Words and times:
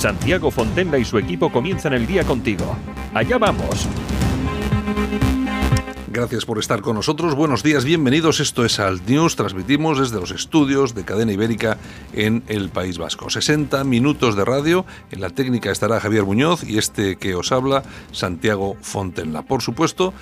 Santiago 0.00 0.50
Fontenla 0.50 0.96
y 0.96 1.04
su 1.04 1.18
equipo 1.18 1.52
comienzan 1.52 1.92
el 1.92 2.06
día 2.06 2.24
contigo. 2.24 2.74
Allá 3.12 3.36
vamos. 3.36 3.86
Gracias 6.08 6.46
por 6.46 6.58
estar 6.58 6.80
con 6.80 6.96
nosotros. 6.96 7.34
Buenos 7.34 7.62
días, 7.62 7.84
bienvenidos. 7.84 8.40
Esto 8.40 8.64
es 8.64 8.80
Alt 8.80 9.06
News. 9.06 9.36
Transmitimos 9.36 9.98
desde 9.98 10.18
los 10.18 10.30
estudios 10.30 10.94
de 10.94 11.04
Cadena 11.04 11.32
Ibérica 11.32 11.76
en 12.14 12.42
el 12.48 12.70
País 12.70 12.96
Vasco. 12.96 13.28
60 13.28 13.84
minutos 13.84 14.36
de 14.36 14.46
radio. 14.46 14.86
En 15.10 15.20
la 15.20 15.28
técnica 15.28 15.70
estará 15.70 16.00
Javier 16.00 16.24
Muñoz 16.24 16.64
y 16.64 16.78
este 16.78 17.16
que 17.16 17.34
os 17.34 17.52
habla, 17.52 17.82
Santiago 18.10 18.78
Fontenla. 18.80 19.42
Por 19.42 19.60
supuesto, 19.60 20.14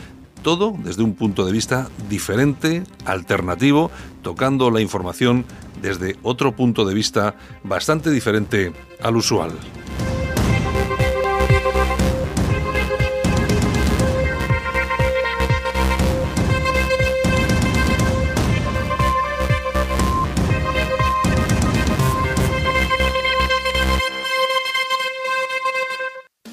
todo 0.43 0.75
desde 0.83 1.05
un 1.05 1.15
punto 1.15 1.47
de 1.47 1.53
vista 1.53 1.89
diferente, 2.09 2.83
alternativo, 3.05 3.93
tocando 4.23 4.73
la 4.73 4.81
información 4.81 5.45
desde 5.81 6.17
otro 6.23 6.55
punto 6.55 6.85
de 6.85 6.95
vista 6.95 7.37
bastante 7.63 8.11
diferente 8.11 8.73
al 9.03 9.17
usual. 9.17 9.53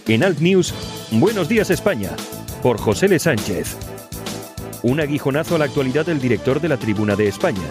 En 0.08 0.24
Alt 0.24 0.40
News, 0.40 0.74
Buenos 1.12 1.48
días 1.48 1.70
España, 1.70 2.10
por 2.62 2.78
José 2.78 3.06
L. 3.06 3.18
Sánchez. 3.20 3.78
Un 4.82 5.00
aguijonazo 5.00 5.56
a 5.56 5.60
la 5.60 5.66
actualidad 5.66 6.06
del 6.06 6.20
director 6.20 6.60
de 6.60 6.68
la 6.68 6.78
Tribuna 6.78 7.16
de 7.16 7.28
España. 7.28 7.62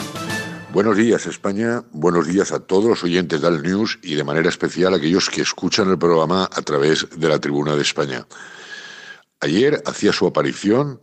Buenos 0.74 0.96
días 0.96 1.24
España, 1.26 1.84
buenos 1.92 2.26
días 2.26 2.50
a 2.50 2.58
todos 2.58 2.86
los 2.86 3.04
oyentes 3.04 3.40
de 3.40 3.46
Alt 3.46 3.64
News 3.64 4.00
y 4.02 4.16
de 4.16 4.24
manera 4.24 4.48
especial 4.48 4.92
a 4.92 4.96
aquellos 4.96 5.30
que 5.30 5.40
escuchan 5.40 5.88
el 5.88 5.98
programa 5.98 6.50
a 6.52 6.62
través 6.62 7.06
de 7.16 7.28
la 7.28 7.38
Tribuna 7.38 7.76
de 7.76 7.82
España. 7.82 8.26
Ayer 9.38 9.80
hacía 9.86 10.12
su 10.12 10.26
aparición 10.26 10.98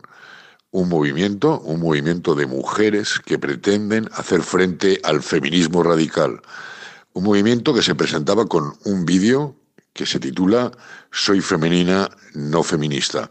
un 0.72 0.90
movimiento, 0.90 1.58
un 1.60 1.80
movimiento 1.80 2.34
de 2.34 2.44
mujeres 2.44 3.18
que 3.24 3.38
pretenden 3.38 4.10
hacer 4.12 4.42
frente 4.42 5.00
al 5.04 5.22
feminismo 5.22 5.82
radical. 5.82 6.42
Un 7.14 7.24
movimiento 7.24 7.72
que 7.72 7.80
se 7.80 7.94
presentaba 7.94 8.44
con 8.44 8.74
un 8.84 9.06
vídeo 9.06 9.56
que 9.94 10.04
se 10.04 10.20
titula 10.20 10.70
Soy 11.14 11.42
femenina, 11.42 12.08
no 12.32 12.62
feminista. 12.62 13.30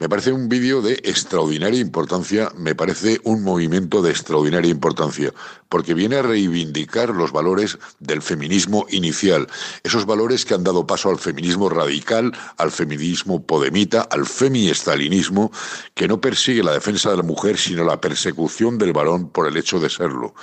Me 0.00 0.08
parece 0.08 0.32
un 0.32 0.48
vídeo 0.48 0.82
de 0.82 0.94
extraordinaria 1.04 1.78
importancia, 1.78 2.50
me 2.56 2.74
parece 2.74 3.20
un 3.22 3.44
movimiento 3.44 4.02
de 4.02 4.10
extraordinaria 4.10 4.68
importancia, 4.68 5.32
porque 5.68 5.94
viene 5.94 6.16
a 6.16 6.22
reivindicar 6.22 7.10
los 7.10 7.30
valores 7.30 7.78
del 8.00 8.20
feminismo 8.20 8.84
inicial, 8.90 9.46
esos 9.84 10.06
valores 10.06 10.44
que 10.44 10.54
han 10.54 10.64
dado 10.64 10.88
paso 10.88 11.08
al 11.08 11.20
feminismo 11.20 11.68
radical, 11.68 12.32
al 12.56 12.72
feminismo 12.72 13.46
podemita, 13.46 14.00
al 14.00 14.26
femi-estalinismo, 14.26 15.52
que 15.94 16.08
no 16.08 16.20
persigue 16.20 16.64
la 16.64 16.72
defensa 16.72 17.10
de 17.10 17.18
la 17.18 17.22
mujer, 17.22 17.58
sino 17.58 17.84
la 17.84 18.00
persecución 18.00 18.76
del 18.76 18.92
varón 18.92 19.30
por 19.30 19.46
el 19.46 19.56
hecho 19.56 19.78
de 19.78 19.88
serlo. 19.88 20.34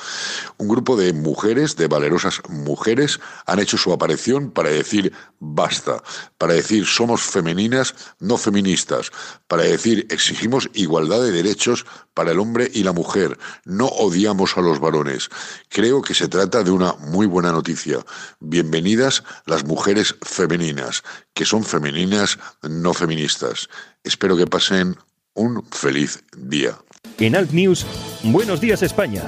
Un 0.58 0.70
grupo 0.70 0.96
de 0.96 1.12
mujeres, 1.12 1.76
de 1.76 1.88
valerosas 1.88 2.40
mujeres, 2.48 3.20
han 3.46 3.60
hecho 3.60 3.78
su 3.78 3.92
aparición 3.92 4.52
para 4.52 4.70
decir 4.70 5.12
basta, 5.40 6.02
para 6.38 6.54
decir 6.54 6.77
somos 6.86 7.22
femeninas, 7.22 7.96
no 8.20 8.38
feministas, 8.38 9.12
para 9.48 9.64
decir 9.64 10.08
exigimos 10.10 10.70
igualdad 10.74 11.22
de 11.22 11.32
derechos 11.32 11.86
para 12.14 12.32
el 12.32 12.40
hombre 12.40 12.70
y 12.74 12.84
la 12.84 12.94
mujer, 12.94 13.38
no 13.66 13.88
odiamos 13.88 14.58
a 14.58 14.62
los 14.62 14.80
varones. 14.80 15.30
Creo 15.70 16.02
que 16.02 16.14
se 16.14 16.28
trata 16.28 16.64
de 16.64 16.72
una 16.72 16.94
muy 16.94 17.28
buena 17.28 17.52
noticia. 17.52 18.00
Bienvenidas 18.40 19.24
las 19.46 19.66
mujeres 19.66 20.16
femeninas, 20.22 21.04
que 21.34 21.46
son 21.46 21.64
femeninas, 21.64 22.40
no 22.64 22.94
feministas. 22.94 23.70
Espero 24.04 24.36
que 24.36 24.48
pasen 24.48 24.96
un 25.34 25.66
feliz 25.72 26.24
día. 26.36 26.78
En 27.20 27.36
Alt 27.36 27.52
News, 27.52 27.86
Buenos 28.24 28.60
días 28.60 28.82
España, 28.82 29.24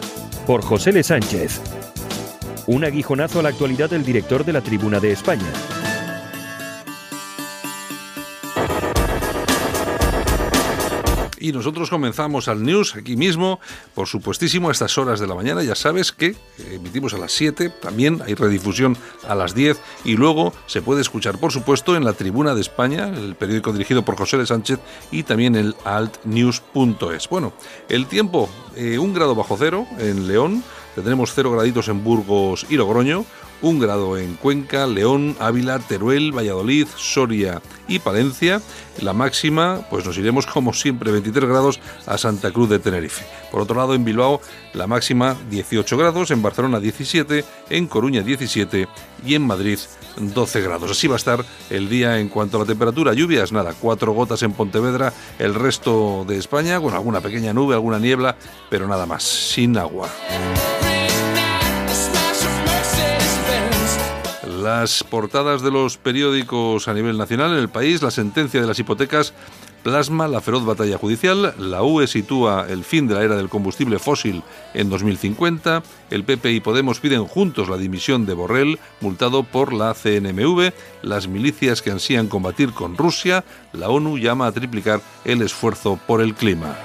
por 0.45 0.61
José 0.61 0.89
L. 0.89 1.03
Sánchez. 1.03 1.61
Un 2.67 2.83
aguijonazo 2.83 3.39
a 3.39 3.43
la 3.43 3.49
actualidad 3.49 3.89
del 3.89 4.03
director 4.03 4.43
de 4.43 4.53
la 4.53 4.61
Tribuna 4.61 4.99
de 4.99 5.11
España. 5.11 5.78
Y 11.39 11.51
nosotros 11.51 11.89
comenzamos 11.89 12.47
al 12.47 12.63
news 12.63 12.95
aquí 12.95 13.15
mismo, 13.15 13.59
por 13.95 14.07
supuestísimo, 14.07 14.69
a 14.69 14.71
estas 14.71 14.97
horas 14.97 15.19
de 15.19 15.27
la 15.27 15.35
mañana. 15.35 15.63
Ya 15.63 15.75
sabes 15.75 16.11
que 16.11 16.35
emitimos 16.71 17.13
a 17.13 17.17
las 17.17 17.31
7, 17.31 17.69
también 17.81 18.21
hay 18.25 18.35
redifusión 18.35 18.97
a 19.27 19.35
las 19.35 19.55
10 19.55 19.79
y 20.03 20.15
luego 20.15 20.53
se 20.67 20.81
puede 20.81 21.01
escuchar, 21.01 21.37
por 21.37 21.51
supuesto, 21.51 21.95
en 21.95 22.03
la 22.03 22.13
Tribuna 22.13 22.55
de 22.55 22.61
España, 22.61 23.07
el 23.07 23.35
periódico 23.35 23.71
dirigido 23.71 24.03
por 24.03 24.17
José 24.17 24.37
de 24.37 24.45
Sánchez 24.45 24.79
y 25.11 25.23
también 25.23 25.55
el 25.55 25.75
altnews.es. 25.85 27.29
Bueno, 27.29 27.53
el 27.87 28.07
tiempo, 28.07 28.49
eh, 28.75 28.97
un 28.97 29.13
grado 29.13 29.35
bajo 29.35 29.55
cero 29.57 29.87
en 29.97 30.27
León, 30.27 30.63
tendremos 30.95 31.33
cero 31.33 31.51
graditos 31.51 31.87
en 31.87 32.03
Burgos 32.03 32.65
y 32.69 32.75
Logroño, 32.75 33.25
un 33.61 33.79
grado 33.79 34.17
en 34.17 34.35
Cuenca, 34.35 34.87
León, 34.87 35.35
Ávila, 35.39 35.79
Teruel, 35.79 36.35
Valladolid, 36.35 36.87
Soria 36.95 37.61
y 37.87 37.99
Palencia. 37.99 38.61
La 39.01 39.13
máxima, 39.13 39.81
pues 39.89 40.05
nos 40.05 40.17
iremos 40.17 40.45
como 40.45 40.73
siempre 40.73 41.11
23 41.11 41.49
grados 41.49 41.79
a 42.05 42.17
Santa 42.17 42.51
Cruz 42.51 42.69
de 42.69 42.79
Tenerife. 42.79 43.25
Por 43.51 43.61
otro 43.61 43.75
lado, 43.75 43.93
en 43.93 44.03
Bilbao 44.03 44.41
la 44.73 44.87
máxima 44.87 45.35
18 45.49 45.97
grados, 45.97 46.31
en 46.31 46.41
Barcelona 46.41 46.79
17, 46.79 47.45
en 47.69 47.87
Coruña 47.87 48.21
17 48.21 48.87
y 49.25 49.35
en 49.35 49.47
Madrid 49.47 49.79
12 50.17 50.61
grados. 50.61 50.91
Así 50.91 51.07
va 51.07 51.15
a 51.15 51.17
estar 51.17 51.45
el 51.69 51.89
día 51.89 52.19
en 52.19 52.29
cuanto 52.29 52.57
a 52.57 52.61
la 52.61 52.65
temperatura. 52.65 53.13
Lluvias, 53.13 53.51
nada, 53.51 53.73
cuatro 53.79 54.11
gotas 54.11 54.43
en 54.43 54.53
Pontevedra, 54.53 55.13
el 55.39 55.55
resto 55.55 56.25
de 56.27 56.37
España, 56.37 56.79
con 56.79 56.93
alguna 56.93 57.21
pequeña 57.21 57.53
nube, 57.53 57.75
alguna 57.75 57.99
niebla, 57.99 58.35
pero 58.69 58.87
nada 58.87 59.05
más, 59.05 59.23
sin 59.23 59.77
agua. 59.77 60.09
Las 64.61 65.05
portadas 65.05 65.61
de 65.61 65.71
los 65.71 65.97
periódicos 65.97 66.89
a 66.89 66.93
nivel 66.93 67.17
nacional 67.17 67.53
en 67.53 67.59
el 67.59 67.69
país, 67.69 68.01
la 68.01 68.11
sentencia 68.11 68.59
de 68.59 68.67
las 68.67 68.77
hipotecas 68.77 69.33
plasma 69.83 70.27
la 70.27 70.41
feroz 70.41 70.65
batalla 70.65 70.97
judicial, 70.97 71.53
la 71.57 71.81
UE 71.81 72.07
sitúa 72.07 72.65
el 72.67 72.83
fin 72.83 73.07
de 73.07 73.15
la 73.15 73.23
era 73.23 73.37
del 73.37 73.47
combustible 73.47 73.99
fósil 73.99 74.43
en 74.73 74.89
2050, 74.89 75.81
el 76.09 76.25
PP 76.25 76.51
y 76.51 76.59
Podemos 76.59 76.99
piden 76.99 77.23
juntos 77.25 77.69
la 77.69 77.77
dimisión 77.77 78.25
de 78.25 78.33
Borrell, 78.33 78.79
multado 78.99 79.43
por 79.43 79.71
la 79.71 79.93
CNMV, 79.93 80.73
las 81.03 81.29
milicias 81.29 81.81
que 81.81 81.91
ansían 81.91 82.27
combatir 82.27 82.73
con 82.73 82.97
Rusia, 82.97 83.45
la 83.71 83.87
ONU 83.87 84.17
llama 84.17 84.47
a 84.47 84.51
triplicar 84.51 84.99
el 85.23 85.41
esfuerzo 85.41 85.97
por 86.05 86.21
el 86.21 86.35
clima. 86.35 86.75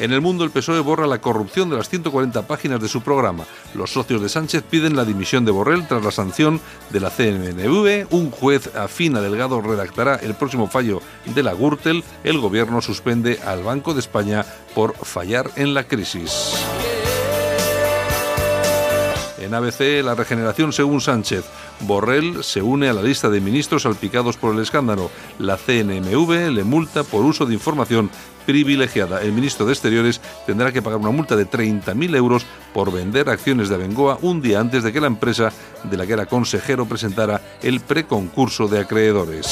En 0.00 0.14
el 0.14 0.22
mundo, 0.22 0.44
el 0.44 0.50
PSOE 0.50 0.80
borra 0.80 1.06
la 1.06 1.20
corrupción 1.20 1.68
de 1.68 1.76
las 1.76 1.90
140 1.90 2.46
páginas 2.46 2.80
de 2.80 2.88
su 2.88 3.02
programa. 3.02 3.44
Los 3.74 3.92
socios 3.92 4.22
de 4.22 4.30
Sánchez 4.30 4.62
piden 4.62 4.96
la 4.96 5.04
dimisión 5.04 5.44
de 5.44 5.50
Borrell 5.50 5.86
tras 5.86 6.02
la 6.02 6.10
sanción 6.10 6.58
de 6.88 7.00
la 7.00 7.10
CNMV. 7.10 8.06
Un 8.10 8.30
juez 8.30 8.74
afín 8.74 9.14
a 9.16 9.20
Delgado 9.20 9.60
redactará 9.60 10.16
el 10.16 10.32
próximo 10.32 10.68
fallo 10.68 11.02
de 11.26 11.42
la 11.42 11.52
Gürtel. 11.52 12.02
El 12.24 12.38
gobierno 12.38 12.80
suspende 12.80 13.40
al 13.44 13.62
Banco 13.62 13.92
de 13.92 14.00
España 14.00 14.46
por 14.74 14.96
fallar 14.96 15.50
en 15.56 15.74
la 15.74 15.84
crisis. 15.84 16.54
En 19.38 19.54
ABC, 19.54 20.02
la 20.02 20.14
regeneración 20.14 20.72
según 20.72 21.02
Sánchez. 21.02 21.44
Borrell 21.80 22.44
se 22.44 22.62
une 22.62 22.88
a 22.88 22.92
la 22.92 23.02
lista 23.02 23.28
de 23.28 23.40
ministros 23.40 23.82
salpicados 23.82 24.36
por 24.36 24.54
el 24.54 24.60
escándalo. 24.60 25.10
La 25.38 25.56
CNMV 25.56 26.50
le 26.50 26.64
multa 26.64 27.04
por 27.04 27.24
uso 27.24 27.46
de 27.46 27.54
información 27.54 28.10
privilegiada. 28.46 29.22
El 29.22 29.32
ministro 29.32 29.66
de 29.66 29.72
Exteriores 29.72 30.20
tendrá 30.46 30.72
que 30.72 30.82
pagar 30.82 31.00
una 31.00 31.10
multa 31.10 31.36
de 31.36 31.46
30.000 31.48 32.16
euros 32.16 32.46
por 32.72 32.92
vender 32.92 33.28
acciones 33.28 33.68
de 33.68 33.74
Abengoa 33.74 34.18
un 34.22 34.40
día 34.40 34.60
antes 34.60 34.82
de 34.82 34.92
que 34.92 35.00
la 35.00 35.06
empresa 35.06 35.52
de 35.84 35.96
la 35.96 36.06
que 36.06 36.12
era 36.12 36.26
consejero 36.26 36.86
presentara 36.86 37.40
el 37.62 37.80
preconcurso 37.80 38.68
de 38.68 38.80
acreedores. 38.80 39.46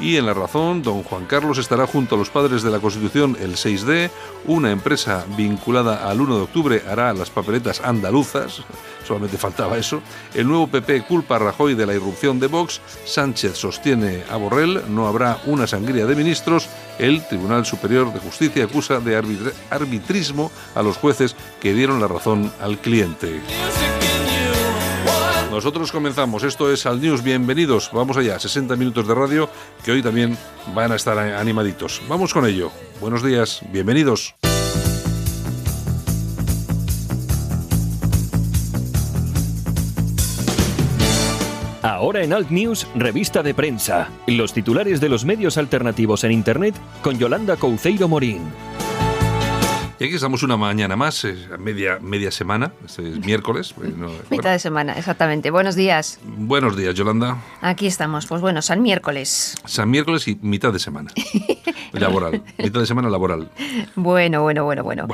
Y 0.00 0.16
en 0.16 0.24
La 0.24 0.32
Razón, 0.32 0.82
don 0.82 1.02
Juan 1.02 1.26
Carlos 1.26 1.58
estará 1.58 1.86
junto 1.86 2.14
a 2.14 2.18
los 2.18 2.30
padres 2.30 2.62
de 2.62 2.70
la 2.70 2.80
Constitución 2.80 3.36
el 3.38 3.56
6D. 3.56 4.10
Una 4.46 4.70
empresa 4.70 5.26
vinculada 5.36 6.08
al 6.08 6.22
1 6.22 6.36
de 6.36 6.42
octubre 6.42 6.82
hará 6.88 7.12
las 7.12 7.28
papeletas 7.28 7.82
andaluzas. 7.82 8.62
Solamente 9.06 9.36
faltaba 9.36 9.76
eso. 9.76 10.00
El 10.34 10.48
nuevo 10.48 10.68
PP 10.68 11.02
culpa 11.02 11.36
a 11.36 11.40
Rajoy 11.40 11.74
de 11.74 11.84
la 11.84 11.94
irrupción 11.94 12.40
de 12.40 12.46
Vox. 12.46 12.80
Sánchez 13.04 13.56
sostiene 13.56 14.24
a 14.30 14.36
Borrell. 14.36 14.82
No 14.88 15.06
habrá 15.06 15.38
una 15.44 15.66
sangría 15.66 16.06
de 16.06 16.16
ministros. 16.16 16.68
El 16.98 17.26
Tribunal 17.26 17.66
Superior 17.66 18.10
de 18.12 18.20
Justicia 18.20 18.64
acusa 18.64 19.00
de 19.00 19.16
arbitrismo 19.70 20.50
a 20.74 20.82
los 20.82 20.96
jueces 20.96 21.36
que 21.60 21.74
dieron 21.74 22.00
la 22.00 22.08
razón 22.08 22.50
al 22.60 22.78
cliente. 22.78 23.42
Nosotros 25.50 25.90
comenzamos, 25.90 26.44
esto 26.44 26.72
es 26.72 26.86
Al 26.86 27.00
News, 27.00 27.24
bienvenidos, 27.24 27.90
vamos 27.92 28.16
allá, 28.16 28.38
60 28.38 28.76
minutos 28.76 29.08
de 29.08 29.14
radio 29.16 29.50
que 29.84 29.90
hoy 29.90 30.00
también 30.00 30.38
van 30.76 30.92
a 30.92 30.94
estar 30.94 31.18
animaditos. 31.18 32.00
Vamos 32.08 32.32
con 32.32 32.46
ello, 32.46 32.70
buenos 33.00 33.24
días, 33.24 33.60
bienvenidos. 33.72 34.36
Ahora 41.82 42.22
en 42.22 42.32
Alt 42.32 42.50
News, 42.50 42.86
revista 42.94 43.42
de 43.42 43.52
prensa. 43.52 44.08
Los 44.28 44.52
titulares 44.52 45.00
de 45.00 45.08
los 45.08 45.24
medios 45.24 45.58
alternativos 45.58 46.22
en 46.22 46.30
Internet 46.30 46.76
con 47.02 47.18
Yolanda 47.18 47.56
Couceiro 47.56 48.06
Morín. 48.06 48.42
Y 50.00 50.04
aquí 50.04 50.14
estamos 50.14 50.42
una 50.42 50.56
mañana 50.56 50.96
más, 50.96 51.26
media, 51.58 51.98
media 52.00 52.30
semana, 52.30 52.72
es 52.86 52.98
miércoles. 52.98 53.74
Pues 53.74 53.90
Mitad 54.30 54.52
de 54.52 54.58
semana, 54.58 54.94
exactamente. 54.96 55.50
Buenos 55.50 55.74
días. 55.74 56.18
Buenos 56.24 56.74
días, 56.74 56.94
Yolanda. 56.94 57.36
Aquí 57.60 57.86
estamos, 57.86 58.24
pues 58.24 58.40
bueno, 58.40 58.62
San 58.62 58.80
Miércoles. 58.80 59.56
San 59.66 59.90
Miércoles 59.90 60.26
y 60.26 60.38
mitad 60.40 60.72
de 60.72 60.78
semana. 60.78 61.10
laboral, 61.92 62.42
mitad 62.56 62.80
de 62.80 62.86
semana 62.86 63.10
laboral. 63.10 63.50
Bueno, 63.94 64.40
bueno, 64.40 64.64
bueno, 64.64 64.84
bueno. 64.84 65.06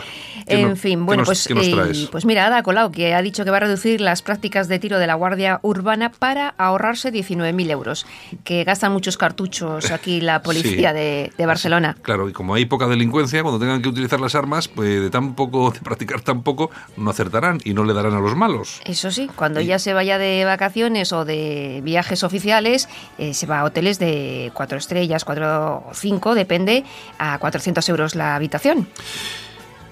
en 0.47 0.77
fin, 0.77 1.05
bueno, 1.05 1.25
pues, 1.25 1.49
eh, 1.51 2.09
pues 2.13 2.25
mira, 2.25 2.47
Ada 2.47 2.63
Colau, 2.63 2.93
que 2.93 3.15
ha 3.15 3.23
dicho 3.23 3.45
que 3.45 3.51
va 3.51 3.57
a 3.57 3.61
reducir 3.61 4.01
las 4.01 4.23
prácticas 4.23 4.69
de 4.69 4.79
tiro 4.79 5.01
de 5.01 5.09
la 5.09 5.15
Guardia 5.15 5.59
Urbana 5.63 6.13
para 6.13 6.51
ahorrarse 6.59 7.13
19.000 7.13 7.71
euros, 7.71 8.07
que 8.45 8.63
gastan 8.63 8.93
muchos 8.93 9.17
cartuchos 9.17 9.91
aquí 9.91 10.21
la 10.21 10.43
policía 10.45 10.93
de, 10.93 11.33
de 11.37 11.47
Barcelona. 11.47 11.97
Claro, 12.03 12.29
y 12.29 12.33
como 12.33 12.55
hay 12.55 12.67
poca 12.67 12.87
delincuencia, 12.87 13.43
cuando 13.43 13.59
tengan 13.59 13.83
que 13.83 13.89
utilizar 13.89 14.21
las 14.21 14.37
armas, 14.37 14.69
pues 14.77 15.01
de 15.01 15.11
tan 15.11 15.35
poco, 15.35 15.73
de 15.73 15.81
practicar 15.81 16.21
tan 16.21 16.43
poco, 16.43 16.71
no 16.97 17.11
acertarán 17.11 17.59
y 17.65 17.73
no 17.73 17.83
le 17.83 17.95
darán 17.95 18.15
a 18.15 18.21
los 18.21 18.37
malos. 18.37 18.81
Eso 18.85 19.11
sí, 19.11 19.29
cuando 19.35 19.61
ya 19.61 19.79
se 19.79 19.95
vaya 19.95 20.19
de 20.19 20.45
vacaciones 20.45 21.13
o 21.13 21.25
de 21.25 21.81
viajes 21.83 22.23
oficiales, 22.23 22.89
eh, 23.19 23.35
se 23.35 23.47
va 23.47 23.61
a 23.61 23.65
hoteles 23.65 23.99
de 23.99 24.53
cuatro 24.55 24.79
estrellas, 24.79 25.25
cuatro 25.25 25.85
o 25.89 25.95
cinco, 25.95 26.35
depende, 26.35 26.85
a 27.19 27.39
400 27.39 27.89
euros 27.89 28.15
la 28.15 28.37
habitación. 28.37 28.87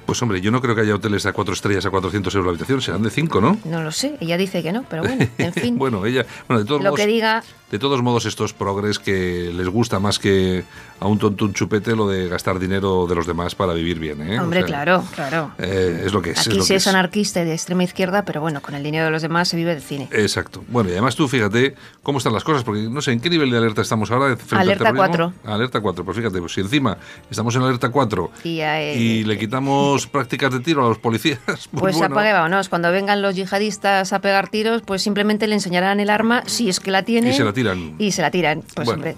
Pues 0.07 0.21
hombre, 0.21 0.43
yo 0.43 0.51
no 0.51 0.61
creo 0.61 0.75
que 0.75 0.83
haya 0.83 0.95
hoteles 0.95 1.25
a 1.25 1.33
cuatro 1.33 1.55
estrellas 1.55 1.87
a 1.87 1.91
400 1.91 2.35
euros 2.35 2.47
la 2.47 2.51
habitación, 2.51 2.83
serán 2.83 3.03
de 3.03 3.09
cinco, 3.11 3.41
¿no? 3.41 3.57
No 3.65 3.83
lo 3.83 3.91
sé, 3.91 4.17
ella 4.21 4.37
dice 4.37 4.63
que 4.63 4.71
no, 4.71 4.85
pero 4.89 5.03
bueno, 5.03 5.27
en 5.39 5.53
fin. 5.55 5.79
bueno, 5.79 6.05
ella, 6.05 6.27
bueno, 6.47 6.63
de 6.63 6.69
todos 6.69 6.83
lo 6.83 6.93
que 6.93 7.07
diga 7.07 7.43
de 7.75 7.79
todos 7.81 8.03
modos, 8.03 8.25
estos 8.25 8.53
progres 8.53 9.01
que 9.01 9.51
les 9.53 9.69
gusta 9.69 9.99
más 9.99 10.21
que 10.21 10.63
a 11.05 11.07
un 11.07 11.19
tonto 11.19 11.45
un 11.45 11.53
chupete 11.53 11.95
lo 11.95 12.09
de 12.09 12.29
gastar 12.29 12.59
dinero 12.59 13.07
de 13.07 13.15
los 13.15 13.27
demás 13.27 13.55
para 13.55 13.75
vivir 13.75 13.99
bien. 13.99 14.27
¿eh? 14.27 14.41
Hombre, 14.41 14.65
claro, 14.65 15.05
claro. 15.15 15.51
Eh, 15.59 16.05
es 16.07 16.15
lo 16.15 16.23
que 16.23 16.31
es. 16.31 16.47
Aquí 16.47 16.63
se 16.63 16.77
es, 16.77 16.87
anarquista 16.87 17.43
y 17.43 17.45
de 17.45 17.53
extrema 17.53 17.85
izquierda, 17.85 18.25
pero 18.25 18.41
bueno, 18.41 18.63
con 18.63 18.75
el 18.75 18.83
dinero 18.83 19.05
de 19.05 19.11
los 19.11 19.21
demás 19.21 19.49
se 19.49 19.59
vive 19.59 19.75
de 19.75 19.83
cine. 19.83 20.09
Exacto. 20.11 20.65
Bueno, 20.69 20.89
y 20.89 20.93
además 20.93 21.15
tú 21.15 21.29
fíjate 21.29 21.75
cómo 22.03 22.17
están 22.17 22.33
las 22.33 22.43
cosas, 22.43 22.65
porque 22.65 22.81
no 22.89 23.03
sé 23.03 23.13
en 23.13 23.21
qué 23.21 23.29
nivel 23.29 23.51
de 23.51 23.59
alerta 23.59 23.83
estamos 23.83 24.11
ahora. 24.11 24.35
alerta 24.53 24.95
4. 24.95 25.33
Alerta 25.45 25.83
4, 25.83 26.05
pues 26.07 26.17
fíjate, 26.17 26.39
pues 26.41 26.53
si 26.55 26.63
encima 26.63 26.97
estamos 27.31 27.55
en 27.55 27.63
alerta 27.63 27.91
4 27.91 28.31
y, 28.43 29.25
le 29.25 29.39
quitamos 29.39 30.07
prácticas 30.15 30.55
de 30.55 30.61
tiro 30.61 30.87
a 30.87 30.89
los 30.89 30.99
policías. 30.99 31.39
Pues, 31.45 31.69
pues 31.71 31.97
bueno. 31.97 32.15
apague 32.15 32.33
vámonos. 32.33 32.69
Cuando 32.69 32.91
vengan 32.93 33.21
los 33.21 33.35
yihadistas 33.35 34.13
a 34.13 34.21
pegar 34.21 34.49
tiros, 34.49 34.83
pues 34.83 35.03
simplemente 35.03 35.47
le 35.47 35.55
enseñarán 35.55 35.99
el 35.99 36.09
arma, 36.09 36.43
si 36.47 36.69
es 36.69 36.79
que 36.79 36.91
la 36.91 37.03
tienen. 37.03 37.33
Y 37.33 37.37
se 37.37 37.45
la 37.45 37.53
tiran. 37.53 37.97
Y 37.99 38.13
se 38.13 38.23
la 38.23 38.31
tiran 38.31 38.63
pues 38.75 38.89
hombre. 38.89 39.17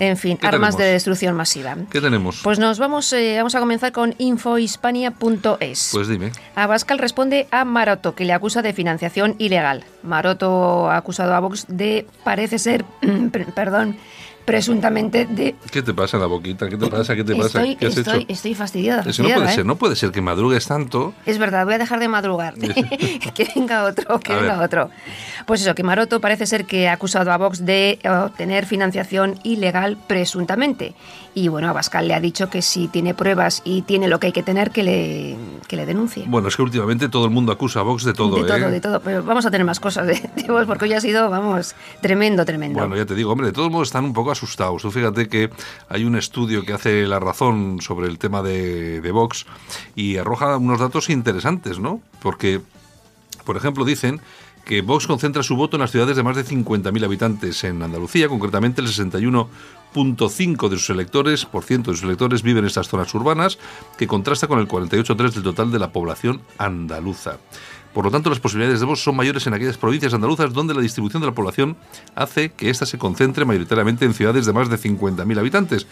En 0.00 0.16
fin, 0.16 0.38
armas 0.40 0.78
de 0.78 0.84
destrucción 0.84 1.36
masiva. 1.36 1.76
¿Qué 1.90 2.00
tenemos? 2.00 2.40
Pues 2.42 2.58
nos 2.58 2.78
vamos, 2.78 3.12
eh, 3.12 3.34
vamos 3.36 3.54
a 3.54 3.60
comenzar 3.60 3.92
con 3.92 4.14
infohispania.es. 4.16 5.90
Pues 5.92 6.08
dime. 6.08 6.32
Abascal 6.54 6.98
responde 6.98 7.46
a 7.50 7.66
Maroto, 7.66 8.14
que 8.14 8.24
le 8.24 8.32
acusa 8.32 8.62
de 8.62 8.72
financiación 8.72 9.34
ilegal. 9.38 9.84
Maroto 10.02 10.90
ha 10.90 10.96
acusado 10.96 11.34
a 11.34 11.40
Vox 11.40 11.66
de, 11.68 12.06
parece 12.24 12.58
ser, 12.58 12.86
perdón, 13.54 13.98
presuntamente 14.44 15.26
de... 15.26 15.54
¿Qué 15.70 15.82
te 15.82 15.94
pasa 15.94 16.18
la 16.18 16.26
boquita? 16.26 16.68
¿Qué 16.68 16.76
te 16.76 16.86
pasa? 16.88 17.14
¿Qué 17.14 17.24
te 17.24 17.36
pasa? 17.36 17.62
¿Qué 17.78 17.86
has 17.86 17.96
estoy, 17.96 18.22
hecho? 18.22 18.32
estoy 18.32 18.54
fastidiada. 18.54 19.02
Eso 19.08 19.22
no 19.22 19.28
puede 19.28 19.46
¿eh? 19.46 19.54
ser, 19.54 19.66
no 19.66 19.76
puede 19.76 19.96
ser 19.96 20.10
que 20.10 20.20
madrugues 20.20 20.66
tanto. 20.66 21.14
Es 21.26 21.38
verdad, 21.38 21.64
voy 21.64 21.74
a 21.74 21.78
dejar 21.78 22.00
de 22.00 22.08
madrugar. 22.08 22.54
que 23.34 23.48
venga 23.54 23.84
otro, 23.84 24.20
que 24.20 24.34
venga 24.34 24.62
otro. 24.62 24.90
Pues 25.46 25.62
eso, 25.62 25.74
que 25.74 25.82
Maroto 25.82 26.20
parece 26.20 26.46
ser 26.46 26.64
que 26.64 26.88
ha 26.88 26.92
acusado 26.92 27.32
a 27.32 27.36
Vox 27.36 27.64
de 27.64 27.98
obtener 28.04 28.66
financiación 28.66 29.38
ilegal 29.42 29.96
presuntamente. 30.06 30.94
Y 31.34 31.48
bueno, 31.48 31.68
Abascal 31.68 32.08
le 32.08 32.14
ha 32.14 32.20
dicho 32.20 32.50
que 32.50 32.60
si 32.60 32.88
tiene 32.88 33.14
pruebas 33.14 33.62
y 33.64 33.82
tiene 33.82 34.08
lo 34.08 34.18
que 34.18 34.28
hay 34.28 34.32
que 34.32 34.42
tener, 34.42 34.70
que 34.70 34.82
le, 34.82 35.36
que 35.68 35.76
le 35.76 35.86
denuncie. 35.86 36.24
Bueno, 36.26 36.48
es 36.48 36.56
que 36.56 36.62
últimamente 36.62 37.08
todo 37.08 37.24
el 37.24 37.30
mundo 37.30 37.52
acusa 37.52 37.80
a 37.80 37.82
Vox 37.82 38.04
de 38.04 38.12
todo, 38.12 38.36
De 38.36 38.48
todo, 38.48 38.56
¿eh? 38.56 38.70
de 38.70 38.80
todo. 38.80 39.00
Pero 39.00 39.22
vamos 39.22 39.46
a 39.46 39.50
tener 39.50 39.64
más 39.64 39.78
cosas 39.78 40.06
de, 40.06 40.14
de 40.14 40.44
Vox 40.48 40.66
porque 40.66 40.86
hoy 40.86 40.94
ha 40.94 41.00
sido, 41.00 41.30
vamos, 41.30 41.74
tremendo, 42.00 42.44
tremendo. 42.44 42.80
Bueno, 42.80 42.96
ya 42.96 43.06
te 43.06 43.14
digo, 43.14 43.30
hombre, 43.32 43.48
de 43.48 43.52
todos 43.52 43.70
modos 43.70 43.88
están 43.88 44.04
un 44.04 44.12
poco 44.12 44.32
asustados. 44.32 44.82
Tú 44.82 44.90
fíjate 44.90 45.28
que 45.28 45.50
hay 45.88 46.04
un 46.04 46.16
estudio 46.16 46.64
que 46.64 46.72
hace 46.72 47.06
La 47.06 47.20
Razón 47.20 47.78
sobre 47.80 48.08
el 48.08 48.18
tema 48.18 48.42
de, 48.42 49.00
de 49.00 49.10
Vox 49.12 49.46
y 49.94 50.16
arroja 50.16 50.56
unos 50.56 50.80
datos 50.80 51.10
interesantes, 51.10 51.78
¿no? 51.78 52.00
Porque, 52.22 52.60
por 53.44 53.56
ejemplo, 53.56 53.84
dicen 53.84 54.20
que 54.64 54.82
Vox 54.82 55.06
concentra 55.06 55.42
su 55.42 55.56
voto 55.56 55.76
en 55.76 55.80
las 55.80 55.90
ciudades 55.90 56.16
de 56.16 56.22
más 56.22 56.36
de 56.36 56.44
50.000 56.44 57.04
habitantes. 57.04 57.64
En 57.64 57.82
Andalucía, 57.82 58.28
concretamente, 58.28 58.80
el 58.80 58.88
61.5 58.88 60.68
de 60.68 60.76
sus 60.76 60.90
electores, 60.90 61.44
por 61.44 61.64
ciento 61.64 61.90
de 61.90 61.96
sus 61.96 62.04
electores 62.04 62.42
viven 62.42 62.64
en 62.64 62.68
estas 62.68 62.88
zonas 62.88 63.12
urbanas, 63.14 63.58
que 63.98 64.06
contrasta 64.06 64.46
con 64.46 64.58
el 64.58 64.68
48.3 64.68 65.32
del 65.32 65.42
total 65.42 65.70
de 65.72 65.78
la 65.78 65.92
población 65.92 66.40
andaluza. 66.58 67.38
Por 67.92 68.04
lo 68.04 68.10
tanto, 68.12 68.30
las 68.30 68.38
posibilidades 68.38 68.78
de 68.78 68.86
Vox 68.86 69.00
son 69.00 69.16
mayores 69.16 69.46
en 69.48 69.54
aquellas 69.54 69.76
provincias 69.76 70.14
andaluzas 70.14 70.52
donde 70.52 70.74
la 70.74 70.80
distribución 70.80 71.20
de 71.22 71.26
la 71.26 71.34
población 71.34 71.76
hace 72.14 72.50
que 72.50 72.70
ésta 72.70 72.86
se 72.86 72.98
concentre 72.98 73.44
mayoritariamente 73.44 74.04
en 74.04 74.14
ciudades 74.14 74.46
de 74.46 74.52
más 74.52 74.70
de 74.70 74.78
50.000 74.78 75.38
habitantes. 75.38 75.86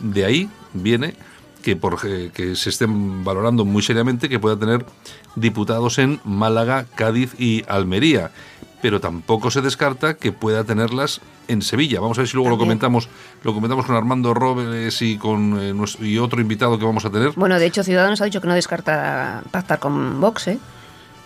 De 0.00 0.24
ahí 0.24 0.48
viene 0.72 1.14
que, 1.62 1.76
por, 1.76 2.00
que 2.00 2.56
se 2.56 2.70
estén 2.70 3.24
valorando 3.24 3.64
muy 3.64 3.82
seriamente 3.82 4.28
que 4.28 4.38
pueda 4.38 4.58
tener 4.58 4.84
diputados 5.36 5.98
en 5.98 6.20
Málaga, 6.24 6.86
Cádiz 6.94 7.34
y 7.38 7.64
Almería. 7.68 8.30
Pero 8.82 9.00
tampoco 9.00 9.50
se 9.50 9.62
descarta 9.62 10.14
que 10.14 10.32
pueda 10.32 10.64
tenerlas 10.64 11.20
en 11.46 11.62
Sevilla. 11.62 12.00
Vamos 12.00 12.18
a 12.18 12.22
ver 12.22 12.28
si 12.28 12.34
luego 12.34 12.50
lo 12.50 12.58
comentamos, 12.58 13.08
lo 13.44 13.54
comentamos 13.54 13.86
con 13.86 13.94
Armando 13.94 14.34
Robles 14.34 15.00
y 15.02 15.18
con 15.18 15.58
eh, 15.60 15.72
nuestro, 15.72 16.04
y 16.04 16.18
otro 16.18 16.40
invitado 16.40 16.78
que 16.78 16.84
vamos 16.84 17.04
a 17.04 17.10
tener. 17.10 17.32
Bueno, 17.36 17.58
de 17.58 17.66
hecho, 17.66 17.84
Ciudadanos 17.84 18.20
ha 18.20 18.24
dicho 18.24 18.40
que 18.40 18.48
no 18.48 18.54
descarta 18.54 19.42
pactar 19.52 19.78
con 19.78 20.20
Vox, 20.20 20.48
¿eh? 20.48 20.58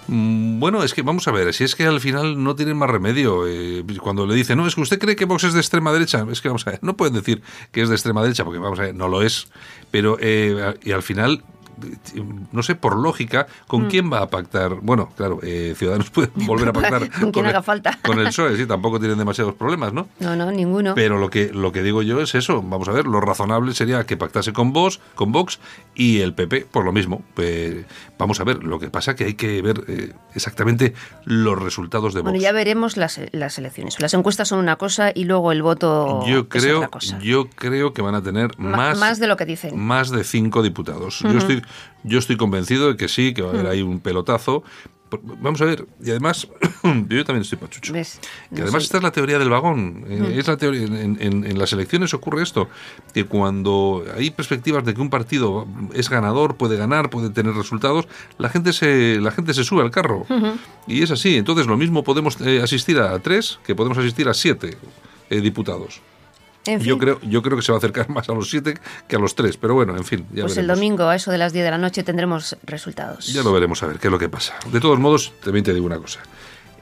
Mm, 0.08 0.60
bueno, 0.60 0.82
es 0.82 0.94
que 0.94 1.02
vamos 1.02 1.26
a 1.26 1.32
ver, 1.32 1.52
si 1.52 1.64
es 1.64 1.74
que 1.74 1.84
al 1.84 2.00
final 2.00 2.42
no 2.42 2.54
tienen 2.54 2.76
más 2.76 2.90
remedio. 2.90 3.46
Eh, 3.46 3.84
cuando 4.00 4.26
le 4.26 4.34
dicen, 4.34 4.56
no, 4.58 4.66
es 4.66 4.74
que 4.74 4.80
usted 4.80 4.98
cree 4.98 5.16
que 5.16 5.24
Vox 5.24 5.44
es 5.44 5.54
de 5.54 5.60
extrema 5.60 5.92
derecha, 5.92 6.24
es 6.30 6.40
que 6.40 6.48
vamos 6.48 6.66
a 6.66 6.70
ver, 6.70 6.78
no 6.82 6.96
pueden 6.96 7.14
decir 7.14 7.42
que 7.72 7.82
es 7.82 7.88
de 7.88 7.94
extrema 7.94 8.22
derecha, 8.22 8.44
porque 8.44 8.58
vamos 8.58 8.78
a 8.78 8.82
ver, 8.82 8.94
no 8.94 9.08
lo 9.08 9.22
es. 9.22 9.48
Pero, 9.90 10.16
eh, 10.20 10.74
y 10.82 10.92
al 10.92 11.02
final 11.02 11.42
no 12.52 12.62
sé, 12.62 12.74
por 12.74 12.96
lógica, 12.96 13.46
¿con 13.66 13.84
mm. 13.84 13.88
quién 13.88 14.12
va 14.12 14.22
a 14.22 14.28
pactar? 14.28 14.76
Bueno, 14.80 15.10
claro, 15.16 15.40
eh, 15.42 15.74
Ciudadanos 15.76 16.10
pueden 16.16 16.32
volver 16.46 16.68
a 16.68 16.72
pactar 16.72 17.10
con, 17.10 17.32
quien 17.32 17.46
haga 17.46 17.62
falta. 17.62 17.98
con 18.04 18.18
el 18.18 18.26
PSOE, 18.26 18.56
sí, 18.56 18.66
tampoco 18.66 18.98
tienen 18.98 19.18
demasiados 19.18 19.54
problemas, 19.54 19.92
¿no? 19.92 20.08
No, 20.20 20.36
no, 20.36 20.50
ninguno. 20.50 20.94
Pero 20.94 21.18
lo 21.18 21.30
que, 21.30 21.50
lo 21.52 21.72
que 21.72 21.82
digo 21.82 22.02
yo 22.02 22.20
es 22.20 22.34
eso, 22.34 22.62
vamos 22.62 22.88
a 22.88 22.92
ver, 22.92 23.06
lo 23.06 23.20
razonable 23.20 23.74
sería 23.74 24.04
que 24.04 24.16
pactase 24.16 24.52
con 24.52 24.72
Vox, 24.72 25.00
con 25.14 25.32
Vox 25.32 25.58
y 25.94 26.20
el 26.20 26.34
PP, 26.34 26.66
por 26.70 26.84
lo 26.84 26.92
mismo. 26.92 27.22
Pues, 27.34 27.84
vamos 28.18 28.40
a 28.40 28.44
ver, 28.44 28.64
lo 28.64 28.78
que 28.78 28.90
pasa 28.90 29.14
que 29.14 29.24
hay 29.24 29.34
que 29.34 29.62
ver 29.62 29.84
eh, 29.88 30.12
exactamente 30.34 30.94
los 31.24 31.60
resultados 31.60 32.14
de 32.14 32.20
Vox. 32.20 32.30
Bueno, 32.30 32.42
ya 32.42 32.52
veremos 32.52 32.96
las, 32.96 33.20
las 33.32 33.58
elecciones. 33.58 34.00
Las 34.00 34.14
encuestas 34.14 34.48
son 34.48 34.58
una 34.58 34.76
cosa 34.76 35.12
y 35.14 35.24
luego 35.24 35.52
el 35.52 35.62
voto 35.62 36.24
yo 36.26 36.48
creo, 36.48 36.64
es 36.64 36.76
otra 36.76 36.88
cosa. 36.88 37.18
Yo 37.20 37.48
creo 37.48 37.92
que 37.92 38.02
van 38.02 38.14
a 38.14 38.22
tener 38.22 38.58
más... 38.58 38.98
Más 38.98 39.18
de 39.18 39.26
lo 39.26 39.36
que 39.36 39.44
dicen. 39.44 39.78
Más 39.78 40.10
de 40.10 40.24
cinco 40.24 40.62
diputados. 40.62 41.20
Yo 41.20 41.38
estoy 41.38 41.62
yo 42.04 42.18
estoy 42.18 42.36
convencido 42.36 42.88
de 42.88 42.96
que 42.96 43.08
sí, 43.08 43.34
que 43.34 43.42
va 43.42 43.48
a 43.48 43.52
haber 43.52 43.66
ahí 43.66 43.82
un 43.82 44.00
pelotazo. 44.00 44.62
Vamos 45.40 45.60
a 45.60 45.64
ver, 45.64 45.86
y 46.02 46.10
además, 46.10 46.48
yo 46.82 47.24
también 47.24 47.42
estoy 47.42 47.58
pachucho. 47.58 47.92
Que 48.54 48.62
además 48.62 48.82
esta 48.82 48.96
es 48.96 49.02
la 49.04 49.12
teoría 49.12 49.38
del 49.38 49.50
vagón. 49.50 50.04
Eh, 50.08 50.34
es 50.36 50.48
la 50.48 50.56
teoría, 50.56 50.82
en, 50.82 51.18
en, 51.20 51.44
en, 51.44 51.58
las 51.58 51.72
elecciones 51.72 52.12
ocurre 52.12 52.42
esto, 52.42 52.68
que 53.14 53.24
cuando 53.24 54.04
hay 54.16 54.30
perspectivas 54.30 54.84
de 54.84 54.94
que 54.94 55.00
un 55.00 55.10
partido 55.10 55.68
es 55.94 56.10
ganador, 56.10 56.56
puede 56.56 56.76
ganar, 56.76 57.08
puede 57.08 57.30
tener 57.30 57.54
resultados, 57.54 58.08
la 58.38 58.48
gente 58.48 58.72
se, 58.72 59.20
la 59.20 59.30
gente 59.30 59.54
se 59.54 59.62
sube 59.62 59.82
al 59.82 59.92
carro. 59.92 60.26
Y 60.88 61.02
es 61.02 61.12
así. 61.12 61.36
Entonces 61.36 61.66
lo 61.68 61.76
mismo 61.76 62.02
podemos 62.02 62.40
eh, 62.40 62.60
asistir 62.62 62.98
a 62.98 63.16
tres 63.20 63.60
que 63.64 63.76
podemos 63.76 63.98
asistir 63.98 64.28
a 64.28 64.34
siete 64.34 64.76
eh, 65.30 65.40
diputados. 65.40 66.00
Yo 66.80 66.98
creo, 66.98 67.20
yo 67.22 67.42
creo 67.42 67.56
que 67.56 67.62
se 67.62 67.72
va 67.72 67.76
a 67.76 67.78
acercar 67.78 68.08
más 68.10 68.28
a 68.28 68.32
los 68.32 68.50
siete 68.50 68.74
que 69.08 69.16
a 69.16 69.18
los 69.18 69.34
tres, 69.34 69.56
pero 69.56 69.74
bueno, 69.74 69.96
en 69.96 70.04
fin. 70.04 70.26
Ya 70.32 70.42
pues 70.42 70.56
el 70.56 70.66
domingo, 70.66 71.04
a 71.04 71.16
eso 71.16 71.30
de 71.30 71.38
las 71.38 71.52
10 71.52 71.64
de 71.64 71.70
la 71.70 71.78
noche, 71.78 72.02
tendremos 72.02 72.56
resultados. 72.64 73.32
Ya 73.32 73.42
lo 73.42 73.52
veremos 73.52 73.82
a 73.82 73.86
ver 73.86 73.98
qué 73.98 74.08
es 74.08 74.12
lo 74.12 74.18
que 74.18 74.28
pasa. 74.28 74.54
De 74.72 74.80
todos 74.80 74.98
modos, 74.98 75.32
también 75.42 75.64
te 75.64 75.72
digo 75.72 75.86
una 75.86 75.98
cosa. 75.98 76.20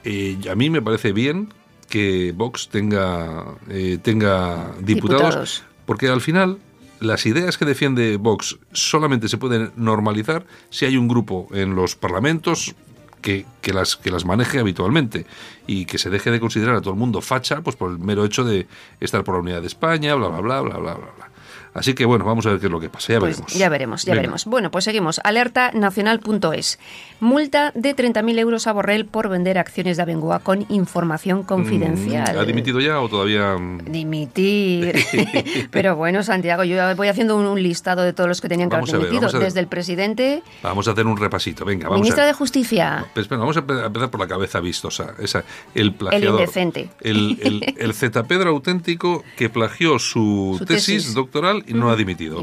Eh, 0.03 0.37
a 0.49 0.55
mí 0.55 0.69
me 0.69 0.81
parece 0.81 1.13
bien 1.13 1.53
que 1.89 2.33
Vox 2.35 2.69
tenga, 2.69 3.45
eh, 3.69 3.97
tenga 4.01 4.71
diputados, 4.79 5.63
porque 5.85 6.07
al 6.09 6.21
final 6.21 6.57
las 6.99 7.25
ideas 7.25 7.57
que 7.57 7.65
defiende 7.65 8.17
Vox 8.17 8.57
solamente 8.71 9.27
se 9.29 9.37
pueden 9.37 9.71
normalizar 9.75 10.45
si 10.69 10.85
hay 10.85 10.97
un 10.97 11.07
grupo 11.07 11.47
en 11.51 11.75
los 11.75 11.95
parlamentos 11.95 12.75
que, 13.25 13.43
que, 13.59 13.73
las, 13.73 13.95
que 13.95 14.11
las 14.11 14.23
maneje 14.23 14.59
habitualmente 14.59 15.25
y 15.65 15.85
que 15.87 15.97
se 15.97 16.11
deje 16.11 16.29
de 16.29 16.39
considerar 16.39 16.75
a 16.75 16.81
todo 16.81 16.91
el 16.91 16.99
mundo 16.99 17.21
facha 17.21 17.61
pues 17.61 17.75
por 17.75 17.89
el 17.89 17.97
mero 17.97 18.23
hecho 18.23 18.43
de 18.43 18.67
estar 18.99 19.23
por 19.23 19.33
la 19.33 19.41
unidad 19.41 19.61
de 19.61 19.67
España, 19.67 20.13
bla, 20.13 20.27
bla, 20.27 20.41
bla, 20.41 20.61
bla, 20.61 20.77
bla, 20.77 20.93
bla. 20.93 21.11
bla. 21.17 21.34
Así 21.75 21.93
que 21.93 22.05
bueno, 22.05 22.23
vamos 22.23 22.45
a 22.45 22.51
ver 22.51 22.59
qué 22.59 22.67
es 22.67 22.71
lo 22.71 22.79
que 22.79 22.89
pasa. 22.89 23.11
Ya 23.11 23.19
pues 23.19 23.35
veremos. 23.35 23.53
Ya 23.53 23.69
veremos, 23.69 24.05
ya 24.05 24.15
veremos. 24.15 24.45
Bueno, 24.45 24.71
pues 24.71 24.85
seguimos. 24.85 25.19
Alerta 25.25 25.71
nacional.es. 25.73 26.79
Multa 27.19 27.73
de 27.75 27.93
30.000 27.93 28.39
euros 28.39 28.67
a 28.67 28.71
Borrell 28.71 29.05
por 29.05 29.27
vender 29.27 29.57
acciones 29.57 29.97
de 29.97 30.03
Abengoa 30.03 30.39
con 30.39 30.65
información 30.69 31.39
mm, 31.39 31.43
confidencial. 31.43 32.39
¿Ha 32.39 32.45
dimitido 32.45 32.79
ya 32.79 33.01
o 33.01 33.09
todavía...? 33.09 33.57
Dimitir. 33.83 34.95
Pero 35.71 35.97
bueno, 35.97 36.23
Santiago, 36.23 36.63
yo 36.63 36.95
voy 36.95 37.09
haciendo 37.09 37.35
un, 37.35 37.61
listado 37.61 38.03
de 38.03 38.13
todos 38.13 38.29
los 38.29 38.39
que 38.39 38.47
tenían 38.47 38.69
que 38.69 38.77
haber 38.77 38.89
dimitido. 38.89 39.29
Desde 39.37 39.59
el 39.59 39.67
presidente... 39.67 40.43
Vamos 40.63 40.87
a 40.87 40.91
hacer 40.91 41.05
un 41.05 41.17
repasito, 41.17 41.65
venga. 41.65 41.89
Vamos 41.89 42.01
Ministra 42.01 42.25
de 42.25 42.33
Justicia. 42.33 43.05
Pues, 43.13 43.27
vamos 43.27 43.57
a 43.57 43.59
empezar 43.59 44.09
por 44.09 44.19
la 44.21 44.27
cabeza 44.27 44.61
vistosa. 44.61 45.13
Esa, 45.19 45.43
el 45.73 45.93
plagiador. 45.93 46.35
El 46.35 46.41
indecente. 46.41 46.89
El, 47.01 47.37
el, 47.41 47.75
el 47.77 47.93
Zetapedro 47.93 48.49
auténtico 48.51 49.25
que 49.35 49.49
plagió 49.49 49.99
su, 49.99 50.63
tesis 50.65 51.13
doctoral 51.13 51.64
y 51.67 51.73
no 51.73 51.89
ha 51.89 51.95
dimitido. 51.95 52.41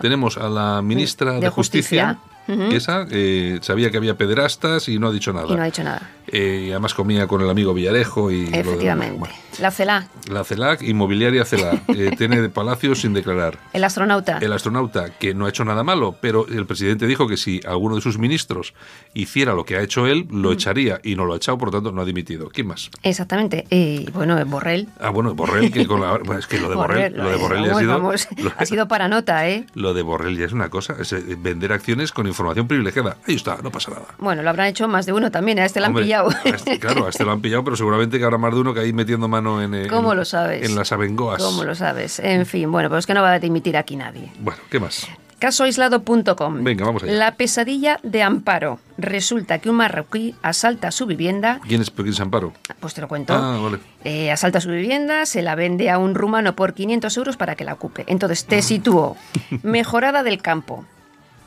Tenemos 0.00 0.36
a 0.38 0.48
la 0.48 0.82
ministra 0.82 1.38
de, 1.40 1.48
Justicia 1.48 2.18
esa 2.46 3.06
eh, 3.10 3.58
sabía 3.62 3.90
que 3.90 3.96
había 3.96 4.16
pederastas 4.16 4.88
y 4.88 4.98
no 4.98 5.08
ha 5.08 5.12
dicho 5.12 5.32
nada. 5.32 5.46
Y 5.50 5.56
no 5.56 5.62
ha 5.62 5.66
dicho 5.66 5.82
nada. 5.82 6.10
Eh, 6.26 6.68
además 6.70 6.94
comía 6.94 7.26
con 7.26 7.40
el 7.40 7.48
amigo 7.48 7.72
Villarejo 7.72 8.30
y... 8.30 8.44
Efectivamente. 8.52 9.30
La 9.58 9.70
CELAC. 9.70 10.08
La 10.28 10.44
CELAC, 10.44 10.82
inmobiliaria 10.82 11.44
CELAC. 11.44 11.82
Eh, 11.94 12.10
tiene 12.18 12.40
de 12.40 12.48
palacio 12.48 12.94
sin 12.96 13.14
declarar. 13.14 13.58
El 13.72 13.84
astronauta. 13.84 14.38
El 14.38 14.52
astronauta, 14.52 15.10
que 15.10 15.32
no 15.32 15.46
ha 15.46 15.48
hecho 15.48 15.64
nada 15.64 15.84
malo, 15.84 16.16
pero 16.20 16.46
el 16.48 16.66
presidente 16.66 17.06
dijo 17.06 17.28
que 17.28 17.36
si 17.36 17.60
alguno 17.66 17.94
de 17.94 18.00
sus 18.00 18.18
ministros 18.18 18.74
hiciera 19.14 19.54
lo 19.54 19.64
que 19.64 19.76
ha 19.76 19.80
hecho 19.80 20.06
él, 20.06 20.26
lo 20.30 20.50
echaría 20.50 21.00
y 21.04 21.14
no 21.14 21.24
lo 21.24 21.34
ha 21.34 21.36
echado, 21.36 21.56
por 21.56 21.68
lo 21.68 21.72
tanto 21.72 21.92
no 21.92 22.02
ha 22.02 22.04
dimitido. 22.04 22.48
¿Quién 22.48 22.66
más? 22.66 22.90
Exactamente. 23.02 23.66
Y 23.70 24.10
bueno, 24.10 24.44
Borrell. 24.46 24.88
Ah, 24.98 25.10
bueno, 25.10 25.34
Borrell, 25.34 25.70
que 25.70 25.86
con 25.86 26.00
la, 26.00 26.18
es 26.38 26.46
que 26.48 26.58
lo 26.58 26.68
de 26.68 26.74
Borrell, 26.74 27.16
lo 27.16 27.30
de 27.30 27.36
Borrell 27.36 27.70
ha 27.70 27.78
sido... 27.78 28.12
ha 28.58 28.66
sido 28.66 28.88
para 28.88 29.06
nota, 29.06 29.48
¿eh? 29.48 29.66
Lo 29.74 29.94
de 29.94 30.02
Borrell 30.02 30.36
ya 30.36 30.46
es 30.46 30.52
una 30.52 30.68
cosa, 30.68 30.96
es 31.00 31.14
vender 31.40 31.72
acciones 31.72 32.10
con 32.10 32.26
información 32.26 32.66
privilegiada. 32.66 33.18
Ahí 33.28 33.36
está, 33.36 33.58
no 33.62 33.70
pasa 33.70 33.92
nada. 33.92 34.06
Bueno, 34.18 34.42
lo 34.42 34.50
habrán 34.50 34.66
hecho 34.66 34.88
más 34.88 35.06
de 35.06 35.12
uno 35.12 35.30
también, 35.30 35.60
a 35.60 35.64
este 35.64 35.78
lo 35.78 35.86
han 35.86 35.94
pillado. 35.94 36.30
Este, 36.44 36.78
claro, 36.80 37.06
a 37.06 37.10
este 37.10 37.24
lo 37.24 37.32
han 37.32 37.40
pillado, 37.40 37.62
pero 37.62 37.76
seguramente 37.76 38.18
que 38.18 38.24
habrá 38.24 38.38
más 38.38 38.52
de 38.52 38.60
uno 38.60 38.74
que 38.74 38.80
ahí 38.80 38.92
metiendo 38.92 39.28
mano 39.28 39.43
en, 39.60 39.74
eh, 39.74 39.86
¿Cómo 39.88 40.14
lo 40.14 40.24
sabes? 40.24 40.68
en 40.68 40.74
las 40.74 40.92
abengoas. 40.92 41.42
¿Cómo 41.42 41.64
lo 41.64 41.74
sabes? 41.74 42.18
En 42.18 42.46
fin, 42.46 42.70
bueno, 42.70 42.88
pues 42.88 43.00
es 43.00 43.06
que 43.06 43.14
no 43.14 43.22
va 43.22 43.32
a 43.32 43.38
dimitir 43.38 43.76
aquí 43.76 43.96
nadie. 43.96 44.30
Bueno, 44.40 44.60
¿qué 44.70 44.80
más? 44.80 45.06
Casoaislado.com. 45.38 46.64
Venga, 46.64 46.86
vamos 46.86 47.02
allá. 47.02 47.12
La 47.12 47.34
pesadilla 47.34 48.00
de 48.02 48.22
Amparo. 48.22 48.78
Resulta 48.96 49.58
que 49.58 49.68
un 49.68 49.76
marroquí 49.76 50.34
asalta 50.42 50.90
su 50.90 51.06
vivienda. 51.06 51.60
¿Quién 51.68 51.82
es, 51.82 51.90
quién 51.90 52.08
es 52.08 52.20
Amparo? 52.20 52.52
Pues 52.80 52.94
te 52.94 53.00
lo 53.00 53.08
cuento. 53.08 53.34
Ah, 53.34 53.58
vale. 53.62 53.78
Eh, 54.04 54.30
asalta 54.30 54.60
su 54.60 54.70
vivienda, 54.70 55.26
se 55.26 55.42
la 55.42 55.54
vende 55.54 55.90
a 55.90 55.98
un 55.98 56.14
rumano 56.14 56.56
por 56.56 56.72
500 56.72 57.16
euros 57.18 57.36
para 57.36 57.56
que 57.56 57.64
la 57.64 57.74
ocupe. 57.74 58.04
Entonces 58.06 58.46
te 58.46 58.62
sitúo. 58.62 59.16
Mejorada 59.62 60.22
del 60.22 60.40
campo 60.40 60.86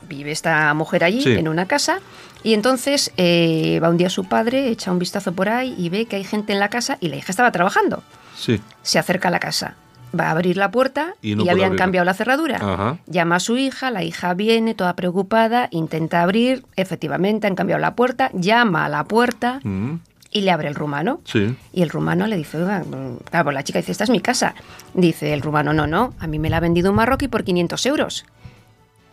vive 0.08 0.32
esta 0.32 0.74
mujer 0.74 1.04
allí 1.04 1.24
en 1.26 1.48
una 1.48 1.66
casa 1.66 2.00
y 2.44 2.54
entonces 2.54 3.12
eh, 3.18 3.80
va 3.84 3.90
un 3.90 3.98
día 3.98 4.10
su 4.10 4.26
padre, 4.26 4.70
echa 4.70 4.92
un 4.92 5.00
vistazo 5.00 5.34
por 5.34 5.50
ahí 5.50 5.76
y 5.78 5.90
ve 5.90 6.06
que 6.06 6.16
hay 6.16 6.24
gente 6.24 6.54
en 6.54 6.60
la 6.60 6.70
casa 6.70 6.98
y 7.02 7.10
la 7.10 7.18
hija 7.18 7.32
estaba 7.32 7.52
trabajando. 7.52 8.04
Sí. 8.38 8.62
Se 8.84 9.00
acerca 9.00 9.28
a 9.28 9.32
la 9.32 9.40
casa. 9.40 9.76
Va 10.18 10.28
a 10.28 10.32
abrir 10.32 10.56
la 10.56 10.72
puerta 10.72 11.16
y, 11.22 11.50
habían 11.50 11.76
cambiado 11.76 12.06
la 12.06 12.14
cerradura. 12.14 12.98
Llama 13.08 13.36
a 13.36 13.40
su 13.40 13.58
hija, 13.58 13.92
la 13.92 14.04
hija 14.04 14.34
viene 14.34 14.74
toda 14.74 14.96
preocupada, 14.96 15.68
intenta 15.72 16.22
abrir, 16.22 16.64
efectivamente 16.78 17.48
han 17.48 17.56
cambiado 17.56 17.82
la 17.82 17.96
puerta, 17.96 18.32
llama 18.34 18.86
a 18.86 18.90
la 18.90 19.04
puerta 19.04 19.60
mm. 19.64 19.96
y 20.32 20.42
le 20.42 20.52
abre 20.52 20.70
el 20.70 20.76
rumano. 20.76 21.20
Sí. 21.26 21.54
Y 21.74 21.82
el 21.82 21.90
rumano 21.90 22.26
le 22.28 22.38
dice, 22.38 22.58
claro, 22.58 23.44
pues 23.44 23.54
la 23.54 23.64
chica 23.64 23.80
dice, 23.80 23.92
esta 23.92 24.06
es 24.06 24.10
mi 24.10 24.22
casa. 24.22 24.56
Dice 24.94 25.34
el 25.34 25.42
rumano, 25.42 25.74
no, 25.74 25.88
no, 25.88 26.14
a 26.20 26.28
mí 26.28 26.40
me 26.40 26.50
la 26.50 26.58
ha 26.58 26.62
vendido 26.62 26.92
un 26.92 26.96
marroquí 26.96 27.28
por 27.28 27.44
500 27.44 27.86
euros. 27.88 28.26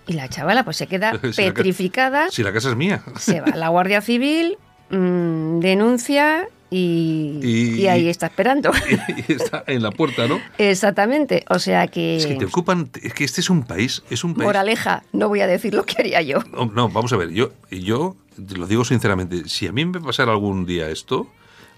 Y 0.06 0.12
la 0.14 0.28
chavala 0.28 0.64
pues 0.64 0.76
se 0.76 0.86
queda 0.86 1.12
petrificada. 1.36 2.30
si 2.30 2.42
la 2.42 2.52
casa 2.52 2.70
es 2.70 2.76
mía. 2.76 3.02
Se 3.18 3.40
va 3.40 3.48
a 3.52 3.56
la 3.56 3.68
Guardia 3.68 4.00
Civil, 4.00 4.58
mm, 4.90 5.60
denuncia 5.60 6.48
y, 6.70 7.86
ahí 7.86 8.08
está 8.08 8.26
esperando. 8.26 8.72
Y, 9.28 9.32
está 9.32 9.64
en 9.66 9.82
la 9.82 9.90
puerta, 9.90 10.26
¿no? 10.26 10.40
Exactamente. 10.58 11.44
O 11.48 11.58
sea 11.58 11.86
que. 11.86 12.16
Es 12.16 12.26
que 12.26 12.34
te 12.34 12.44
ocupan. 12.46 12.90
Es 13.02 13.14
que 13.14 13.24
este 13.24 13.40
es 13.40 13.50
un 13.50 13.64
país. 13.64 14.02
Es 14.10 14.24
un 14.24 14.34
país. 14.34 14.46
Moraleja, 14.46 15.04
no 15.12 15.28
voy 15.28 15.40
a 15.40 15.46
decir 15.46 15.74
lo 15.74 15.84
que 15.84 15.96
haría 15.98 16.20
yo. 16.22 16.40
No, 16.52 16.88
vamos 16.88 17.12
a 17.12 17.16
ver. 17.16 17.30
Yo, 17.30 17.52
yo 17.70 18.16
lo 18.56 18.66
digo 18.66 18.84
sinceramente. 18.84 19.48
Si 19.48 19.66
a 19.66 19.72
mí 19.72 19.84
me 19.84 20.00
pasara 20.00 20.32
algún 20.32 20.66
día 20.66 20.88
esto, 20.88 21.28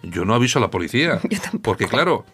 yo 0.02 0.24
no 0.24 0.34
aviso 0.34 0.58
a 0.58 0.62
la 0.62 0.70
policía. 0.70 1.20
Yo 1.28 1.40
tampoco. 1.40 1.62
Porque, 1.62 1.86
claro, 1.86 2.24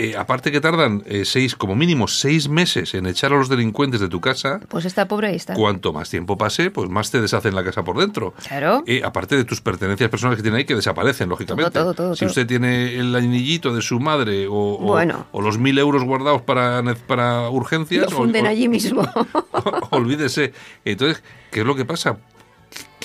eh, 0.00 0.16
aparte 0.16 0.52
que 0.52 0.60
tardan 0.60 1.02
eh, 1.06 1.24
seis, 1.24 1.56
como 1.56 1.74
mínimo 1.74 2.06
seis 2.06 2.48
meses 2.48 2.94
en 2.94 3.06
echar 3.06 3.32
a 3.32 3.36
los 3.36 3.48
delincuentes 3.48 4.00
de 4.00 4.08
tu 4.08 4.20
casa. 4.20 4.60
Pues 4.68 4.84
está 4.84 5.08
pobre 5.08 5.26
ahí 5.26 5.34
está. 5.34 5.54
Cuanto 5.54 5.92
más 5.92 6.08
tiempo 6.08 6.38
pase, 6.38 6.70
pues 6.70 6.88
más 6.88 7.10
te 7.10 7.20
deshacen 7.20 7.52
la 7.52 7.64
casa 7.64 7.82
por 7.82 7.98
dentro. 7.98 8.32
Claro. 8.46 8.84
Eh, 8.86 9.02
aparte 9.04 9.36
de 9.36 9.44
tus 9.44 9.60
pertenencias 9.60 10.08
personales 10.08 10.36
que 10.36 10.44
tiene 10.44 10.58
ahí 10.58 10.64
que 10.64 10.76
desaparecen, 10.76 11.28
lógicamente. 11.28 11.72
Todo, 11.72 11.94
todo, 11.94 12.14
si 12.14 12.26
usted 12.26 12.46
tiene 12.46 12.94
el 12.94 13.12
anillito 13.16 13.74
de 13.74 13.82
su 13.82 13.98
madre 13.98 14.46
o, 14.46 14.54
o, 15.32 15.42
los 15.42 15.58
mil 15.58 15.76
euros 15.78 16.04
guardados 16.04 16.42
para, 16.42 16.80
para 17.08 17.50
urgencias. 17.50 18.08
Lo 18.08 18.18
funden 18.18 18.46
allí 18.46 18.68
mismo. 18.68 19.02
olvídese. 19.90 20.52
Entonces, 20.84 21.24
¿qué 21.50 21.60
es 21.60 21.66
lo 21.66 21.74
que 21.74 21.84
pasa? 21.84 22.18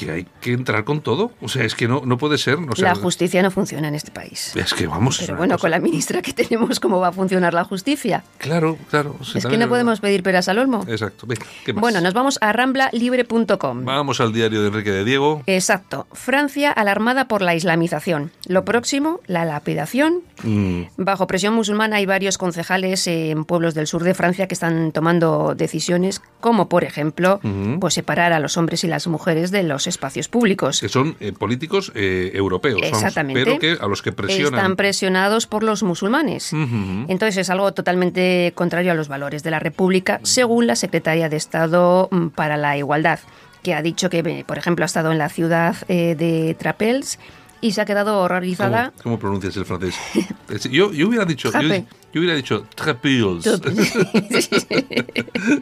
Que 0.05 0.12
hay 0.12 0.27
que 0.41 0.53
entrar 0.53 0.83
con 0.83 1.01
todo. 1.01 1.31
O 1.41 1.50
sea, 1.50 1.63
es 1.63 1.75
que 1.75 1.88
no, 1.88 2.01
no 2.05 2.17
puede 2.17 2.38
ser. 2.38 2.57
la 2.77 2.95
justicia 2.95 3.41
no 3.41 3.51
funciona 3.51 3.88
en 3.88 3.95
este 3.95 4.12
país. 4.12 4.53
Es 4.55 4.74
que 4.74 4.88
vamos. 4.88 5.19
Pero 5.19 5.38
bueno, 5.38 5.57
con 5.57 5.72
la 5.72 5.79
ministra 5.79 6.22
que 6.22 6.33
tenemos, 6.33 6.79
¿cómo 6.79 7.00
va 7.00 7.10
a 7.10 7.12
funcionar 7.12 7.53
la 7.53 7.63
justicia? 7.63 8.24
Claro, 8.38 8.77
claro. 8.89 9.15
es 9.36 9.45
que 9.45 9.57
no 9.57 9.67
podemos 9.69 10.00
pedir 10.00 10.24
peras 10.24 10.48
al 10.48 10.60
olmo. 10.60 10.86
Exacto. 10.88 11.27
Bueno, 11.75 12.01
nos 12.01 12.13
vamos 12.13 12.38
a 12.41 12.53
ramblalibre.com. 12.53 13.86
Vamos 13.86 14.19
al 14.19 14.33
diario 14.33 14.62
de 14.62 14.67
Enrique 14.67 14.91
de 14.91 15.03
Diego. 15.03 15.43
Exacto. 15.48 16.07
Francia 16.12 16.72
alarmada 16.72 17.27
por 17.27 17.41
la 17.41 17.55
islamización. 17.55 18.31
Lo 18.48 18.65
próximo, 18.65 19.19
la 19.27 19.45
lapidación. 19.45 20.22
Mm. 20.43 20.83
Bajo 20.98 21.27
presión 21.27 21.53
musulmana 21.53 21.98
hay 21.98 22.05
varios 22.05 22.38
concejales 22.38 23.07
en 23.07 23.45
pueblos 23.45 23.74
del 23.74 23.88
sur 23.88 24.03
de 24.03 24.13
Francia 24.13 24.48
que 24.48 24.53
están 24.53 24.91
tomando 24.91 25.55
decisiones 25.55 26.22
como, 26.39 26.69
por 26.69 26.83
ejemplo, 26.83 27.39
pues 27.79 27.93
separar 27.93 28.33
a 28.33 28.39
los 28.39 28.57
hombres 28.57 28.83
y 28.83 28.88
las 28.88 29.07
mujeres 29.07 29.51
de 29.51 29.63
los 29.63 29.88
espacios 29.93 30.27
públicos. 30.27 30.79
Que 30.79 30.89
son 30.89 31.15
eh, 31.19 31.31
políticos 31.31 31.91
eh, 31.95 32.31
europeos. 32.33 32.81
Exactamente. 32.83 33.43
pero 33.43 33.59
que 33.59 33.77
a 33.79 33.88
los 33.88 34.01
que 34.01 34.12
presionan. 34.12 34.55
Están 34.55 34.75
presionados 34.75 35.47
por 35.47 35.63
los 35.63 35.83
musulmanes. 35.83 36.53
Entonces 36.53 37.38
es 37.38 37.50
algo 37.50 37.73
totalmente 37.73 38.51
contrario 38.55 38.91
a 38.91 38.95
los 38.95 39.07
valores 39.07 39.43
de 39.43 39.51
la 39.51 39.59
República, 39.59 40.19
según 40.23 40.67
la 40.67 40.75
secretaria 40.75 41.29
de 41.29 41.38
Estado 41.38 42.09
mm, 42.12 42.27
para 42.29 42.57
la 42.57 42.77
Igualdad, 42.77 43.19
que 43.62 43.73
ha 43.73 43.81
dicho 43.81 44.09
que, 44.09 44.19
eh, 44.19 44.43
por 44.45 44.57
ejemplo, 44.57 44.83
ha 44.83 44.88
estado 44.88 45.12
en 45.12 45.17
la 45.17 45.29
ciudad 45.29 45.75
de 45.88 46.55
Trapels 46.59 47.19
y 47.63 47.72
se 47.72 47.79
ha 47.79 47.86
quedado 47.86 48.20
horrorizada. 48.20 48.91
¿Cómo, 49.01 49.17
pronuncias 49.17 49.55
el 49.55 49.63
francés? 49.63 49.96
Yo, 50.70 50.91
yo 50.91 51.08
hubiera 51.08 51.25
dicho, 51.25 51.50
yo, 51.51 51.62
yo, 51.62 52.20
hubiera 52.20 52.36
dicho 52.36 52.67
Trapels. 52.75 53.48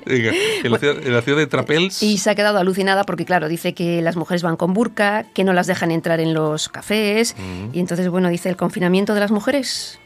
en, 0.05 0.71
la 0.71 0.79
ciudad, 0.79 1.37
de 1.37 1.47
Trapels. 1.47 2.03
Y 2.03 2.17
se 2.17 2.29
ha 2.29 2.35
quedado 2.35 2.57
alucinada 2.57 3.05
porque, 3.05 3.23
claro, 3.23 3.47
dice 3.47 3.73
que 3.73 4.01
las 4.01 4.17
mujeres 4.17 4.41
van 4.41 4.57
con 4.57 4.73
burka, 4.73 5.25
que 5.33 5.45
no 5.45 5.53
las 5.53 5.67
dejan 5.67 5.91
entrar 5.91 6.19
en 6.19 6.33
los 6.33 6.67
cafés. 6.67 7.35
Y 7.71 7.79
entonces, 7.79 8.09
bueno, 8.09 8.27
dice 8.29 8.49
el 8.49 8.57
confinamiento 8.57 9.13
de 9.13 9.19
las 9.21 9.31
mujeres. 9.31 9.99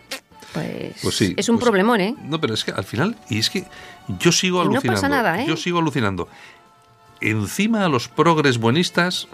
Pues, 0.54 0.94
pues 1.02 1.16
sí, 1.16 1.34
es 1.36 1.50
un 1.50 1.56
pues 1.56 1.64
problemón, 1.64 2.02
¿eh? 2.02 2.16
No, 2.24 2.40
pero 2.40 2.54
es 2.54 2.64
que 2.64 2.72
al 2.72 2.84
final, 2.84 3.16
y 3.30 3.40
es 3.40 3.50
que 3.50 3.66
yo 4.20 4.32
sigo 4.32 4.62
alucinando. 4.62 4.92
No 4.92 4.96
pasa 4.96 5.10
nada, 5.10 5.42
¿eh? 5.42 5.46
Yo 5.48 5.58
sigo 5.58 5.80
alucinando. 5.80 6.28
Encima 7.22 7.86
a 7.86 7.90
los 7.90 8.08
progres 8.08 8.60
buenistas 8.60 9.28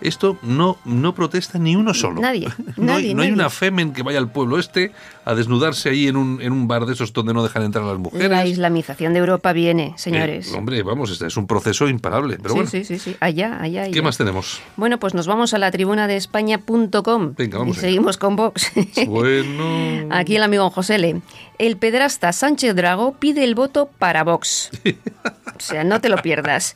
Esto 0.00 0.38
no, 0.42 0.78
no 0.84 1.14
protesta 1.14 1.58
ni 1.58 1.76
uno 1.76 1.92
solo. 1.94 2.20
Nadie, 2.20 2.48
no, 2.76 2.84
nadie, 2.84 3.08
hay, 3.08 3.14
no 3.14 3.22
hay 3.22 3.30
una 3.30 3.50
femen 3.50 3.92
que 3.92 4.02
vaya 4.02 4.18
al 4.18 4.30
pueblo 4.30 4.58
este 4.58 4.92
a 5.24 5.34
desnudarse 5.34 5.90
ahí 5.90 6.08
en 6.08 6.16
un, 6.16 6.40
en 6.40 6.52
un 6.52 6.66
bar 6.66 6.86
de 6.86 6.94
esos 6.94 7.12
donde 7.12 7.34
no 7.34 7.42
dejan 7.42 7.62
entrar 7.62 7.84
a 7.84 7.88
las 7.88 7.98
mujeres. 7.98 8.30
La 8.30 8.46
islamización 8.46 9.12
de 9.12 9.18
Europa 9.20 9.52
viene, 9.52 9.92
señores. 9.96 10.52
Eh, 10.52 10.56
hombre, 10.56 10.82
vamos, 10.82 11.10
este 11.10 11.26
es 11.26 11.36
un 11.36 11.46
proceso 11.46 11.88
imparable. 11.88 12.36
Pero 12.38 12.50
sí, 12.50 12.54
bueno, 12.54 12.70
sí, 12.70 12.84
sí, 12.84 12.98
sí. 12.98 13.16
Allá, 13.20 13.60
allá, 13.60 13.82
allá. 13.82 13.92
¿qué 13.92 14.02
más 14.02 14.16
tenemos? 14.16 14.60
Bueno, 14.76 14.98
pues 14.98 15.14
nos 15.14 15.26
vamos 15.26 15.54
a 15.54 15.58
la 15.58 15.70
tribuna 15.70 16.06
de 16.08 16.16
España.com 16.16 17.34
Venga, 17.36 17.58
vamos 17.58 17.76
y 17.76 17.80
allá. 17.80 17.88
seguimos 17.88 18.16
con 18.16 18.36
Vox. 18.36 18.72
Bueno. 19.06 20.08
Aquí 20.10 20.36
el 20.36 20.42
amigo 20.42 20.70
Josele. 20.70 21.20
El 21.60 21.76
pedrasta 21.76 22.32
Sánchez 22.32 22.74
Drago 22.74 23.12
pide 23.18 23.44
el 23.44 23.54
voto 23.54 23.90
para 23.98 24.24
Vox. 24.24 24.70
O 25.54 25.60
sea, 25.60 25.84
no 25.84 26.00
te 26.00 26.08
lo 26.08 26.16
pierdas. 26.16 26.74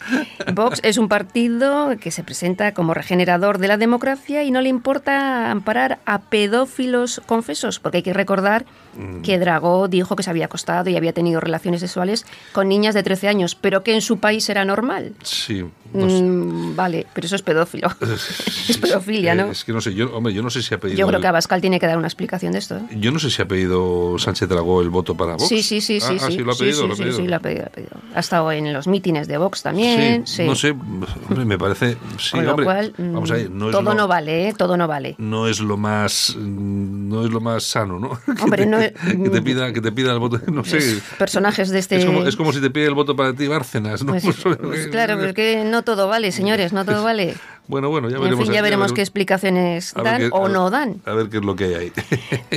Vox 0.53 0.81
es 0.83 0.99
un 0.99 1.09
partido 1.09 1.97
que 1.99 2.11
se 2.11 2.23
presenta 2.23 2.75
como 2.75 2.93
regenerador 2.93 3.57
de 3.57 3.69
la 3.69 3.79
democracia 3.79 4.43
y 4.43 4.50
no 4.50 4.61
le 4.61 4.69
importa 4.69 5.50
amparar 5.50 6.00
a 6.05 6.21
pedófilos 6.21 7.23
confesos, 7.25 7.81
porque 7.81 7.97
hay 7.97 8.03
que 8.03 8.12
recordar 8.12 8.67
Mm. 8.96 9.22
que 9.22 9.38
Dragó 9.38 9.88
dijo 9.88 10.16
que 10.16 10.22
se 10.22 10.30
había 10.30 10.46
acostado 10.46 10.88
y 10.90 10.96
había 10.96 11.12
tenido 11.12 11.40
relaciones 11.40 11.80
sexuales 11.80 12.26
con 12.52 12.68
niñas 12.68 12.94
de 12.94 13.02
13 13.02 13.28
años, 13.28 13.54
pero 13.54 13.82
que 13.82 13.94
en 13.94 14.00
su 14.02 14.18
país 14.18 14.48
era 14.48 14.64
normal. 14.64 15.12
Sí. 15.22 15.64
Mm, 15.92 16.74
vale, 16.74 17.06
pero 17.14 17.26
eso 17.26 17.36
es 17.36 17.42
pedófilo. 17.42 17.88
es 18.68 18.78
pedofilia, 18.78 19.34
¿no? 19.34 19.50
Es 19.52 19.64
que 19.64 19.72
no 19.72 19.80
sé, 19.80 19.94
yo, 19.94 20.14
hombre, 20.16 20.32
yo 20.34 20.42
no 20.42 20.50
sé 20.50 20.62
si 20.62 20.74
ha 20.74 20.78
pedido. 20.80 20.98
Yo 20.98 21.06
creo 21.06 21.18
el- 21.18 21.22
que 21.22 21.28
Abascal 21.28 21.60
tiene 21.60 21.78
que 21.78 21.86
dar 21.86 21.96
una 21.98 22.08
explicación 22.08 22.52
de 22.52 22.58
esto. 22.58 22.76
¿eh? 22.76 22.82
Yo 22.98 23.10
no 23.12 23.18
sé 23.18 23.30
si 23.30 23.40
ha 23.42 23.46
pedido 23.46 24.16
Sánchez 24.18 24.48
Dragó 24.48 24.82
el 24.82 24.90
voto 24.90 25.14
para 25.16 25.32
Vox. 25.32 25.46
Sí, 25.48 25.62
sí, 25.62 25.80
sí, 25.80 25.98
Ah, 26.02 26.06
sí, 26.08 26.16
ah, 26.20 26.26
sí. 26.30 26.38
lo 26.38 26.50
ha 26.50 26.54
Sí, 26.54 26.60
pedido, 26.64 26.80
sí, 26.82 26.86
lo 26.88 26.92
ha 26.92 26.96
sí, 26.96 27.02
pedido. 27.02 27.16
sí, 27.18 27.26
lo 27.28 27.36
ha 27.36 27.38
pedido, 27.38 27.60
lo 27.62 27.66
ha 27.68 27.70
pedido. 27.70 27.90
Ha 28.14 28.20
estado 28.20 28.50
en 28.52 28.72
los 28.72 28.86
mítines 28.88 29.28
de 29.28 29.38
Vox 29.38 29.62
también. 29.62 30.26
Sí, 30.26 30.36
sí. 30.38 30.44
no 30.44 30.54
sé, 30.56 30.70
hombre, 30.70 31.44
me 31.44 31.58
parece. 31.58 31.96
Sí, 32.18 32.32
Con 32.32 32.44
lo 32.44 32.50
hombre, 32.50 32.64
cual, 32.64 32.94
vamos 32.98 33.30
a 33.30 33.34
ver, 33.34 33.50
mm, 33.50 33.64
es 33.66 33.70
todo 33.72 33.82
lo, 33.82 33.94
no 33.94 34.08
vale, 34.08 34.48
¿eh? 34.48 34.54
Todo 34.56 34.76
no 34.76 34.88
vale. 34.88 35.14
no 35.18 35.46
es 35.48 35.60
lo 35.60 35.76
más 35.76 36.34
mm, 36.36 37.08
no 37.08 37.24
es 37.24 37.30
lo 37.30 37.40
más 37.40 37.62
sano, 37.64 37.98
¿no? 37.98 38.18
Hombre, 38.42 38.66
no 38.66 38.78
que 39.23 39.31
te 39.31 39.43
pida 39.43 39.73
que 39.73 39.81
te 39.81 39.93
pida 39.93 40.12
el 40.12 40.19
voto, 40.19 40.41
no 40.50 40.64
sé. 40.64 40.79
Es 40.79 41.03
personajes 41.19 41.71
de 41.71 41.79
este... 41.79 41.97
Es 41.97 42.05
como, 42.05 42.25
es 42.25 42.37
como 42.37 42.53
si 42.53 42.61
te 42.61 42.71
pide 42.71 42.87
el 42.87 42.95
voto 42.95 43.17
para 43.17 43.33
ti 43.35 43.47
Bárcenas, 43.49 44.03
¿no? 44.05 44.12
Pues, 44.12 44.25
pues 44.62 44.87
claro, 44.88 45.17
pero 45.17 45.29
es 45.29 45.35
que 45.35 45.64
no 45.64 45.83
todo 45.83 46.09
vale, 46.09 46.33
señores, 46.33 46.73
no 46.73 46.85
todo 46.85 47.03
vale. 47.03 47.35
Bueno, 47.67 47.88
bueno, 47.88 48.11
ya 48.11 48.17
En 48.17 48.23
veremos. 48.25 48.45
fin, 48.45 48.53
ya 48.55 48.61
veremos 48.61 48.88
qué 48.93 48.97
veremos- 48.97 49.05
explicaciones 49.05 49.95
ver 49.95 50.05
dan 50.05 50.19
qué- 50.21 50.29
o 50.33 50.45
a- 50.45 50.49
no 50.50 50.69
dan. 50.69 51.00
A 51.07 51.14
ver 51.14 51.31
qué 51.31 51.38
es 51.38 51.43
lo 51.47 51.57
que 51.57 51.64
hay 51.64 51.75
ahí. 51.75 51.93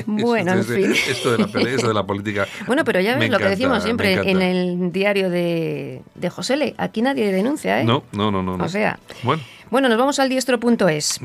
Bueno, 0.05 0.51
en 0.51 0.65
fin. 0.65 0.91
Esto 1.09 1.31
de 1.31 1.37
la 1.37 1.47
pelea, 1.47 1.77
de 1.77 1.93
la 1.93 2.05
política. 2.05 2.45
Bueno, 2.65 2.83
pero 2.83 2.99
ya 2.99 3.15
ves 3.17 3.29
lo 3.29 3.37
que 3.37 3.45
decimos 3.47 3.83
siempre 3.83 4.15
en 4.29 4.41
el 4.41 4.91
diario 4.91 5.29
de, 5.29 6.01
de 6.13 6.29
Josele. 6.29 6.75
Aquí 6.77 7.01
nadie 7.01 7.31
denuncia, 7.31 7.79
¿eh? 7.81 7.85
No, 7.85 8.03
no, 8.11 8.31
no, 8.31 8.43
no. 8.43 8.57
no. 8.57 8.65
O 8.65 8.67
sea, 8.67 8.99
Bueno, 9.23 9.41
bueno, 9.69 9.89
nos 9.89 9.97
vamos 9.97 10.19
al 10.19 10.29
diestro.es. 10.29 11.19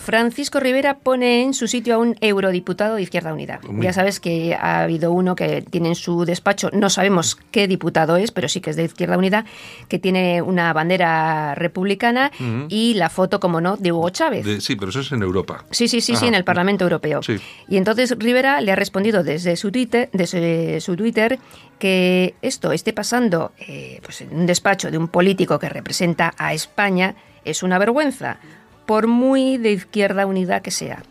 Francisco 0.00 0.60
Rivera 0.60 0.98
pone 0.98 1.42
en 1.42 1.54
su 1.54 1.68
sitio 1.68 1.94
a 1.96 1.98
un 1.98 2.16
eurodiputado 2.20 2.96
de 2.96 3.02
Izquierda 3.02 3.32
Unida. 3.32 3.60
Ya 3.80 3.92
sabes 3.92 4.20
que 4.20 4.54
ha 4.54 4.82
habido 4.82 5.12
uno 5.12 5.34
que 5.34 5.62
tiene 5.62 5.88
en 5.88 5.94
su 5.94 6.24
despacho, 6.24 6.70
no 6.72 6.90
sabemos 6.90 7.36
qué 7.50 7.66
diputado 7.68 8.16
es, 8.16 8.30
pero 8.30 8.48
sí 8.48 8.60
que 8.60 8.70
es 8.70 8.76
de 8.76 8.84
Izquierda 8.84 9.18
Unida, 9.18 9.44
que 9.88 9.98
tiene 9.98 10.42
una 10.42 10.72
bandera 10.72 11.54
republicana 11.54 12.30
y 12.68 12.94
la 12.94 13.10
foto, 13.10 13.40
como 13.40 13.60
no, 13.60 13.76
de 13.76 13.92
Hugo 13.92 14.10
Chávez. 14.10 14.44
De- 14.44 14.60
sí, 14.60 14.76
pero 14.76 14.90
eso 14.90 15.00
es 15.00 15.12
en 15.12 15.22
Europa. 15.22 15.64
Sí, 15.70 15.88
sí, 15.88 16.00
sí, 16.00 16.16
sí, 16.16 16.26
en 16.26 16.34
el 16.34 16.44
Parlamento 16.44 16.84
Europeo. 16.84 17.22
Sí. 17.22 17.36
Y 17.68 17.76
entonces 17.76 18.14
Rivera 18.18 18.60
le 18.60 18.72
ha 18.72 18.76
respondido 18.76 19.22
desde 19.22 19.56
su 19.56 19.70
Twitter, 19.70 20.08
desde 20.12 20.80
su 20.80 20.96
Twitter 20.96 21.38
que 21.78 22.34
esto 22.42 22.72
esté 22.72 22.92
pasando 22.92 23.52
eh, 23.58 24.00
pues 24.02 24.20
en 24.20 24.34
un 24.34 24.46
despacho 24.46 24.90
de 24.90 24.98
un 24.98 25.08
político 25.08 25.58
que 25.58 25.68
representa 25.68 26.34
a 26.36 26.52
España 26.52 27.14
es 27.50 27.62
una 27.62 27.78
vergüenza, 27.78 28.38
por 28.86 29.06
muy 29.06 29.58
de 29.58 29.72
izquierda 29.72 30.26
unida 30.26 30.60
que 30.60 30.70
sea. 30.70 31.02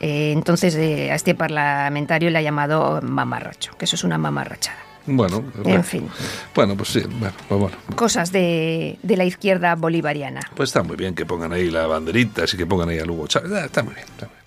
Eh, 0.00 0.32
entonces 0.32 0.74
eh, 0.74 1.10
a 1.10 1.14
este 1.14 1.34
parlamentario 1.34 2.30
le 2.30 2.38
ha 2.38 2.42
llamado 2.42 3.00
mamarracho, 3.02 3.72
que 3.78 3.84
eso 3.86 3.96
es 3.96 4.04
una 4.04 4.18
mamarrachada. 4.18 4.78
Bueno, 5.06 5.42
bueno. 5.62 5.82
fin. 5.82 6.08
Bueno, 6.54 6.76
pues 6.76 6.90
sí, 6.90 7.00
bueno, 7.00 7.34
pues 7.48 7.60
bueno. 7.60 7.76
Cosas 7.96 8.30
de, 8.30 8.98
de 9.02 9.16
la 9.16 9.24
izquierda 9.24 9.74
bolivariana. 9.74 10.40
Pues 10.54 10.68
está 10.68 10.82
muy 10.82 10.96
bien 10.96 11.14
que 11.14 11.26
pongan 11.26 11.52
ahí 11.52 11.70
la 11.70 11.86
banderita, 11.86 12.44
así 12.44 12.56
que 12.56 12.66
pongan 12.66 12.88
ahí 12.88 12.98
a 12.98 13.04
Lugo 13.04 13.26
Chávez. 13.26 13.50
Ah, 13.52 13.64
Está 13.64 13.82
muy 13.82 13.94
bien. 13.94 14.06
está 14.06 14.26
muy 14.26 14.34
bien. 14.34 14.42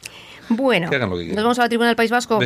Bueno, 0.48 0.89
Que 0.89 1.00
que 1.00 1.34
nos 1.34 1.44
vamos 1.44 1.60
a 1.60 1.63
la 1.63 1.70
tribuna 1.70 1.88
del 1.88 1.96
País 1.96 2.12
Vasco. 2.12 2.39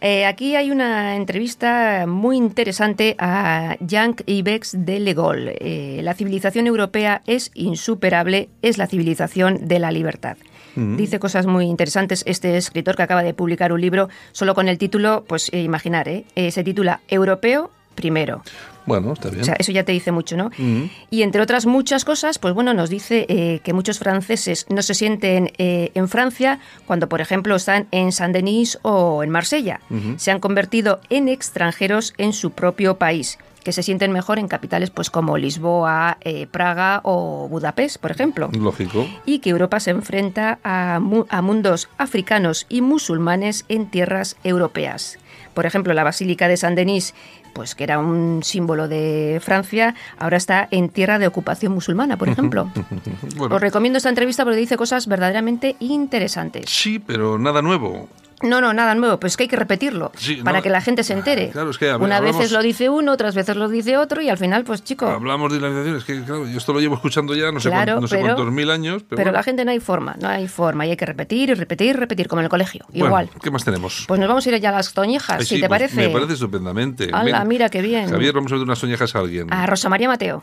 Eh, 0.00 0.24
aquí 0.24 0.56
hay 0.56 0.70
una 0.70 1.16
entrevista 1.16 2.06
muy 2.06 2.36
interesante 2.36 3.16
a 3.18 3.76
Jean 3.80 4.16
Ibex 4.24 4.74
de 4.78 5.00
Le 5.00 5.14
Gaulle. 5.14 5.56
Eh, 5.60 6.02
la 6.02 6.14
civilización 6.14 6.66
europea 6.66 7.22
es 7.26 7.50
insuperable, 7.54 8.48
es 8.62 8.78
la 8.78 8.86
civilización 8.86 9.68
de 9.68 9.78
la 9.78 9.90
libertad. 9.90 10.36
Mm. 10.76 10.96
Dice 10.96 11.18
cosas 11.18 11.46
muy 11.46 11.66
interesantes 11.66 12.22
este 12.26 12.56
escritor 12.56 12.96
que 12.96 13.02
acaba 13.02 13.22
de 13.22 13.34
publicar 13.34 13.72
un 13.72 13.80
libro 13.80 14.08
solo 14.32 14.54
con 14.54 14.68
el 14.68 14.78
título, 14.78 15.24
pues 15.26 15.50
eh, 15.52 15.62
imaginar. 15.62 16.08
Eh, 16.08 16.50
se 16.50 16.64
titula 16.64 17.00
Europeo 17.08 17.70
primero. 18.00 18.42
Bueno, 18.86 19.12
está 19.12 19.28
bien. 19.28 19.42
O 19.42 19.44
sea, 19.44 19.54
eso 19.58 19.72
ya 19.72 19.84
te 19.84 19.92
dice 19.92 20.10
mucho, 20.10 20.36
¿no? 20.36 20.50
Mm. 20.56 20.84
Y 21.10 21.22
entre 21.22 21.42
otras 21.42 21.66
muchas 21.66 22.04
cosas, 22.04 22.38
pues 22.38 22.54
bueno, 22.54 22.72
nos 22.74 22.88
dice 22.88 23.26
eh, 23.28 23.60
que 23.62 23.72
muchos 23.74 23.98
franceses 23.98 24.64
no 24.70 24.80
se 24.82 24.94
sienten 24.94 25.52
eh, 25.58 25.90
en 25.94 26.08
Francia 26.08 26.58
cuando, 26.86 27.08
por 27.08 27.20
ejemplo, 27.20 27.54
están 27.56 27.86
en 27.90 28.10
Saint-Denis 28.10 28.78
o 28.82 29.22
en 29.22 29.30
Marsella. 29.30 29.80
Se 30.16 30.30
han 30.30 30.40
convertido 30.40 31.00
en 31.10 31.28
extranjeros 31.28 32.14
en 32.18 32.32
su 32.32 32.50
propio 32.52 32.96
país 32.96 33.38
que 33.62 33.72
se 33.72 33.82
sienten 33.82 34.10
mejor 34.10 34.38
en 34.38 34.48
capitales 34.48 34.88
pues 34.88 35.10
como 35.10 35.36
Lisboa, 35.36 36.16
eh, 36.22 36.46
Praga 36.50 37.02
o 37.04 37.46
Budapest, 37.50 37.98
por 37.98 38.10
ejemplo. 38.10 38.48
Lógico. 38.58 39.06
Y 39.26 39.40
que 39.40 39.50
Europa 39.50 39.78
se 39.80 39.90
enfrenta 39.90 40.58
a, 40.64 40.98
mu- 40.98 41.26
a 41.28 41.42
mundos 41.42 41.90
africanos 41.98 42.64
y 42.70 42.80
musulmanes 42.80 43.66
en 43.68 43.90
tierras 43.90 44.36
europeas. 44.44 45.18
Por 45.60 45.66
ejemplo, 45.66 45.92
la 45.92 46.04
Basílica 46.04 46.48
de 46.48 46.56
Saint-Denis, 46.56 47.12
pues 47.52 47.74
que 47.74 47.84
era 47.84 47.98
un 47.98 48.40
símbolo 48.42 48.88
de 48.88 49.42
Francia, 49.44 49.94
ahora 50.18 50.38
está 50.38 50.66
en 50.70 50.88
tierra 50.88 51.18
de 51.18 51.26
ocupación 51.26 51.74
musulmana, 51.74 52.16
por 52.16 52.30
ejemplo. 52.30 52.70
Bueno, 53.36 53.56
Os 53.56 53.60
recomiendo 53.60 53.98
esta 53.98 54.08
entrevista 54.08 54.42
porque 54.42 54.58
dice 54.58 54.78
cosas 54.78 55.06
verdaderamente 55.06 55.76
interesantes. 55.80 56.70
sí, 56.70 56.98
pero 56.98 57.38
nada 57.38 57.60
nuevo. 57.60 58.08
No, 58.42 58.60
no, 58.60 58.72
nada 58.72 58.94
nuevo, 58.94 59.20
pues 59.20 59.36
que 59.36 59.42
hay 59.44 59.48
que 59.48 59.56
repetirlo 59.56 60.12
Sí, 60.16 60.36
para 60.36 60.58
no- 60.58 60.62
que 60.62 60.70
la 60.70 60.80
gente 60.80 61.04
se 61.04 61.12
entere. 61.12 61.50
Claro, 61.50 61.70
es 61.70 61.78
que, 61.78 61.86
ver, 61.86 61.96
Una 62.00 62.20
veces 62.20 62.52
lo 62.52 62.62
dice 62.62 62.88
uno, 62.88 63.12
otras 63.12 63.34
veces 63.34 63.56
lo 63.56 63.68
dice 63.68 63.96
otro 63.98 64.22
y 64.22 64.28
al 64.30 64.38
final, 64.38 64.64
pues 64.64 64.82
chico, 64.82 65.06
Hablamos 65.06 65.50
de 65.50 65.56
islamización, 65.58 65.96
es 65.96 66.04
que 66.04 66.22
claro, 66.24 66.46
yo 66.46 66.56
esto 66.58 66.72
lo 66.72 66.80
llevo 66.80 66.94
escuchando 66.94 67.34
ya 67.34 67.52
no 67.52 67.60
sé, 67.60 67.70
pero- 67.70 68.00
cuántos 68.00 68.50
mil 68.50 68.70
años, 68.70 69.02
pero, 69.02 69.16
pero 69.16 69.22
bueno. 69.30 69.38
la 69.38 69.42
gente 69.42 69.64
no 69.64 69.70
hay 69.72 69.80
forma, 69.80 70.16
no 70.20 70.28
hay 70.28 70.48
forma 70.48 70.86
y 70.86 70.90
hay 70.90 70.96
que 70.96 71.06
repetir 71.06 71.50
y 71.50 71.54
repetir 71.54 71.88
y 71.88 71.92
repetir 71.92 72.28
como 72.28 72.40
en 72.40 72.44
el 72.44 72.50
colegio, 72.50 72.84
Bueno, 72.88 73.06
igual. 73.06 73.30
¿Qué 73.42 73.50
más 73.50 73.64
tenemos? 73.64 74.04
Pues 74.08 74.18
nos 74.18 74.28
vamos 74.28 74.46
a 74.46 74.50
ir 74.50 74.60
ya 74.60 74.70
a 74.70 74.72
las 74.72 74.92
toñejas, 74.92 75.40
Ay, 75.40 75.44
si 75.46 75.56
sí, 75.56 75.60
te 75.60 75.68
pues 75.68 75.80
parece. 75.80 75.96
Me 75.96 76.08
parece 76.08 76.32
estupendamente. 76.34 77.10
Hala, 77.12 77.44
mira 77.44 77.68
qué 77.68 77.82
bien. 77.82 78.08
Javier, 78.10 78.32
vamos 78.32 78.50
a 78.52 78.54
meter 78.54 78.64
unas 78.64 78.78
soñejas 78.78 79.14
a 79.14 79.18
alguien. 79.18 79.52
A 79.52 79.66
Rosa 79.66 79.88
María 79.88 80.08
Mateo. 80.08 80.42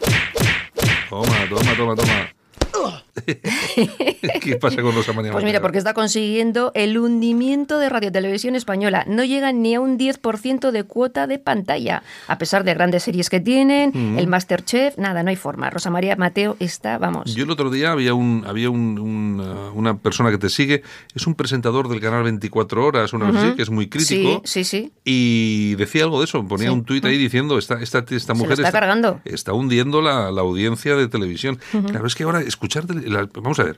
Toma, 1.10 1.26
toma, 1.50 1.76
toma, 1.76 1.96
toma. 1.96 3.04
¿Qué 4.42 4.56
pasa 4.60 4.82
con 4.82 4.94
Rosa 4.96 5.14
María 5.14 5.32
Pues 5.32 5.44
mira, 5.44 5.62
porque 5.62 5.78
está 5.78 5.94
consiguiendo 5.94 6.72
el 6.76 6.98
hundimiento 6.98 7.80
de 7.80 7.90
Radio 7.90 8.12
Televisión 8.12 8.56
Española. 8.56 9.04
No 9.08 9.24
llegan 9.24 9.62
ni 9.62 9.76
a 9.76 9.82
un 9.82 9.98
10% 9.98 10.72
de 10.72 10.84
cuota 10.84 11.28
de 11.28 11.40
pantalla, 11.40 12.04
a 12.28 12.38
pesar 12.38 12.64
de 12.64 12.74
grandes 12.74 13.04
series 13.04 13.30
que 13.30 13.40
tienen, 13.40 14.18
el 14.18 14.28
Masterchef, 14.28 14.98
nada, 14.98 15.24
no 15.24 15.30
hay 15.30 15.36
forma. 15.36 15.70
Rosa 15.70 15.90
María 15.90 16.16
Mateo 16.16 16.56
está, 16.60 16.98
vamos. 16.98 17.34
Yo 17.36 17.44
el 17.44 17.52
otro 17.52 17.70
día 17.70 17.92
había 17.92 18.14
un 18.14 18.44
había 18.48 18.70
un- 18.70 19.00
un, 19.00 19.40
uh, 19.40 19.72
una 19.78 19.98
persona 19.98 20.32
que 20.32 20.38
te 20.38 20.50
sigue, 20.50 20.84
es 21.16 21.28
un 21.28 21.36
presentador 21.36 21.90
del 21.90 22.00
canal 22.00 22.24
24 22.24 22.86
horas, 22.86 23.14
una 23.14 23.30
así, 23.30 23.56
que 23.56 23.62
es 23.62 23.70
muy 23.70 23.88
crítico. 23.90 24.42
Sí, 24.46 24.64
sí, 24.64 24.84
sí. 24.84 24.92
Y 25.04 25.76
decía 25.76 26.04
algo 26.04 26.20
de 26.20 26.26
eso, 26.26 26.46
ponía 26.48 26.68
Sí. 26.70 26.74
un 26.74 26.84
tuit 26.86 27.04
ahí 27.06 27.18
diciendo, 27.18 27.58
esta, 27.58 27.82
esta, 27.82 28.04
mujer 28.34 28.54
está 28.54 28.72
cargando. 28.72 29.20
está 29.26 29.54
hundiendo 29.54 30.02
la, 30.02 30.32
la 30.32 30.42
audiencia 30.42 30.96
de 30.96 31.08
televisión. 31.08 31.60
Claro, 31.88 32.08
es 32.08 32.16
que 32.16 32.24
ahora 32.24 32.42
escuchar, 32.42 32.86
tele- 32.86 33.07
la- 33.10 33.30
vamos 33.34 33.60
a 33.60 33.64
ver, 33.64 33.78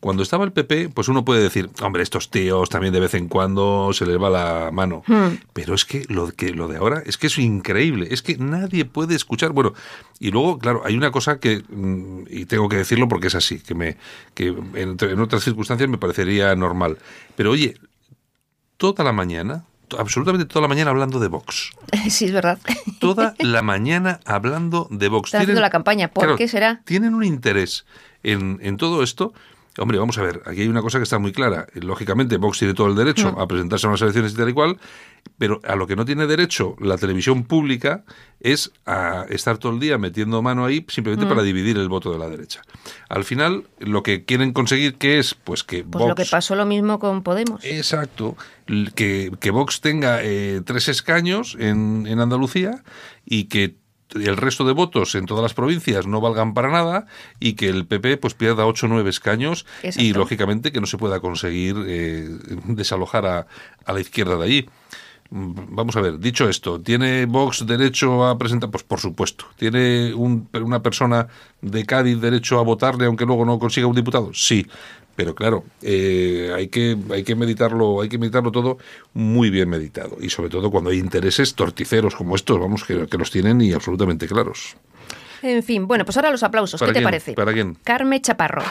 cuando 0.00 0.22
estaba 0.22 0.44
el 0.44 0.52
PP, 0.52 0.90
pues 0.90 1.08
uno 1.08 1.24
puede 1.24 1.42
decir, 1.42 1.70
hombre, 1.82 2.02
estos 2.02 2.30
tíos 2.30 2.68
también 2.68 2.92
de 2.92 3.00
vez 3.00 3.14
en 3.14 3.28
cuando 3.28 3.90
se 3.92 4.06
les 4.06 4.20
va 4.20 4.28
la 4.30 4.70
mano. 4.72 5.02
Pero 5.52 5.74
es 5.74 5.84
que 5.84 6.04
lo, 6.08 6.30
que 6.32 6.50
lo 6.50 6.68
de 6.68 6.76
ahora 6.76 7.02
es 7.06 7.16
que 7.16 7.26
es 7.28 7.38
increíble, 7.38 8.08
es 8.10 8.22
que 8.22 8.36
nadie 8.36 8.84
puede 8.84 9.14
escuchar, 9.16 9.52
bueno, 9.52 9.72
y 10.20 10.30
luego, 10.30 10.58
claro, 10.58 10.82
hay 10.84 10.96
una 10.96 11.10
cosa 11.10 11.40
que, 11.40 11.62
mm, 11.68 12.24
y 12.30 12.44
tengo 12.44 12.68
que 12.68 12.76
decirlo 12.76 13.08
porque 13.08 13.28
es 13.28 13.34
así, 13.34 13.58
que, 13.58 13.74
me, 13.74 13.96
que 14.34 14.48
en, 14.74 14.96
en 15.00 15.20
otras 15.20 15.42
circunstancias 15.42 15.88
me 15.88 15.98
parecería 15.98 16.54
normal. 16.54 16.98
Pero 17.34 17.50
oye, 17.52 17.76
toda 18.76 19.02
la 19.02 19.12
mañana, 19.12 19.64
absolutamente 19.98 20.46
toda 20.46 20.62
la 20.62 20.68
mañana 20.68 20.90
hablando 20.90 21.18
de 21.18 21.28
Vox. 21.28 21.72
Sí, 22.10 22.26
es 22.26 22.32
verdad. 22.32 22.58
Toda 23.00 23.34
la 23.38 23.62
mañana 23.62 24.20
hablando 24.24 24.86
de 24.90 25.08
Vox. 25.08 25.28
Están 25.28 25.42
haciendo 25.42 25.60
la 25.60 25.70
campaña. 25.70 26.08
¿Por 26.08 26.36
qué 26.36 26.46
será? 26.48 26.82
Tienen 26.84 27.14
un 27.14 27.24
interés 27.24 27.84
en, 28.32 28.58
en 28.62 28.76
todo 28.76 29.02
esto 29.02 29.32
Hombre, 29.78 29.98
vamos 29.98 30.16
a 30.16 30.22
ver, 30.22 30.40
aquí 30.46 30.62
hay 30.62 30.68
una 30.68 30.80
cosa 30.80 30.98
que 30.98 31.02
está 31.02 31.18
muy 31.18 31.32
clara. 31.32 31.66
Lógicamente, 31.74 32.38
Vox 32.38 32.58
tiene 32.60 32.72
todo 32.72 32.86
el 32.86 32.94
derecho 32.94 33.32
Mm. 33.32 33.38
a 33.40 33.46
presentarse 33.46 33.86
a 33.86 33.90
unas 33.90 34.00
elecciones 34.00 34.32
y 34.32 34.36
tal 34.36 34.48
y 34.48 34.54
cual, 34.54 34.78
pero 35.36 35.60
a 35.64 35.76
lo 35.76 35.86
que 35.86 35.96
no 35.96 36.06
tiene 36.06 36.26
derecho 36.26 36.76
la 36.80 36.96
televisión 36.96 37.44
pública 37.44 38.02
es 38.40 38.72
a 38.86 39.26
estar 39.28 39.58
todo 39.58 39.72
el 39.72 39.78
día 39.78 39.98
metiendo 39.98 40.40
mano 40.40 40.64
ahí 40.64 40.86
simplemente 40.88 41.26
Mm. 41.26 41.28
para 41.28 41.42
dividir 41.42 41.76
el 41.76 41.90
voto 41.90 42.10
de 42.10 42.18
la 42.18 42.26
derecha. 42.26 42.62
Al 43.10 43.24
final, 43.24 43.64
lo 43.78 44.02
que 44.02 44.24
quieren 44.24 44.54
conseguir, 44.54 44.94
que 44.94 45.18
es? 45.18 45.34
Pues 45.34 45.62
que 45.62 45.84
Pues 45.84 46.00
Vox... 46.00 46.08
lo 46.08 46.14
que 46.14 46.24
pasó 46.30 46.54
lo 46.54 46.64
mismo 46.64 46.98
con 46.98 47.22
Podemos. 47.22 47.62
Exacto, 47.62 48.34
que, 48.94 49.30
que 49.38 49.50
Vox 49.50 49.82
tenga 49.82 50.20
eh, 50.22 50.62
tres 50.64 50.88
escaños 50.88 51.54
en, 51.60 52.06
en 52.06 52.20
Andalucía 52.20 52.82
y 53.26 53.44
que 53.44 53.76
el 54.14 54.36
resto 54.36 54.64
de 54.64 54.72
votos 54.72 55.14
en 55.14 55.26
todas 55.26 55.42
las 55.42 55.54
provincias 55.54 56.06
no 56.06 56.20
valgan 56.20 56.54
para 56.54 56.70
nada 56.70 57.06
y 57.40 57.54
que 57.54 57.68
el 57.68 57.86
PP 57.86 58.16
pues 58.18 58.34
pierda 58.34 58.64
ocho 58.66 58.86
o 58.86 58.88
nueve 58.88 59.10
escaños 59.10 59.66
y 60.00 60.12
lógicamente 60.18 60.70
que 60.72 60.80
no 60.80 60.86
se 60.86 60.96
pueda 60.98 61.20
conseguir 61.20 61.76
eh, 61.86 62.28
desalojar 62.66 63.26
a, 63.26 63.46
a 63.84 63.92
la 63.92 64.00
izquierda 64.00 64.36
de 64.36 64.44
allí. 64.44 64.66
Vamos 65.28 65.96
a 65.96 66.00
ver, 66.00 66.20
dicho 66.20 66.48
esto, 66.48 66.80
¿tiene 66.80 67.26
Vox 67.26 67.66
derecho 67.66 68.24
a 68.24 68.38
presentar? 68.38 68.70
Pues 68.70 68.84
por 68.84 69.00
supuesto. 69.00 69.46
¿Tiene 69.56 70.14
un- 70.14 70.48
una 70.62 70.82
persona 70.82 71.26
de 71.60 71.84
Cádiz 71.84 72.20
derecho 72.20 72.60
a 72.60 72.62
votarle 72.62 73.06
aunque 73.06 73.26
luego 73.26 73.44
no 73.44 73.58
consiga 73.58 73.88
un 73.88 73.96
diputado? 73.96 74.30
Sí. 74.34 74.68
Pero 75.16 75.34
claro, 75.34 75.64
eh, 75.82 76.52
hay 76.54 76.68
que 76.68 76.96
hay 77.10 77.24
que 77.24 77.34
meditarlo, 77.34 78.02
hay 78.02 78.08
que 78.08 78.18
meditarlo 78.18 78.52
todo 78.52 78.78
muy 79.14 79.50
bien 79.50 79.68
meditado 79.68 80.18
y 80.20 80.28
sobre 80.28 80.50
todo 80.50 80.70
cuando 80.70 80.90
hay 80.90 80.98
intereses 80.98 81.54
torticeros 81.54 82.14
como 82.14 82.36
estos, 82.36 82.60
vamos 82.60 82.84
que, 82.84 83.06
que 83.06 83.18
los 83.18 83.30
tienen 83.30 83.60
y 83.62 83.72
absolutamente 83.72 84.26
claros. 84.26 84.76
En 85.42 85.62
fin, 85.62 85.86
bueno, 85.86 86.04
pues 86.04 86.16
ahora 86.16 86.30
los 86.30 86.42
aplausos. 86.42 86.78
¿Para 86.78 86.92
¿Qué 86.92 87.00
te 87.00 87.04
parece? 87.04 87.32
¿Para 87.32 87.52
quién? 87.52 87.76
Carme 87.82 88.20
Chaparro. 88.20 88.62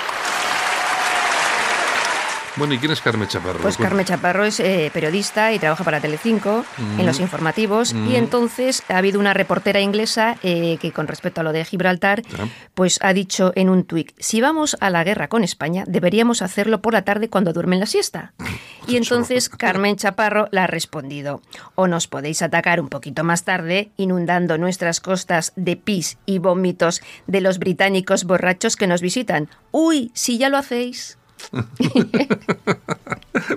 Bueno, 2.57 2.73
¿y 2.73 2.77
quién 2.77 2.91
es 2.91 3.01
Carmen 3.01 3.27
Chaparro? 3.27 3.59
Pues 3.59 3.77
Carmen 3.77 4.05
Chaparro 4.05 4.45
es 4.45 4.59
eh, 4.59 4.89
periodista 4.93 5.51
y 5.53 5.59
trabaja 5.59 5.83
para 5.83 5.99
Telecinco 5.99 6.65
en 6.97 7.05
los 7.05 7.19
informativos. 7.19 7.93
Y 7.93 8.15
entonces 8.15 8.83
ha 8.89 8.97
habido 8.97 9.19
una 9.19 9.33
reportera 9.33 9.81
inglesa 9.81 10.37
eh, 10.43 10.77
que 10.81 10.91
con 10.91 11.07
respecto 11.07 11.41
a 11.41 11.43
lo 11.43 11.51
de 11.51 11.65
Gibraltar 11.65 12.15
Ah. 12.39 12.47
pues 12.73 12.99
ha 13.01 13.13
dicho 13.13 13.51
en 13.55 13.69
un 13.69 13.83
tuit 13.83 14.11
si 14.19 14.41
vamos 14.41 14.75
a 14.79 14.89
la 14.89 15.03
guerra 15.03 15.27
con 15.27 15.43
España 15.43 15.83
deberíamos 15.87 16.41
hacerlo 16.41 16.81
por 16.81 16.93
la 16.93 17.03
tarde 17.03 17.29
cuando 17.29 17.53
duermen 17.53 17.79
la 17.79 17.85
siesta 17.85 18.33
y 18.87 18.97
entonces 18.97 19.49
Carmen 19.49 19.95
Chaparro 19.95 20.47
le 20.51 20.61
ha 20.61 20.67
respondido 20.67 21.41
o 21.75 21.87
nos 21.87 22.07
podéis 22.07 22.41
atacar 22.41 22.79
un 22.79 22.89
poquito 22.89 23.23
más 23.23 23.43
tarde 23.43 23.91
inundando 23.97 24.57
nuestras 24.57 24.99
costas 24.99 25.53
de 25.55 25.75
pis 25.75 26.17
y 26.25 26.39
vómitos 26.39 27.01
de 27.27 27.41
los 27.41 27.59
británicos 27.59 28.23
borrachos 28.23 28.75
que 28.75 28.87
nos 28.87 29.01
visitan 29.01 29.49
uy 29.71 30.11
si 30.13 30.37
ya 30.37 30.49
lo 30.49 30.57
hacéis 30.57 31.17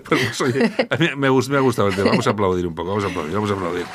Pues, 0.09 0.21
pues, 0.25 0.41
oye, 0.41 0.71
a 0.91 0.97
mí 0.97 1.09
me, 1.17 1.17
me 1.17 1.27
ha 1.29 1.61
gustado. 1.61 1.91
Vamos 2.05 2.27
a 2.27 2.31
aplaudir 2.31 2.67
un 2.67 2.75
poco, 2.75 2.91
vamos 2.91 3.05
a 3.05 3.07
aplaudir, 3.09 3.33
vamos 3.33 3.51
a 3.51 3.55
aplaudir. 3.55 3.87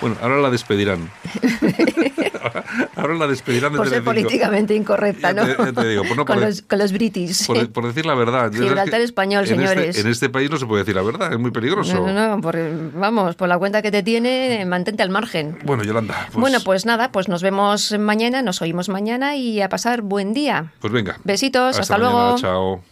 Bueno, 0.00 0.16
ahora 0.20 0.36
la 0.38 0.50
despedirán. 0.50 1.10
ahora, 2.44 2.64
ahora 2.96 3.14
la 3.14 3.26
despedirán 3.26 3.72
de 3.72 3.78
por 3.78 3.88
ser 3.88 4.04
políticamente 4.04 4.74
incorrecta, 4.74 5.32
Ya 5.32 5.42
¿no? 5.42 5.46
te- 5.46 5.64
ya 5.64 5.72
te 5.72 5.88
digo, 5.88 6.04
por 6.04 6.16
no 6.16 6.24
con, 6.26 6.40
los, 6.40 6.62
con 6.62 6.78
los 6.78 6.92
britis. 6.92 7.46
Por, 7.46 7.70
por 7.72 7.86
decir 7.86 8.06
la 8.06 8.14
verdad. 8.14 8.52
Gibraltar 8.54 9.00
es 9.00 9.06
español, 9.06 9.44
en 9.46 9.60
este- 9.60 9.66
señores. 9.68 9.98
en 9.98 10.06
este 10.08 10.28
país 10.28 10.50
no 10.50 10.56
se 10.56 10.66
puede 10.66 10.82
decir 10.82 10.94
la 10.94 11.02
verdad, 11.02 11.32
es 11.32 11.38
muy 11.38 11.50
peligroso. 11.50 11.94
No, 11.94 12.12
no, 12.12 12.36
no, 12.36 12.40
por- 12.40 12.58
vamos, 12.94 13.36
por 13.36 13.48
la 13.48 13.58
cuenta 13.58 13.82
que 13.82 13.90
te 13.90 14.02
tiene, 14.02 14.64
mantente 14.66 15.02
al 15.02 15.10
margen. 15.10 15.58
Bueno, 15.64 15.82
Yolanda, 15.84 16.28
pues, 16.32 16.40
bueno, 16.40 16.58
pues 16.64 16.86
nada, 16.86 17.10
pues 17.12 17.28
nos 17.28 17.42
vemos 17.42 17.92
mañana, 17.98 18.42
nos 18.42 18.60
oímos 18.62 18.88
mañana 18.88 19.36
y 19.36 19.60
a 19.60 19.68
pasar 19.68 20.02
buen 20.02 20.34
día. 20.34 20.72
pues 20.80 20.92
venga. 20.92 21.18
Besitos, 21.24 21.78
hasta 21.78 21.98
mañana, 21.98 22.20
luego. 22.22 22.38
Chao. 22.38 22.82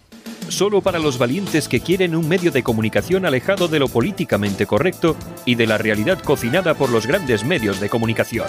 Solo 0.48 0.80
para 0.82 0.98
los 0.98 1.18
valientes 1.18 1.66
que 1.68 1.80
quieren 1.80 2.14
un 2.14 2.28
medio 2.28 2.50
de 2.52 2.62
comunicación 2.62 3.24
alejado 3.24 3.68
de 3.68 3.78
lo 3.78 3.88
políticamente 3.88 4.66
correcto 4.66 5.16
y 5.46 5.54
de 5.54 5.66
la 5.66 5.78
realidad 5.78 6.18
cocinada 6.22 6.74
por 6.74 6.90
los 6.90 7.06
grandes 7.06 7.44
medios 7.44 7.80
de 7.80 7.88
comunicación. 7.88 8.46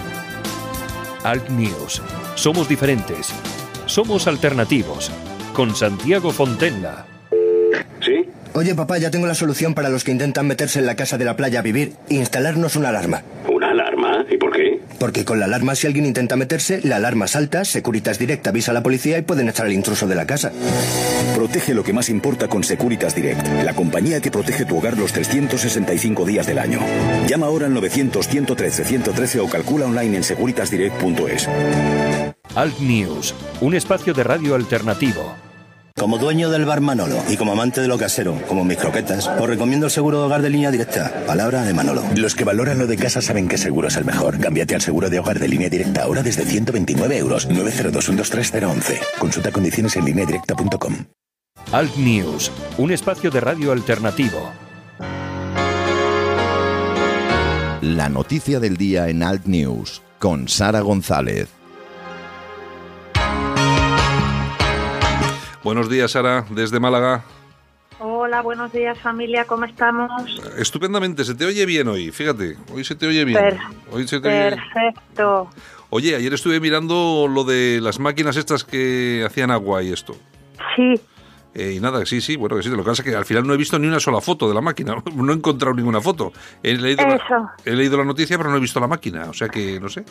Alt 1.24 1.50
News. 1.50 2.02
Somos 2.36 2.68
diferentes. 2.68 3.34
Somos 3.86 4.28
alternativos. 4.28 5.12
Con 5.54 5.76
Santiago 5.76 6.32
Fontenla. 6.32 7.06
¿Sí? 8.02 8.30
Oye, 8.54 8.76
papá, 8.76 8.98
ya 8.98 9.10
tengo 9.10 9.28
la 9.28 9.36
solución 9.36 9.74
para 9.74 9.90
los 9.90 10.04
que 10.04 10.12
intentan 10.12 10.48
meterse 10.48 10.80
en 10.80 10.86
la 10.86 10.96
casa 10.96 11.18
de 11.18 11.26
la 11.26 11.36
playa 11.36 11.60
a 11.60 11.64
vivir. 11.64 11.94
Instalarnos 12.10 12.76
una 12.76 12.90
alarma. 12.90 13.24
¿Y 14.30 14.38
por 14.38 14.52
qué? 14.52 14.80
Porque 15.00 15.26
con 15.26 15.40
la 15.40 15.46
alarma, 15.46 15.76
si 15.76 15.88
alguien 15.88 16.06
intenta 16.06 16.36
meterse, 16.36 16.82
la 16.84 16.98
alarma 16.98 17.28
salta, 17.28 17.66
Securitas 17.66 18.20
Direct 18.20 18.48
avisa 18.48 18.72
a 18.72 18.74
la 18.74 18.84
policía 18.84 19.18
y 19.18 19.22
pueden 19.22 19.50
echar 19.50 19.66
al 19.66 19.74
intruso 19.74 20.08
de 20.08 20.16
la 20.16 20.26
casa. 20.26 20.52
Protege 21.36 21.74
lo 21.74 21.84
que 21.84 21.94
más 21.94 22.10
importa 22.10 22.48
con 22.48 22.64
Securitas 22.64 23.16
Direct, 23.16 23.46
la 23.64 23.74
compañía 23.74 24.22
que 24.22 24.32
protege 24.32 24.66
tu 24.66 24.78
hogar 24.78 24.98
los 24.98 25.12
365 25.14 26.26
días 26.26 26.48
del 26.48 26.60
año. 26.60 26.80
Llama 27.28 27.48
ahora 27.48 27.68
al 27.68 27.74
900-113-113 27.74 29.40
o 29.40 29.50
calcula 29.50 29.86
online 29.86 30.18
en 30.18 30.24
securitasdirect.es. 30.24 31.50
Alt 32.56 32.80
News. 32.80 33.34
Un 33.62 33.74
espacio 33.74 34.14
de 34.14 34.24
radio 34.24 34.56
alternativo. 34.56 35.53
Como 36.04 36.18
dueño 36.18 36.50
del 36.50 36.66
bar 36.66 36.82
Manolo 36.82 37.16
y 37.30 37.38
como 37.38 37.54
amante 37.54 37.80
de 37.80 37.88
lo 37.88 37.98
casero, 37.98 38.38
como 38.50 38.66
mis 38.66 38.78
croquetas, 38.78 39.26
os 39.40 39.48
recomiendo 39.48 39.86
el 39.86 39.90
seguro 39.90 40.20
de 40.20 40.26
hogar 40.26 40.42
de 40.42 40.50
línea 40.50 40.70
directa. 40.70 41.24
Palabra 41.26 41.64
de 41.64 41.74
Manolo. 41.74 42.04
Los 42.18 42.36
que 42.36 42.44
valoran 42.44 42.78
lo 42.78 42.88
de 42.88 42.98
casa 42.98 43.22
saben 43.22 43.48
que 43.48 43.58
seguro 43.58 43.88
es 43.88 43.96
el 43.96 44.04
mejor. 44.04 44.38
Cámbiate 44.38 44.76
al 44.76 44.82
seguro 44.82 45.10
de 45.10 45.20
hogar 45.20 45.40
de 45.40 45.48
línea 45.48 45.70
directa 45.70 46.04
ahora 46.04 46.22
desde 46.22 46.44
129 46.44 47.18
euros. 47.18 47.48
902-123-011. 47.50 49.00
Consulta 49.18 49.54
condiciones 49.54 49.96
en 49.96 50.04
lineadirecta.com. 50.04 51.06
Alt 51.72 51.96
News. 51.96 52.52
Un 52.78 52.92
espacio 52.92 53.32
de 53.32 53.40
radio 53.40 53.72
alternativo. 53.72 54.52
La 57.80 58.10
noticia 58.10 58.60
del 58.60 58.76
día 58.76 59.08
en 59.08 59.24
Alt 59.24 59.46
News 59.46 60.02
con 60.20 60.50
Sara 60.50 60.82
González. 60.82 61.63
Buenos 65.64 65.90
días, 65.90 66.12
Sara, 66.12 66.46
desde 66.50 66.80
Málaga. 66.80 67.24
Hola, 68.00 68.42
buenos 68.42 68.72
días 68.74 69.00
familia, 69.00 69.46
¿cómo 69.46 69.66
estamos? 69.66 70.12
Estupendamente, 70.58 71.24
se 71.24 71.36
te 71.36 71.46
oye 71.46 71.66
bien 71.66 71.88
hoy, 71.88 72.12
fíjate, 72.12 72.58
hoy 72.74 72.84
se 72.84 72.96
te 72.96 73.08
oye 73.08 73.24
bien. 73.24 73.40
Per- 73.40 73.60
Hoy 73.92 74.08
se 74.08 74.20
te 74.20 74.28
oye- 74.28 74.58
Perfecto. 74.58 75.50
Oye, 75.90 76.16
ayer 76.16 76.34
estuve 76.34 76.60
mirando 76.60 77.28
lo 77.30 77.44
de 77.44 77.80
las 77.82 78.00
máquinas 78.00 78.36
estas 78.36 78.64
que 78.64 79.24
hacían 79.26 79.52
agua 79.52 79.84
y 79.84 79.92
esto. 79.94 80.16
Sí, 80.76 81.00
Eh, 81.56 81.74
y 81.78 81.80
nada, 81.80 82.04
sí, 82.08 82.20
sí, 82.20 82.36
bueno, 82.36 82.56
que 82.58 82.64
sí. 82.64 82.70
Lo 82.70 82.78
que 82.78 82.84
pasa 82.84 83.04
es 83.04 83.08
que 83.12 83.16
al 83.16 83.26
final 83.26 83.46
no 83.46 83.54
he 83.54 83.58
visto 83.58 83.78
ni 83.78 83.86
una 83.86 84.00
sola 84.00 84.20
foto 84.22 84.48
de 84.50 84.56
la 84.56 84.62
máquina. 84.62 84.96
No 85.16 85.32
he 85.32 85.36
encontrado 85.36 85.76
ninguna 85.76 86.02
foto. 86.02 86.34
He 86.64 86.74
leído, 86.76 87.06
la, 87.08 87.16
Eso. 87.18 87.48
he 87.64 87.74
leído 87.76 87.96
la 87.96 88.04
noticia, 88.06 88.38
pero 88.40 88.50
no 88.50 88.58
he 88.58 88.60
visto 88.60 88.80
la 88.80 88.88
máquina. 88.88 89.26
O 89.30 89.34
sea 89.34 89.50
que, 89.50 89.80
no 89.80 89.88
sé. 89.88 90.04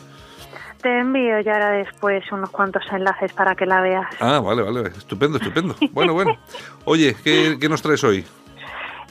Te 0.83 0.99
envío 0.99 1.39
ya 1.39 1.53
ahora 1.53 1.71
después 1.71 2.23
unos 2.31 2.51
cuantos 2.51 2.83
enlaces 2.91 3.33
para 3.33 3.55
que 3.55 3.65
la 3.65 3.81
veas. 3.81 4.05
Ah, 4.19 4.39
vale, 4.39 4.61
vale. 4.61 4.89
Estupendo, 4.89 5.37
estupendo. 5.39 5.75
Bueno, 5.91 6.13
bueno. 6.13 6.37
Oye, 6.85 7.15
¿qué, 7.23 7.57
qué 7.59 7.67
nos 7.69 7.81
traes 7.81 8.03
hoy? 8.03 8.23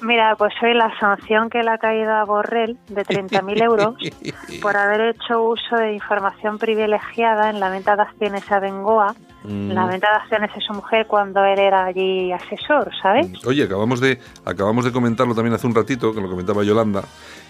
Mira, 0.02 0.34
pues 0.36 0.52
hoy 0.62 0.74
la 0.74 0.92
sanción 0.98 1.48
que 1.48 1.62
le 1.62 1.70
ha 1.70 1.78
caído 1.78 2.12
a 2.12 2.24
Borrell 2.24 2.76
de 2.88 3.04
30.000 3.04 3.62
euros 3.62 3.94
por 4.62 4.76
haber 4.76 5.14
hecho 5.14 5.42
uso 5.42 5.76
de 5.76 5.92
información 5.94 6.58
privilegiada 6.58 7.50
en 7.50 7.60
la 7.60 7.68
venta 7.70 7.94
de 7.96 8.02
acciones 8.02 8.50
a 8.52 8.60
Bengoa, 8.60 9.14
Mm. 9.44 9.72
la 9.72 9.86
venta 9.86 10.08
de 10.08 10.16
acciones 10.18 10.54
de 10.54 10.60
su 10.60 10.72
mujer 10.72 11.06
cuando 11.08 11.44
él 11.44 11.58
era 11.58 11.86
allí 11.86 12.30
asesor, 12.32 12.92
¿sabes? 13.02 13.26
Oye, 13.44 13.64
acabamos 13.64 14.00
de 14.00 14.20
acabamos 14.44 14.84
de 14.84 14.92
comentarlo 14.92 15.34
también 15.34 15.52
hace 15.54 15.66
un 15.66 15.74
ratito, 15.74 16.14
que 16.14 16.20
lo 16.20 16.30
comentaba 16.30 16.62
Yolanda, 16.62 17.02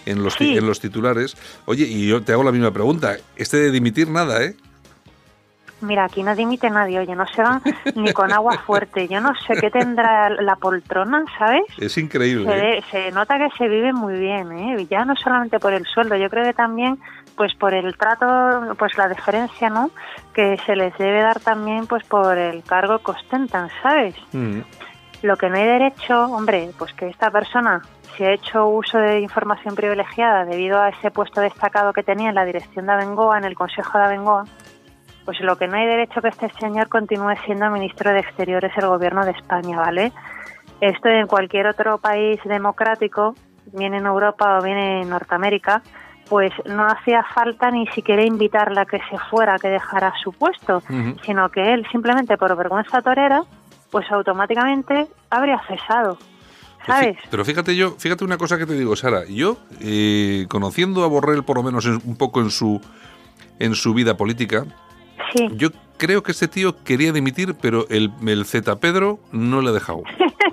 en 0.05 0.23
los, 0.23 0.33
Sí. 0.33 0.57
en 0.57 0.65
los 0.67 0.79
titulares. 0.79 1.35
Oye, 1.65 1.85
y 1.85 2.07
yo 2.07 2.21
te 2.23 2.33
hago 2.33 2.43
la 2.43 2.51
misma 2.51 2.71
pregunta. 2.71 3.15
Este 3.35 3.57
de 3.57 3.71
dimitir, 3.71 4.09
nada, 4.09 4.43
¿eh? 4.43 4.55
Mira, 5.81 6.05
aquí 6.05 6.23
no 6.23 6.33
dimite 6.33 6.69
nadie, 6.69 6.97
oye, 6.99 7.13
no 7.13 7.25
se 7.27 7.41
van 7.41 7.61
ni 7.95 8.13
con 8.13 8.31
agua 8.31 8.57
fuerte. 8.65 9.09
Yo 9.09 9.19
no 9.19 9.31
sé 9.45 9.55
qué 9.59 9.69
tendrá 9.69 10.29
la 10.29 10.55
poltrona, 10.55 11.25
¿sabes? 11.37 11.63
Es 11.77 11.97
increíble. 11.97 12.49
Se, 12.49 12.69
¿eh? 12.77 12.83
se 12.89 13.11
nota 13.11 13.37
que 13.37 13.49
se 13.57 13.67
vive 13.67 13.91
muy 13.91 14.17
bien, 14.17 14.51
¿eh? 14.53 14.87
Ya 14.89 15.03
no 15.03 15.13
solamente 15.17 15.59
por 15.59 15.73
el 15.73 15.85
sueldo, 15.85 16.15
yo 16.15 16.29
creo 16.29 16.45
que 16.45 16.53
también 16.53 16.99
pues 17.35 17.53
por 17.55 17.73
el 17.73 17.97
trato, 17.97 18.75
pues 18.77 18.95
la 18.97 19.09
deferencia, 19.09 19.69
¿no? 19.69 19.91
Que 20.33 20.57
se 20.65 20.75
les 20.77 20.97
debe 20.97 21.21
dar 21.21 21.39
también 21.41 21.85
pues 21.87 22.05
por 22.05 22.37
el 22.37 22.63
cargo 22.63 22.99
que 22.99 23.11
ostentan, 23.11 23.69
¿sabes? 23.81 24.15
Mm. 24.31 24.59
Lo 25.23 25.35
que 25.35 25.49
no 25.49 25.57
hay 25.57 25.65
derecho, 25.65 26.25
hombre, 26.25 26.69
pues 26.77 26.93
que 26.93 27.07
esta 27.09 27.29
persona 27.31 27.81
si 28.15 28.23
ha 28.23 28.31
hecho 28.31 28.67
uso 28.67 28.97
de 28.97 29.19
información 29.19 29.75
privilegiada 29.75 30.45
debido 30.45 30.79
a 30.79 30.89
ese 30.89 31.11
puesto 31.11 31.41
destacado 31.41 31.93
que 31.93 32.03
tenía 32.03 32.29
en 32.29 32.35
la 32.35 32.45
dirección 32.45 32.85
de 32.85 32.93
Abengoa, 32.93 33.37
en 33.37 33.45
el 33.45 33.55
Consejo 33.55 33.97
de 33.97 34.05
Abengoa, 34.05 34.45
pues 35.25 35.39
lo 35.41 35.57
que 35.57 35.67
no 35.67 35.77
hay 35.77 35.85
derecho 35.85 36.21
que 36.21 36.29
este 36.29 36.49
señor 36.59 36.89
continúe 36.89 37.35
siendo 37.45 37.69
ministro 37.69 38.11
de 38.11 38.19
Exteriores 38.19 38.75
del 38.75 38.87
Gobierno 38.87 39.25
de 39.25 39.31
España, 39.31 39.77
¿vale? 39.77 40.11
Esto 40.81 41.09
en 41.09 41.27
cualquier 41.27 41.67
otro 41.67 41.97
país 41.97 42.39
democrático, 42.43 43.35
bien 43.71 43.93
en 43.93 44.05
Europa 44.05 44.57
o 44.57 44.63
bien 44.63 44.77
en 44.77 45.09
Norteamérica, 45.09 45.81
pues 46.29 46.51
no 46.65 46.85
hacía 46.85 47.23
falta 47.23 47.69
ni 47.71 47.87
siquiera 47.87 48.23
invitarla 48.23 48.81
a 48.81 48.85
que 48.85 48.99
se 49.09 49.17
fuera, 49.29 49.57
que 49.59 49.69
dejara 49.69 50.13
su 50.23 50.31
puesto, 50.31 50.81
sino 51.23 51.49
que 51.49 51.73
él 51.73 51.85
simplemente 51.91 52.37
por 52.37 52.55
vergüenza 52.55 53.01
torera, 53.01 53.43
pues 53.91 54.09
automáticamente 54.11 55.07
habría 55.29 55.59
cesado. 55.67 56.17
¿Sabes? 56.85 57.17
Pero 57.29 57.45
fíjate 57.45 57.75
yo, 57.75 57.95
fíjate 57.97 58.23
una 58.23 58.37
cosa 58.37 58.57
que 58.57 58.65
te 58.65 58.77
digo, 58.77 58.95
Sara. 58.95 59.25
Yo, 59.25 59.57
eh, 59.79 60.45
conociendo 60.49 61.03
a 61.03 61.07
Borrell 61.07 61.43
por 61.43 61.57
lo 61.57 61.63
menos 61.63 61.85
un 61.85 62.15
poco 62.17 62.41
en 62.41 62.51
su 62.51 62.81
en 63.59 63.75
su 63.75 63.93
vida 63.93 64.17
política, 64.17 64.65
sí. 65.33 65.47
yo 65.53 65.69
creo 65.97 66.23
que 66.23 66.31
este 66.31 66.47
tío 66.47 66.83
quería 66.83 67.11
dimitir, 67.11 67.55
pero 67.55 67.87
el, 67.89 68.11
el 68.25 68.45
Z 68.45 68.75
Pedro 68.77 69.19
no 69.31 69.61
le 69.61 69.69
ha 69.69 69.73
dejado. 69.73 70.03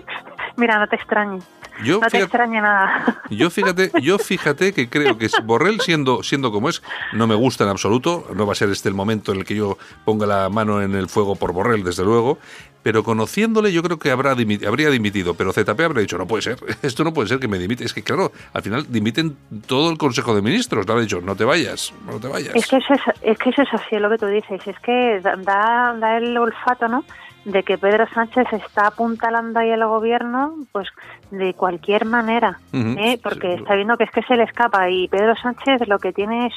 Mira, 0.56 0.78
no 0.78 0.86
te 0.86 0.96
extrañes. 0.96 1.44
Yo, 1.82 2.00
no 2.00 2.08
te 2.08 2.18
extraña 2.18 2.60
nada. 2.60 3.22
Yo 3.30 3.48
fíjate, 3.48 3.90
yo 4.02 4.18
fíjate 4.18 4.74
que 4.74 4.90
creo 4.90 5.16
que 5.16 5.28
Borrell 5.44 5.80
siendo, 5.80 6.22
siendo 6.22 6.52
como 6.52 6.68
es, 6.68 6.82
no 7.12 7.26
me 7.26 7.34
gusta 7.34 7.64
en 7.64 7.70
absoluto, 7.70 8.26
no 8.34 8.44
va 8.44 8.52
a 8.52 8.54
ser 8.56 8.68
este 8.70 8.88
el 8.88 8.94
momento 8.94 9.32
en 9.32 9.38
el 9.38 9.44
que 9.44 9.54
yo 9.54 9.78
ponga 10.04 10.26
la 10.26 10.48
mano 10.50 10.82
en 10.82 10.94
el 10.94 11.08
fuego 11.08 11.36
por 11.36 11.52
Borrell, 11.52 11.84
desde 11.84 12.04
luego, 12.04 12.38
pero 12.82 13.02
conociéndole 13.02 13.72
yo 13.72 13.82
creo 13.82 13.98
que 13.98 14.10
habrá 14.10 14.32
habría 14.32 14.90
dimitido, 14.90 15.34
pero 15.34 15.52
ZP 15.52 15.80
habrá 15.80 16.00
dicho, 16.00 16.18
no 16.18 16.26
puede 16.26 16.42
ser, 16.42 16.58
esto 16.82 17.04
no 17.04 17.12
puede 17.12 17.28
ser 17.28 17.38
que 17.38 17.48
me 17.48 17.58
dimite. 17.58 17.84
Es 17.84 17.94
que 17.94 18.02
claro, 18.02 18.32
al 18.52 18.62
final 18.62 18.86
dimiten 18.88 19.36
todo 19.66 19.90
el 19.90 19.98
Consejo 19.98 20.34
de 20.34 20.42
Ministros, 20.42 20.86
le 20.86 20.92
habrá 20.92 21.02
dicho, 21.02 21.20
no 21.20 21.36
te 21.36 21.44
vayas, 21.44 21.92
no 22.06 22.18
te 22.18 22.28
vayas. 22.28 22.54
Es 22.54 22.66
que 22.66 22.76
eso 22.76 22.94
es, 22.94 23.00
es, 23.22 23.38
que 23.38 23.50
eso 23.50 23.62
es 23.62 23.74
así, 23.74 23.96
lo 23.96 24.10
que 24.10 24.18
tú 24.18 24.26
dices, 24.26 24.60
es 24.66 24.78
que 24.80 25.20
da, 25.20 25.94
da 25.98 26.16
el 26.16 26.36
olfato, 26.36 26.88
¿no?, 26.88 27.04
de 27.44 27.62
que 27.62 27.78
Pedro 27.78 28.06
Sánchez 28.12 28.46
está 28.52 28.88
apuntalando 28.88 29.60
ahí 29.60 29.70
el 29.70 29.84
gobierno, 29.86 30.56
pues 30.72 30.88
de 31.30 31.54
cualquier 31.54 32.04
manera, 32.04 32.60
¿eh? 32.72 33.18
porque 33.22 33.54
está 33.54 33.74
viendo 33.74 33.96
que 33.96 34.04
es 34.04 34.10
que 34.10 34.22
se 34.22 34.36
le 34.36 34.44
escapa 34.44 34.90
y 34.90 35.08
Pedro 35.08 35.34
Sánchez 35.36 35.88
lo 35.88 35.98
que 35.98 36.12
tiene 36.12 36.48
es 36.48 36.54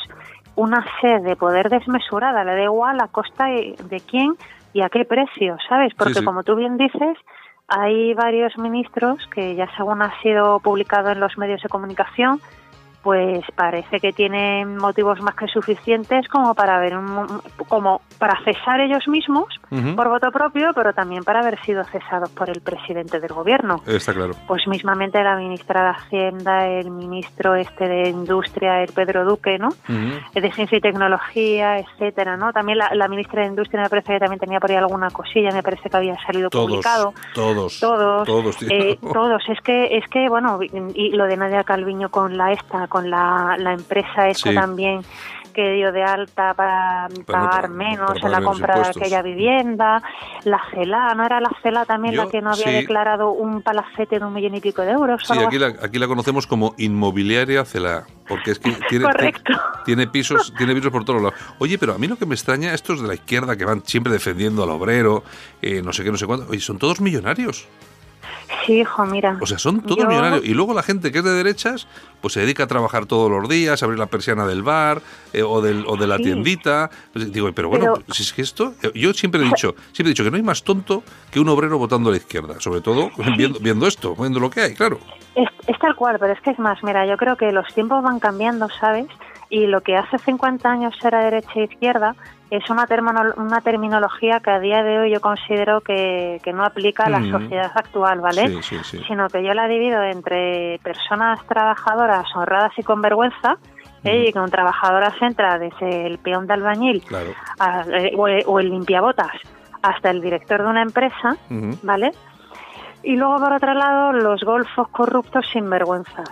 una 0.56 0.86
sed 1.00 1.22
de 1.22 1.36
poder 1.36 1.70
desmesurada, 1.70 2.44
le 2.44 2.56
da 2.56 2.64
igual 2.64 3.00
a 3.00 3.08
costa 3.08 3.46
de 3.46 4.02
quién 4.06 4.36
y 4.74 4.82
a 4.82 4.90
qué 4.90 5.06
precio, 5.06 5.58
¿sabes? 5.70 5.94
Porque 5.96 6.24
como 6.24 6.44
tú 6.44 6.56
bien 6.56 6.78
dices, 6.78 7.18
hay 7.68 8.14
varios 8.14 8.58
ministros 8.58 9.26
que 9.28 9.56
ya 9.56 9.68
según 9.78 10.02
ha 10.02 10.20
sido 10.22 10.60
publicado 10.60 11.10
en 11.12 11.20
los 11.20 11.38
medios 11.38 11.62
de 11.62 11.70
comunicación, 11.70 12.40
pues 13.04 13.44
parece 13.56 14.00
que 14.00 14.14
tienen 14.14 14.78
motivos 14.78 15.22
más 15.22 15.36
que 15.36 15.48
suficientes 15.48 16.26
como 16.30 16.56
para 16.56 16.80
ver 16.80 16.96
un, 16.98 17.42
como 17.68 18.02
para 18.18 18.42
cesar 18.46 18.80
ellos 18.80 19.08
mismos 19.08 19.48
por 19.96 20.08
voto 20.08 20.32
propio, 20.32 20.72
pero 20.74 20.94
también 20.94 21.24
para 21.24 21.42
haber 21.42 21.60
sido 21.66 21.84
cesados 21.84 22.30
por 22.30 22.50
el 22.50 22.62
presidente 22.62 23.20
del 23.20 23.34
gobierno. 23.34 23.82
Está 23.86 24.14
claro. 24.14 24.34
Pues 24.48 24.68
mismamente 24.68 25.22
la 25.22 25.36
ministra 25.36 25.84
de 25.84 25.90
Hacienda, 25.90 26.68
el 26.68 26.92
ministro 26.92 27.56
este 27.56 27.88
de 27.88 28.10
Industria, 28.10 28.82
el 28.82 28.94
Pedro 28.94 29.26
Duque, 29.26 29.58
¿no? 29.58 29.70
De 30.34 30.52
Ciencia 30.52 30.78
y 30.78 30.82
Tecnología, 30.82 31.80
etcétera, 31.80 32.38
¿no? 32.38 32.54
También 32.54 32.78
la, 32.78 33.08
ministra 33.08 33.42
de 33.42 33.50
Industria 33.50 33.84
me 33.84 33.90
parece 33.90 34.14
que 34.14 34.20
también 34.20 34.40
tenía 34.40 34.60
por 34.60 34.72
ahí 34.72 34.78
alguna 34.78 35.10
cosilla, 35.10 35.52
me 35.52 35.62
parece 35.62 35.90
que 35.90 35.98
había 35.98 36.16
salido 36.26 36.50
publicado. 36.50 37.14
Todos. 37.34 37.80
Todos. 37.80 38.26
Todos. 38.26 38.58
Eh, 38.70 38.98
todos. 39.02 39.44
Es 39.50 39.60
que 39.62 39.98
es 39.98 40.08
que 40.10 40.30
bueno 40.30 40.60
y 40.62 41.10
lo 41.12 41.26
de 41.26 41.36
Nadia 41.36 41.64
Calviño 41.64 42.10
con 42.10 42.38
la 42.38 42.54
esta 42.54 42.88
con 42.94 43.10
la, 43.10 43.56
la 43.58 43.74
empresa 43.74 44.30
esta 44.30 44.54
también 44.54 45.02
que 45.52 45.74
dio 45.74 45.92
de 45.92 46.04
alta 46.04 46.54
para, 46.54 47.08
pagar 47.26 47.70
menos 47.70 48.12
en 48.22 48.32
la 48.32 48.42
compra 48.42 48.76
de 48.76 48.90
aquella 48.90 49.24
vivienda, 49.24 50.04
la 50.44 50.62
CELA, 50.72 51.14
¿no 51.16 51.26
era 51.26 51.40
la 51.40 51.52
CELA 51.62 51.86
también 51.86 52.16
la 52.16 52.28
que 52.28 52.42
no 52.42 52.52
había 52.52 52.72
declarado 52.72 53.32
un 53.32 53.62
palacete 53.62 54.20
de 54.20 54.26
un 54.26 54.34
millón 54.34 54.56
y 54.56 54.60
pico 54.62 54.84
de 54.84 54.92
euros? 54.92 55.24
Sí, 55.26 55.34
aquí 55.40 55.58
la, 55.58 55.68
aquí 55.68 55.98
la 55.98 56.08
conocemos 56.08 56.48
como 56.48 56.76
inmobiliaria 56.78 57.66
CELA, 57.66 58.06
porque 58.28 58.52
es 58.52 58.60
que 58.60 58.72
tiene, 58.90 59.06
tiene, 59.86 60.08
pisos 60.08 60.54
tiene 60.58 60.76
pisos 60.76 60.92
por 60.92 61.06
todos 61.06 61.22
lados. 61.22 61.40
Oye, 61.60 61.78
pero 61.78 61.94
a 61.94 61.98
mí 61.98 62.08
lo 62.08 62.18
que 62.18 62.26
me 62.26 62.36
extraña, 62.36 62.74
estos 62.74 63.02
de 63.02 63.08
la 63.08 63.14
izquierda 63.16 63.56
que 63.56 63.66
van 63.66 63.84
siempre 63.86 64.14
defendiendo 64.14 64.64
al 64.64 64.70
obrero, 64.72 65.24
eh, 65.62 65.82
no 65.84 65.94
sé 65.94 66.04
qué, 66.04 66.12
no 66.12 66.18
sé 66.18 66.26
cuánto, 66.26 66.48
oye, 66.50 66.60
son 66.60 66.78
todos 66.78 67.00
millonarios. 67.00 67.68
Sí, 68.66 68.80
hijo, 68.80 69.06
mira. 69.06 69.38
O 69.42 69.46
sea, 69.46 69.58
son 69.58 69.82
todos 69.82 70.08
millonarios. 70.08 70.46
Y 70.46 70.54
luego 70.54 70.74
la 70.74 70.84
gente 70.84 71.12
que 71.12 71.20
es 71.20 71.24
de 71.24 71.32
derechas, 71.32 71.88
pues 72.22 72.34
se 72.34 72.42
dedica 72.42 72.64
a 72.64 72.68
trabajar 72.68 73.06
todos 73.06 73.30
los 73.30 73.50
días, 73.50 73.82
a 73.82 73.86
abrir 73.86 74.00
la 74.00 74.06
persiana 74.06 74.46
del 74.46 74.64
bar 74.64 75.02
eh, 75.34 75.44
o, 75.44 75.62
del, 75.62 75.84
o 75.88 75.98
de 75.98 76.08
la 76.08 76.18
tiendita. 76.18 76.90
Pues 77.12 77.32
digo, 77.32 77.52
pero 77.54 77.70
bueno, 77.70 77.96
si 78.12 78.24
es 78.24 78.32
que 78.32 78.42
esto. 78.42 78.74
Eh, 78.82 78.92
yo 78.96 79.14
siempre 79.14 79.42
he 79.42 79.46
dicho, 79.46 79.76
siempre 79.92 80.10
he 80.10 80.14
dicho 80.14 80.24
que 80.24 80.32
no 80.32 80.38
hay 80.38 80.44
más 80.44 80.64
tonto 80.64 81.04
que 81.32 81.40
un 81.40 81.50
obrero 81.50 81.78
votando 81.78 82.10
a 82.10 82.12
la 82.12 82.18
izquierda, 82.18 82.60
sobre 82.60 82.82
todo 82.82 83.12
viendo, 83.38 83.60
viendo 83.60 83.88
esto, 83.88 84.16
viendo 84.16 84.40
lo 84.40 84.50
que 84.50 84.62
hay, 84.62 84.74
claro. 84.74 85.00
Es, 85.36 85.50
es 85.68 85.78
tal 85.80 85.96
cual, 85.96 86.18
pero 86.20 86.34
es 86.34 86.42
que 86.42 86.52
es 86.52 86.60
más, 86.60 86.82
mira, 86.84 87.06
yo 87.06 87.18
creo 87.18 87.36
que 87.36 87.52
los 87.52 87.68
tiempos 87.74 88.04
van 88.04 88.20
cambiando, 88.20 88.70
¿sabes? 88.80 89.08
Y 89.50 89.68
lo 89.68 89.82
que 89.82 89.96
hace 89.96 90.18
50 90.18 90.70
años 90.70 90.96
era 91.04 91.24
derecha 91.24 91.52
e 91.56 91.64
izquierda 91.66 92.16
es 92.56 92.70
una, 92.70 92.86
una 93.38 93.62
terminología 93.62 94.40
que 94.40 94.52
a 94.52 94.60
día 94.60 94.84
de 94.84 95.00
hoy 95.00 95.12
yo 95.12 95.22
considero 95.22 95.82
que, 95.82 96.40
no 96.54 96.64
aplica 96.64 97.06
a 97.06 97.10
la 97.10 97.22
sociedad 97.32 97.72
actual, 97.74 98.22
¿vale? 98.22 98.62
Sino 98.62 99.28
que 99.28 99.44
yo 99.44 99.54
la 99.54 99.68
divido 99.68 100.04
entre 100.04 100.80
personas 100.84 101.40
trabajadoras 101.48 102.28
honradas 102.36 102.72
y 102.78 102.84
con 102.84 103.02
vergüenza, 103.02 103.58
¿eh? 104.04 104.26
y 104.28 104.34
con 104.34 104.52
trabajadoras 104.52 105.16
entra 105.22 105.58
desde 105.58 106.06
el 106.06 106.20
peón 106.20 106.46
de 106.46 106.54
albañil 106.54 107.04
eh, 107.92 108.14
o, 108.16 108.60
el 108.60 108.70
limpiabotas 108.70 109.32
hasta 109.82 110.12
el 110.12 110.22
director 110.22 110.62
de 110.62 110.70
una 110.70 110.84
empresa, 110.84 111.36
¿vale? 111.82 112.12
Y 113.02 113.16
luego, 113.16 113.38
por 113.38 113.54
otro 113.54 113.74
lado, 113.74 114.14
los 114.14 114.42
golfos 114.44 114.88
corruptos 114.90 115.46
sin 115.52 115.70
vergüenzas. 115.70 116.30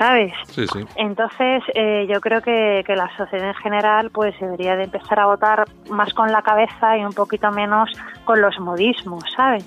¿Sabes? 0.00 0.32
Sí, 0.48 0.64
sí. 0.72 0.78
Entonces, 0.96 1.62
eh, 1.74 2.06
yo 2.08 2.22
creo 2.22 2.40
que, 2.40 2.82
que, 2.86 2.96
la 2.96 3.14
sociedad 3.18 3.48
en 3.48 3.54
general 3.56 4.10
pues 4.10 4.34
debería 4.40 4.74
de 4.74 4.84
empezar 4.84 5.20
a 5.20 5.26
votar 5.26 5.68
más 5.90 6.14
con 6.14 6.32
la 6.32 6.40
cabeza 6.40 6.96
y 6.96 7.04
un 7.04 7.12
poquito 7.12 7.50
menos 7.50 7.90
con 8.24 8.40
los 8.40 8.58
modismos, 8.58 9.22
¿sabes? 9.36 9.62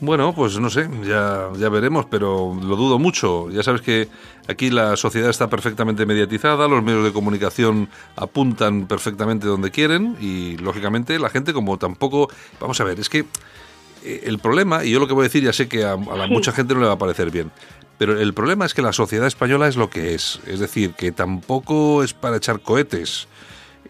Bueno, 0.00 0.34
pues 0.34 0.58
no 0.58 0.68
sé, 0.68 0.90
ya, 1.04 1.48
ya 1.56 1.68
veremos, 1.68 2.06
pero 2.06 2.54
lo 2.60 2.74
dudo 2.74 2.98
mucho. 2.98 3.48
Ya 3.50 3.62
sabes 3.62 3.82
que 3.82 4.08
aquí 4.48 4.68
la 4.68 4.96
sociedad 4.96 5.30
está 5.30 5.48
perfectamente 5.48 6.04
mediatizada, 6.06 6.66
los 6.66 6.82
medios 6.82 7.04
de 7.04 7.12
comunicación 7.12 7.88
apuntan 8.16 8.88
perfectamente 8.88 9.46
donde 9.46 9.70
quieren 9.70 10.16
y, 10.20 10.56
lógicamente, 10.56 11.20
la 11.20 11.30
gente 11.30 11.52
como 11.52 11.78
tampoco... 11.78 12.28
Vamos 12.60 12.80
a 12.80 12.84
ver, 12.84 12.98
es 12.98 13.08
que 13.08 13.24
eh, 14.06 14.22
el 14.24 14.38
problema, 14.38 14.84
y 14.84 14.90
yo 14.90 15.00
lo 15.00 15.08
que 15.08 15.14
voy 15.14 15.22
a 15.22 15.28
decir 15.28 15.42
ya 15.42 15.52
sé 15.52 15.68
que 15.68 15.84
a, 15.84 15.96
la 15.96 16.26
mucha 16.28 16.52
gente 16.52 16.74
no 16.74 16.80
le 16.80 16.86
va 16.86 16.92
a 16.92 16.98
parecer 16.98 17.30
bien, 17.32 17.50
pero 17.98 18.20
el 18.20 18.34
problema 18.34 18.66
es 18.66 18.74
que 18.74 18.82
la 18.82 18.92
sociedad 18.92 19.26
española 19.26 19.68
es 19.68 19.76
lo 19.76 19.88
que 19.88 20.14
es. 20.14 20.40
Es 20.46 20.60
decir, 20.60 20.92
que 20.92 21.12
tampoco 21.12 22.02
es 22.02 22.12
para 22.12 22.36
echar 22.36 22.60
cohetes. 22.60 23.28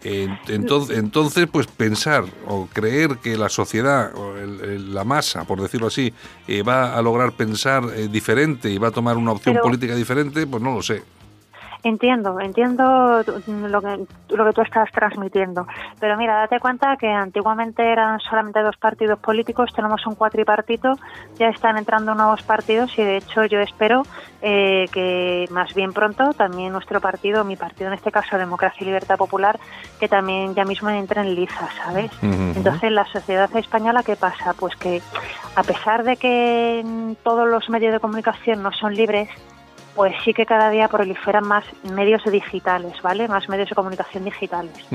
Entonces, 0.03 0.97
entonces, 0.97 1.47
pues 1.51 1.67
pensar 1.67 2.25
o 2.47 2.67
creer 2.71 3.17
que 3.17 3.35
la 3.35 3.49
sociedad, 3.49 4.13
o 4.15 4.35
la 4.35 5.03
masa, 5.03 5.43
por 5.45 5.61
decirlo 5.61 5.87
así, 5.87 6.13
eh, 6.47 6.61
va 6.61 6.95
a 6.95 7.01
lograr 7.01 7.33
pensar 7.33 7.83
eh, 7.95 8.07
diferente 8.07 8.69
y 8.69 8.77
va 8.77 8.89
a 8.89 8.91
tomar 8.91 9.17
una 9.17 9.31
opción 9.31 9.57
política 9.61 9.95
diferente, 9.95 10.45
pues 10.45 10.61
no 10.61 10.73
lo 10.75 10.83
sé. 10.83 11.03
Entiendo, 11.83 12.39
entiendo 12.39 13.23
lo 13.47 13.81
que, 13.81 14.05
lo 14.29 14.45
que 14.45 14.53
tú 14.53 14.61
estás 14.61 14.91
transmitiendo. 14.91 15.67
Pero 15.99 16.17
mira, 16.17 16.39
date 16.39 16.59
cuenta 16.59 16.97
que 16.97 17.07
antiguamente 17.07 17.83
eran 17.91 18.19
solamente 18.19 18.61
dos 18.61 18.77
partidos 18.77 19.19
políticos, 19.19 19.71
tenemos 19.75 20.05
un 20.05 20.15
cuatripartito, 20.15 20.93
ya 21.37 21.47
están 21.49 21.77
entrando 21.77 22.15
nuevos 22.15 22.41
partidos 22.43 22.97
y 22.97 23.03
de 23.03 23.17
hecho 23.17 23.45
yo 23.45 23.59
espero 23.59 24.03
eh, 24.41 24.85
que 24.91 25.47
más 25.51 25.73
bien 25.73 25.93
pronto 25.93 26.33
también 26.33 26.71
nuestro 26.71 27.01
partido, 27.01 27.43
mi 27.43 27.55
partido 27.55 27.87
en 27.87 27.93
este 27.93 28.11
caso 28.11 28.37
Democracia 28.37 28.77
y 28.81 28.85
Libertad 28.85 29.17
Popular, 29.17 29.59
que 29.99 30.07
también 30.07 30.55
ya 30.55 30.65
mismo 30.65 30.89
entre 30.89 31.21
en 31.21 31.35
liza, 31.35 31.69
¿sabes? 31.83 32.11
Entonces, 32.21 32.91
la 32.91 33.05
sociedad 33.05 33.53
española, 33.55 34.03
¿qué 34.03 34.15
pasa? 34.15 34.53
Pues 34.53 34.75
que 34.75 35.01
a 35.55 35.63
pesar 35.63 36.03
de 36.03 36.17
que 36.17 37.15
todos 37.23 37.47
los 37.47 37.69
medios 37.69 37.93
de 37.93 37.99
comunicación 37.99 38.61
no 38.61 38.71
son 38.71 38.93
libres, 38.93 39.29
pues 39.97 40.13
sí 40.23 40.31
que 40.31 40.45
cada 40.45 40.69
día 40.69 40.87
proliferan 40.87 41.47
más 41.47 41.65
medios 41.91 42.23
digitales, 42.23 43.01
¿vale? 43.01 43.27
Más 43.27 43.49
medios 43.49 43.67
de 43.67 43.73
comunicación 43.73 44.25
digitales. 44.25 44.85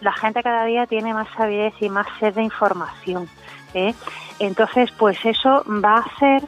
La 0.00 0.14
gente 0.14 0.42
cada 0.42 0.64
día 0.64 0.86
tiene 0.86 1.12
más 1.12 1.28
sabidez 1.36 1.74
y 1.78 1.90
más 1.90 2.06
sed 2.18 2.32
de 2.32 2.42
información. 2.42 3.28
¿eh? 3.74 3.92
Entonces, 4.38 4.90
pues 4.92 5.18
eso 5.26 5.62
va 5.68 5.96
a 5.96 6.00
hacer 6.00 6.42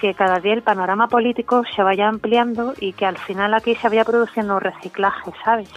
que 0.00 0.12
cada 0.12 0.40
día 0.40 0.54
el 0.54 0.62
panorama 0.62 1.06
político 1.06 1.62
se 1.76 1.84
vaya 1.84 2.08
ampliando 2.08 2.74
y 2.80 2.94
que 2.94 3.06
al 3.06 3.16
final 3.16 3.54
aquí 3.54 3.76
se 3.76 3.88
vaya 3.88 4.04
produciendo 4.04 4.56
un 4.56 4.60
reciclaje, 4.60 5.30
¿sabes? 5.44 5.68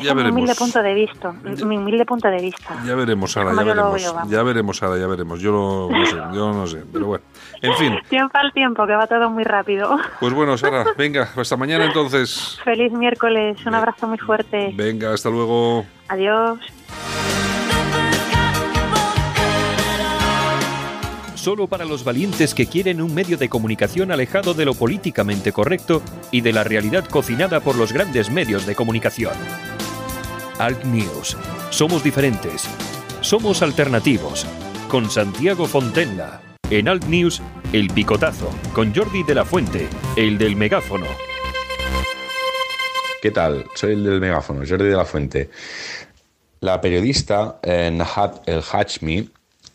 Ya, 0.00 0.14
mi 0.14 0.30
humilde 0.30 0.54
punto 0.54 0.80
de 0.80 0.94
vista. 0.94 1.32
Mi 1.32 1.76
humilde 1.76 2.06
punto 2.06 2.28
de 2.28 2.40
vista. 2.40 2.82
Ya 2.86 2.94
veremos, 2.94 3.36
ahora, 3.36 3.52
ya 3.52 3.62
veremos. 3.62 4.30
ya 4.30 4.42
veremos, 4.42 4.82
ahora, 4.82 4.98
ya 4.98 5.06
veremos. 5.06 5.40
Yo 5.40 5.90
no 5.92 6.06
sé, 6.06 6.16
yo 6.32 6.52
no 6.52 6.66
sé, 6.66 6.82
pero 6.90 7.06
bueno. 7.06 7.24
En 7.64 7.74
fin. 7.76 7.98
Tiempo 8.08 8.36
al 8.38 8.52
tiempo, 8.52 8.86
que 8.86 8.94
va 8.94 9.06
todo 9.06 9.30
muy 9.30 9.44
rápido. 9.44 9.98
Pues 10.20 10.32
bueno, 10.34 10.58
Sara, 10.58 10.84
venga, 10.98 11.30
hasta 11.34 11.56
mañana 11.56 11.86
entonces. 11.86 12.58
Feliz 12.62 12.92
miércoles, 12.92 13.56
un 13.64 13.74
abrazo 13.74 14.06
muy 14.06 14.18
fuerte. 14.18 14.72
Venga, 14.74 15.14
hasta 15.14 15.30
luego. 15.30 15.84
Adiós. 16.08 16.58
solo 21.44 21.66
para 21.66 21.84
los 21.84 22.04
valientes 22.04 22.54
que 22.54 22.64
quieren 22.64 23.02
un 23.02 23.12
medio 23.12 23.36
de 23.36 23.50
comunicación 23.50 24.10
alejado 24.10 24.54
de 24.54 24.64
lo 24.64 24.72
políticamente 24.72 25.52
correcto 25.52 26.00
y 26.30 26.40
de 26.40 26.54
la 26.54 26.64
realidad 26.64 27.04
cocinada 27.04 27.60
por 27.60 27.76
los 27.76 27.92
grandes 27.92 28.30
medios 28.30 28.64
de 28.64 28.74
comunicación. 28.74 29.34
Alt 30.58 30.84
News. 30.84 31.36
Somos 31.68 32.02
diferentes. 32.02 32.66
Somos 33.20 33.60
alternativos. 33.60 34.46
Con 34.88 35.10
Santiago 35.10 35.66
Fontenla. 35.66 36.43
En 36.70 36.88
Alt 36.88 37.04
News, 37.04 37.42
El 37.74 37.88
Picotazo. 37.88 38.48
Con 38.72 38.94
Jordi 38.94 39.22
de 39.22 39.34
la 39.34 39.44
Fuente, 39.44 39.86
el 40.16 40.38
del 40.38 40.56
megáfono. 40.56 41.04
¿Qué 43.20 43.30
tal? 43.30 43.66
Soy 43.74 43.92
el 43.92 44.04
del 44.04 44.20
megáfono, 44.20 44.62
Jordi 44.66 44.86
de 44.86 44.96
la 44.96 45.04
Fuente. 45.04 45.50
La 46.60 46.80
periodista 46.80 47.58
eh, 47.62 47.90
Nahat 47.92 48.48
El 48.48 48.62
Hachmi 48.72 49.30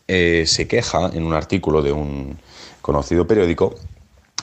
eh, 0.08 0.46
se 0.48 0.68
queja 0.68 1.12
en 1.14 1.24
un 1.24 1.34
artículo 1.34 1.84
de 1.84 1.92
un 1.92 2.40
conocido 2.82 3.28
periódico 3.28 3.76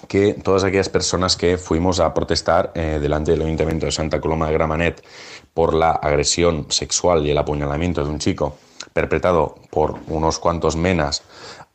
que 0.06 0.34
todas 0.34 0.62
aquellas 0.62 0.88
personas 0.88 1.36
que 1.36 1.58
fuimos 1.58 1.98
a 1.98 2.14
protestar 2.14 2.70
eh, 2.76 2.98
delante 3.00 3.32
del 3.32 3.42
Ayuntamiento 3.42 3.86
de 3.86 3.92
Santa 3.92 4.20
Coloma 4.20 4.46
de 4.46 4.52
Gramanet 4.52 5.02
por 5.52 5.74
la 5.74 5.90
agresión 5.90 6.66
sexual 6.68 7.26
y 7.26 7.30
el 7.30 7.38
apuñalamiento 7.38 8.04
de 8.04 8.10
un 8.10 8.20
chico 8.20 8.56
perpetrado 8.96 9.56
por 9.70 9.96
unos 10.08 10.38
cuantos 10.38 10.74
menas 10.74 11.22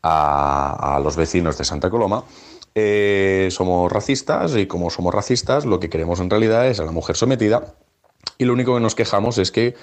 a, 0.02 1.00
los 1.04 1.16
vecinos 1.16 1.56
de 1.56 1.66
Santa 1.66 1.92
Coloma, 1.92 2.24
eh, 2.74 3.50
somos 3.52 3.92
racistas 3.92 4.56
y 4.56 4.66
como 4.66 4.90
somos 4.90 5.14
racistas 5.14 5.66
lo 5.66 5.80
que 5.80 5.88
queremos 5.88 6.20
en 6.20 6.32
realidad 6.32 6.66
es 6.66 6.80
a 6.80 6.86
la 6.86 6.92
mujer 6.92 7.16
sometida 7.16 7.76
y 8.40 8.46
lo 8.46 8.54
único 8.54 8.74
que 8.74 8.82
nos 8.82 8.96
quejamos 8.96 9.38
es 9.38 9.52
que 9.52 9.76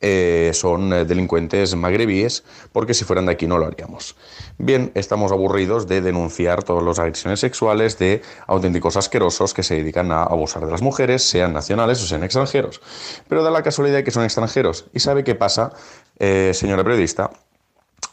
eh, 0.00 0.50
son 0.52 0.92
eh, 0.92 1.04
delincuentes 1.04 1.74
magrebíes, 1.74 2.44
porque 2.72 2.92
si 2.92 3.04
fueran 3.04 3.26
de 3.26 3.32
aquí 3.32 3.46
no 3.46 3.58
lo 3.58 3.66
haríamos. 3.66 4.14
Bien, 4.58 4.92
estamos 4.94 5.32
aburridos 5.32 5.86
de 5.86 6.02
denunciar 6.02 6.62
todas 6.62 6.84
las 6.84 6.98
agresiones 6.98 7.40
sexuales 7.40 7.98
de 7.98 8.22
auténticos 8.46 8.96
asquerosos 8.96 9.54
que 9.54 9.62
se 9.62 9.76
dedican 9.76 10.12
a 10.12 10.22
abusar 10.22 10.64
de 10.66 10.70
las 10.70 10.82
mujeres, 10.82 11.22
sean 11.22 11.54
nacionales 11.54 12.02
o 12.02 12.06
sean 12.06 12.24
extranjeros. 12.24 12.80
Pero 13.28 13.42
da 13.42 13.50
la 13.50 13.62
casualidad 13.62 14.04
que 14.04 14.10
son 14.10 14.24
extranjeros. 14.24 14.84
¿Y 14.92 15.00
sabe 15.00 15.24
qué 15.24 15.34
pasa, 15.34 15.72
eh, 16.18 16.52
señora 16.54 16.84
periodista? 16.84 17.30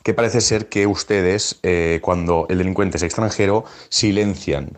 que 0.03 0.13
parece 0.13 0.41
ser 0.41 0.67
que 0.67 0.85
ustedes, 0.85 1.61
cuando 2.01 2.45
el 2.49 2.57
delincuente 2.57 2.97
es 2.97 3.03
extranjero, 3.03 3.63
silencian 3.87 4.77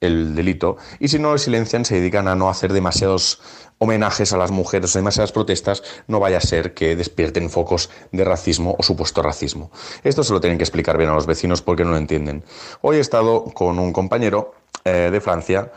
el 0.00 0.34
delito 0.34 0.76
y 0.98 1.08
si 1.08 1.18
no 1.18 1.32
lo 1.32 1.38
silencian 1.38 1.84
se 1.84 1.96
dedican 1.96 2.28
a 2.28 2.34
no 2.34 2.48
hacer 2.48 2.72
demasiados 2.72 3.40
homenajes 3.78 4.32
a 4.32 4.36
las 4.36 4.50
mujeres 4.50 4.92
demasiadas 4.92 5.32
protestas, 5.32 5.82
no 6.06 6.20
vaya 6.20 6.38
a 6.38 6.40
ser 6.40 6.74
que 6.74 6.96
despierten 6.96 7.50
focos 7.50 7.90
de 8.12 8.24
racismo 8.24 8.76
o 8.78 8.82
supuesto 8.82 9.22
racismo. 9.22 9.70
Esto 10.02 10.22
se 10.22 10.32
lo 10.32 10.40
tienen 10.40 10.58
que 10.58 10.64
explicar 10.64 10.96
bien 10.96 11.10
a 11.10 11.14
los 11.14 11.26
vecinos 11.26 11.60
porque 11.60 11.84
no 11.84 11.90
lo 11.90 11.96
entienden. 11.96 12.44
Hoy 12.80 12.96
he 12.96 13.00
estado 13.00 13.44
con 13.44 13.78
un 13.78 13.92
compañero 13.92 14.54
eh, 14.84 15.10
de 15.12 15.20
Francia 15.20 15.72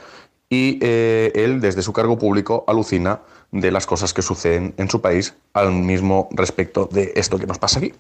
y 0.50 0.80
eh, 0.82 1.32
él 1.36 1.60
desde 1.60 1.82
su 1.82 1.92
cargo 1.92 2.18
público 2.18 2.64
alucina 2.68 3.22
de 3.52 3.72
las 3.72 3.86
cosas 3.86 4.14
que 4.14 4.22
suceden 4.22 4.74
en 4.78 4.90
su 4.90 5.02
país 5.02 5.36
al 5.54 5.72
mismo 5.72 6.28
respecto 6.32 6.86
de 6.92 7.14
esto 7.16 7.38
que 7.40 7.48
nos 7.48 7.60
pasa 7.60 7.80
aquí. 7.80 7.94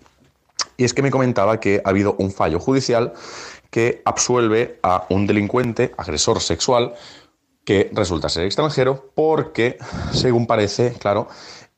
Y 0.77 0.83
es 0.83 0.93
que 0.93 1.01
me 1.01 1.11
comentaba 1.11 1.59
que 1.59 1.81
ha 1.83 1.89
habido 1.89 2.15
un 2.19 2.31
fallo 2.31 2.59
judicial 2.59 3.13
que 3.69 4.01
absuelve 4.05 4.79
a 4.83 5.05
un 5.09 5.27
delincuente, 5.27 5.93
agresor 5.97 6.41
sexual, 6.41 6.93
que 7.65 7.89
resulta 7.91 8.29
ser 8.29 8.45
extranjero, 8.45 9.11
porque, 9.13 9.77
según 10.13 10.47
parece, 10.47 10.93
claro, 10.93 11.27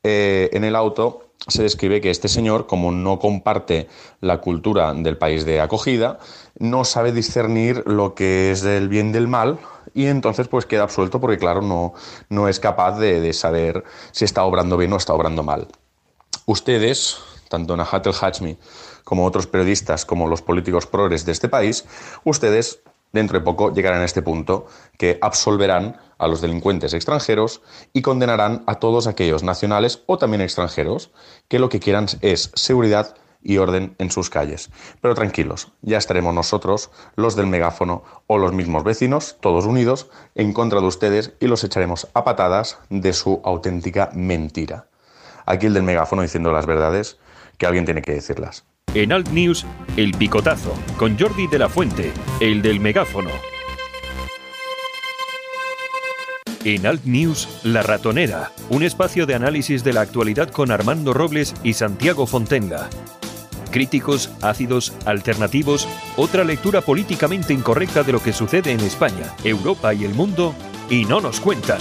eh, 0.03 0.49
en 0.53 0.63
el 0.63 0.75
auto 0.75 1.29
se 1.47 1.63
describe 1.63 2.01
que 2.01 2.11
este 2.11 2.27
señor, 2.27 2.67
como 2.67 2.91
no 2.91 3.17
comparte 3.17 3.87
la 4.21 4.39
cultura 4.39 4.93
del 4.93 5.17
país 5.17 5.45
de 5.45 5.61
acogida, 5.61 6.19
no 6.59 6.85
sabe 6.85 7.11
discernir 7.11 7.83
lo 7.87 8.13
que 8.13 8.51
es 8.51 8.61
del 8.61 8.89
bien 8.89 9.11
del 9.11 9.27
mal 9.27 9.59
y 9.93 10.05
entonces 10.05 10.47
pues 10.47 10.65
queda 10.65 10.83
absuelto 10.83 11.19
porque 11.19 11.37
claro 11.37 11.61
no, 11.61 11.93
no 12.29 12.47
es 12.47 12.59
capaz 12.59 12.99
de, 12.99 13.19
de 13.19 13.33
saber 13.33 13.83
si 14.11 14.25
está 14.25 14.43
obrando 14.43 14.77
bien 14.77 14.93
o 14.93 14.97
está 14.97 15.13
obrando 15.13 15.43
mal. 15.43 15.67
Ustedes, 16.45 17.17
tanto 17.49 17.75
Nahat 17.75 18.05
el 18.05 18.13
Hachmi 18.19 18.57
como 19.03 19.25
otros 19.25 19.47
periodistas, 19.47 20.05
como 20.05 20.27
los 20.27 20.41
políticos 20.41 20.85
progres 20.85 21.25
de 21.25 21.31
este 21.31 21.49
país, 21.49 21.85
ustedes 22.23 22.81
dentro 23.11 23.39
de 23.39 23.45
poco 23.45 23.73
llegarán 23.73 24.01
a 24.01 24.05
este 24.05 24.21
punto 24.21 24.67
que 24.97 25.17
absolverán 25.21 25.97
a 26.17 26.27
los 26.27 26.41
delincuentes 26.41 26.93
extranjeros 26.93 27.61
y 27.93 28.01
condenarán 28.01 28.63
a 28.67 28.75
todos 28.75 29.07
aquellos 29.07 29.41
nacionales 29.43 30.03
o 30.05 30.17
también 30.17 30.41
extranjeros 30.41 31.11
que 31.47 31.59
lo 31.59 31.69
que 31.69 31.79
quieran 31.79 32.07
es 32.21 32.51
seguridad 32.53 33.15
y 33.41 33.57
orden 33.57 33.95
en 33.97 34.11
sus 34.11 34.29
calles. 34.29 34.69
Pero 35.01 35.15
tranquilos, 35.15 35.71
ya 35.81 35.97
estaremos 35.97 36.33
nosotros, 36.33 36.91
los 37.15 37.35
del 37.35 37.47
megáfono 37.47 38.03
o 38.27 38.37
los 38.37 38.53
mismos 38.53 38.83
vecinos, 38.83 39.37
todos 39.39 39.65
unidos, 39.65 40.09
en 40.35 40.53
contra 40.53 40.81
de 40.81 40.87
ustedes 40.87 41.33
y 41.39 41.47
los 41.47 41.63
echaremos 41.63 42.07
a 42.13 42.23
patadas 42.23 42.79
de 42.89 43.13
su 43.13 43.41
auténtica 43.43 44.09
mentira. 44.13 44.87
Aquí 45.45 45.65
el 45.65 45.73
del 45.73 45.83
megáfono 45.83 46.21
diciendo 46.21 46.51
las 46.51 46.65
verdades, 46.65 47.17
que 47.57 47.65
alguien 47.65 47.85
tiene 47.85 48.01
que 48.01 48.13
decirlas. 48.13 48.65
En 48.93 49.11
Alt 49.11 49.29
News, 49.29 49.65
El 49.97 50.13
Picotazo, 50.13 50.73
con 50.97 51.17
Jordi 51.17 51.47
de 51.47 51.59
la 51.59 51.69
Fuente, 51.69 52.11
el 52.39 52.61
del 52.61 52.79
megáfono. 52.79 53.29
En 56.65 56.85
Alt 56.85 57.05
News, 57.05 57.61
La 57.63 57.83
Ratonera, 57.83 58.51
un 58.69 58.83
espacio 58.83 59.25
de 59.25 59.35
análisis 59.35 59.83
de 59.83 59.93
la 59.93 60.01
actualidad 60.01 60.49
con 60.49 60.71
Armando 60.71 61.13
Robles 61.13 61.53
y 61.63 61.73
Santiago 61.73 62.27
Fontenga. 62.27 62.89
Críticos, 63.71 64.31
ácidos, 64.41 64.97
alternativos, 65.05 65.87
otra 66.17 66.43
lectura 66.43 66.81
políticamente 66.81 67.53
incorrecta 67.53 68.03
de 68.03 68.11
lo 68.11 68.19
que 68.19 68.33
sucede 68.33 68.71
en 68.71 68.79
España, 68.79 69.35
Europa 69.43 69.93
y 69.93 70.05
el 70.05 70.13
mundo, 70.13 70.55
y 70.89 71.05
no 71.05 71.21
nos 71.21 71.39
cuentan. 71.39 71.79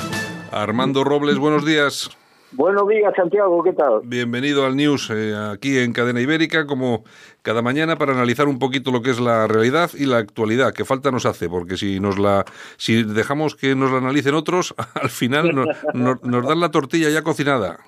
Armando 0.52 1.02
Robles, 1.02 1.38
buenos 1.38 1.64
días. 1.64 2.10
Buenos 2.52 2.88
días, 2.88 3.12
Santiago, 3.14 3.62
¿qué 3.62 3.72
tal? 3.74 4.00
Bienvenido 4.04 4.64
al 4.64 4.74
News 4.74 5.10
eh, 5.10 5.34
aquí 5.52 5.78
en 5.78 5.92
Cadena 5.92 6.20
Ibérica, 6.20 6.66
como 6.66 7.04
cada 7.42 7.60
mañana, 7.60 7.96
para 7.96 8.12
analizar 8.12 8.48
un 8.48 8.58
poquito 8.58 8.90
lo 8.90 9.02
que 9.02 9.10
es 9.10 9.20
la 9.20 9.46
realidad 9.46 9.90
y 9.94 10.06
la 10.06 10.16
actualidad, 10.18 10.72
que 10.72 10.86
falta 10.86 11.10
nos 11.10 11.26
hace, 11.26 11.48
porque 11.48 11.76
si 11.76 12.00
nos 12.00 12.18
la, 12.18 12.46
si 12.78 13.02
dejamos 13.02 13.54
que 13.54 13.74
nos 13.74 13.90
la 13.90 13.98
analicen 13.98 14.34
otros, 14.34 14.74
al 14.94 15.10
final 15.10 15.54
nos 15.92 16.46
dan 16.46 16.60
la 16.60 16.70
tortilla 16.70 17.10
ya 17.10 17.22
cocinada. 17.22 17.78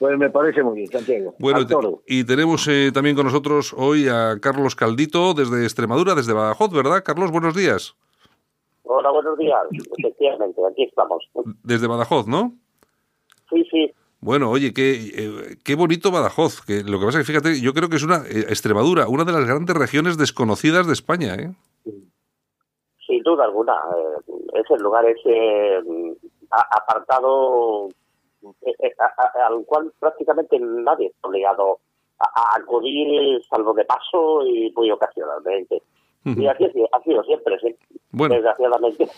Pues 0.00 0.16
me 0.16 0.30
parece 0.30 0.62
muy 0.62 0.76
bien, 0.76 0.88
Santiago. 0.90 1.34
Bueno, 1.38 1.60
y 2.06 2.24
tenemos 2.24 2.66
eh, 2.68 2.90
también 2.90 3.14
con 3.14 3.26
nosotros 3.26 3.74
hoy 3.76 4.08
a 4.08 4.40
Carlos 4.40 4.74
Caldito 4.74 5.34
desde 5.34 5.62
Extremadura, 5.64 6.14
desde 6.14 6.32
Badajoz, 6.32 6.72
¿verdad? 6.72 7.02
Carlos, 7.04 7.30
buenos 7.30 7.54
días. 7.54 7.94
Hola, 8.84 9.10
buenos 9.10 9.36
días. 9.36 9.60
Efectivamente, 9.98 10.58
aquí 10.72 10.84
estamos. 10.84 11.28
Desde 11.62 11.86
Badajoz, 11.86 12.26
¿no? 12.26 12.54
Sí, 13.50 13.62
sí. 13.70 13.92
Bueno, 14.20 14.50
oye, 14.50 14.72
qué, 14.72 14.92
eh, 14.94 15.56
qué 15.62 15.74
bonito 15.74 16.10
Badajoz. 16.10 16.64
Que 16.64 16.82
lo 16.82 16.98
que 16.98 17.04
pasa 17.04 17.20
es 17.20 17.26
que, 17.26 17.32
fíjate, 17.34 17.60
yo 17.60 17.74
creo 17.74 17.90
que 17.90 17.96
es 17.96 18.02
una 18.02 18.22
eh, 18.26 18.46
Extremadura, 18.48 19.06
una 19.06 19.24
de 19.24 19.32
las 19.32 19.44
grandes 19.44 19.76
regiones 19.76 20.16
desconocidas 20.16 20.86
de 20.86 20.94
España, 20.94 21.34
¿eh? 21.34 21.52
Sin 23.06 23.22
duda 23.22 23.44
alguna. 23.44 23.74
Eh, 23.74 24.32
es 24.54 24.70
el 24.70 24.82
lugar 24.82 25.04
ese 25.04 25.82
apartado 26.50 27.90
al 29.46 29.64
cual 29.66 29.92
prácticamente 29.98 30.58
nadie 30.58 31.08
está 31.08 31.28
obligado 31.28 31.78
a, 32.18 32.56
acudir, 32.60 33.42
salvo 33.48 33.72
de 33.74 33.84
paso 33.84 34.44
y 34.46 34.72
muy 34.74 34.90
ocasionalmente. 34.90 35.82
Y 36.24 36.46
así 36.46 36.64
ha 36.92 37.02
sido 37.02 37.22
siempre, 37.24 37.58
sí. 37.60 37.74
Bueno. 38.10 38.34
Desgraciadamente. 38.34 39.08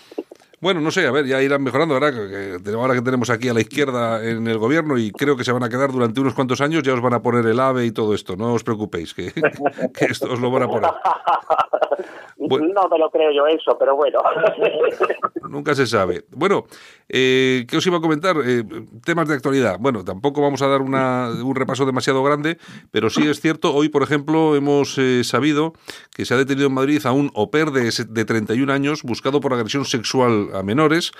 Bueno, 0.62 0.80
no 0.80 0.92
sé, 0.92 1.04
a 1.08 1.10
ver, 1.10 1.26
ya 1.26 1.42
irán 1.42 1.64
mejorando. 1.64 1.94
Ahora 1.94 2.12
que, 2.12 2.56
ahora 2.72 2.94
que 2.94 3.02
tenemos 3.02 3.30
aquí 3.30 3.48
a 3.48 3.54
la 3.54 3.60
izquierda 3.60 4.24
en 4.24 4.46
el 4.46 4.58
gobierno 4.58 4.96
y 4.96 5.10
creo 5.10 5.36
que 5.36 5.42
se 5.42 5.50
van 5.50 5.64
a 5.64 5.68
quedar 5.68 5.90
durante 5.90 6.20
unos 6.20 6.34
cuantos 6.34 6.60
años, 6.60 6.84
ya 6.84 6.94
os 6.94 7.00
van 7.00 7.14
a 7.14 7.20
poner 7.20 7.44
el 7.46 7.58
AVE 7.58 7.86
y 7.86 7.90
todo 7.90 8.14
esto. 8.14 8.36
No 8.36 8.54
os 8.54 8.62
preocupéis, 8.62 9.12
que, 9.12 9.32
esto 10.08 10.32
os 10.32 10.40
lo 10.40 10.52
van 10.52 10.62
a 10.62 10.68
poner. 10.68 10.90
No 12.38 12.88
me 12.88 12.98
lo 12.98 13.08
creo 13.10 13.30
yo 13.30 13.46
eso, 13.46 13.78
pero 13.78 13.96
bueno. 13.96 14.20
Nunca 15.48 15.74
se 15.74 15.86
sabe. 15.86 16.24
Bueno, 16.30 16.64
eh, 17.14 17.66
¿qué 17.68 17.76
os 17.76 17.86
iba 17.86 17.98
a 17.98 18.00
comentar? 18.00 18.36
Eh, 18.42 18.64
temas 19.04 19.28
de 19.28 19.34
actualidad. 19.34 19.76
Bueno, 19.78 20.02
tampoco 20.02 20.40
vamos 20.40 20.62
a 20.62 20.66
dar 20.66 20.80
una, 20.80 21.28
un 21.28 21.54
repaso 21.54 21.84
demasiado 21.84 22.22
grande, 22.24 22.56
pero 22.90 23.10
sí 23.10 23.28
es 23.28 23.38
cierto, 23.38 23.74
hoy, 23.74 23.90
por 23.90 24.02
ejemplo, 24.02 24.56
hemos 24.56 24.96
eh, 24.96 25.22
sabido 25.22 25.74
que 26.14 26.24
se 26.24 26.32
ha 26.32 26.38
detenido 26.38 26.68
en 26.68 26.72
Madrid 26.72 27.04
a 27.04 27.12
un 27.12 27.30
oper 27.34 27.70
de, 27.70 27.92
de 28.08 28.24
31 28.24 28.72
años 28.72 29.02
buscado 29.02 29.40
por 29.42 29.52
agresión 29.52 29.84
sexual 29.84 30.48
a 30.54 30.62
menores. 30.62 31.12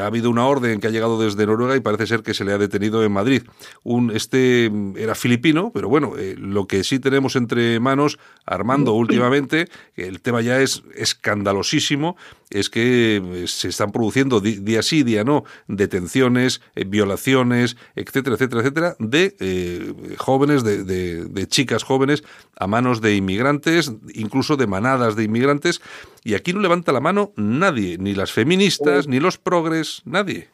Ha 0.00 0.06
habido 0.06 0.30
una 0.30 0.46
orden 0.46 0.80
que 0.80 0.86
ha 0.86 0.90
llegado 0.90 1.20
desde 1.20 1.46
Noruega 1.46 1.76
y 1.76 1.80
parece 1.80 2.06
ser 2.06 2.22
que 2.22 2.32
se 2.32 2.46
le 2.46 2.52
ha 2.52 2.58
detenido 2.58 3.04
en 3.04 3.12
Madrid. 3.12 3.42
Un, 3.82 4.10
este 4.10 4.70
mm, 4.70 4.96
era 4.96 5.14
filipino, 5.14 5.70
pero 5.74 5.90
bueno, 5.90 6.14
lo 6.38 6.66
que 6.66 6.82
sí 6.82 6.98
tenemos 6.98 7.36
entre 7.36 7.78
manos, 7.78 8.18
Armando, 8.46 8.94
últimamente, 8.94 9.68
el 9.96 10.22
tema 10.22 10.40
ya 10.40 10.62
es 10.62 10.82
escandalosísimo, 10.96 12.16
es 12.48 12.70
que 12.70 13.44
se 13.46 13.68
están 13.68 13.92
produciendo 13.92 14.40
día 14.40 14.82
sí, 14.82 15.04
no, 15.24 15.44
detenciones, 15.68 16.62
eh, 16.74 16.84
violaciones, 16.86 17.76
etcétera, 17.94 18.36
etcétera, 18.36 18.60
etcétera, 18.62 18.94
de 18.98 19.34
eh, 19.40 20.16
jóvenes, 20.18 20.64
de, 20.64 20.84
de, 21.24 21.46
chicas 21.46 21.82
jóvenes 21.82 22.22
a 22.58 22.66
manos 22.66 23.00
de 23.00 23.16
inmigrantes, 23.16 23.92
incluso 24.14 24.56
de 24.56 24.66
manadas 24.66 25.16
de 25.16 25.24
inmigrantes, 25.24 25.80
y 26.24 26.34
aquí 26.34 26.52
no 26.52 26.60
levanta 26.60 26.92
la 26.92 27.00
mano 27.00 27.32
nadie, 27.36 27.96
ni 27.98 28.14
las 28.14 28.32
feministas, 28.32 29.08
ni 29.08 29.20
los 29.20 29.38
progres, 29.38 30.02
nadie. 30.04 30.48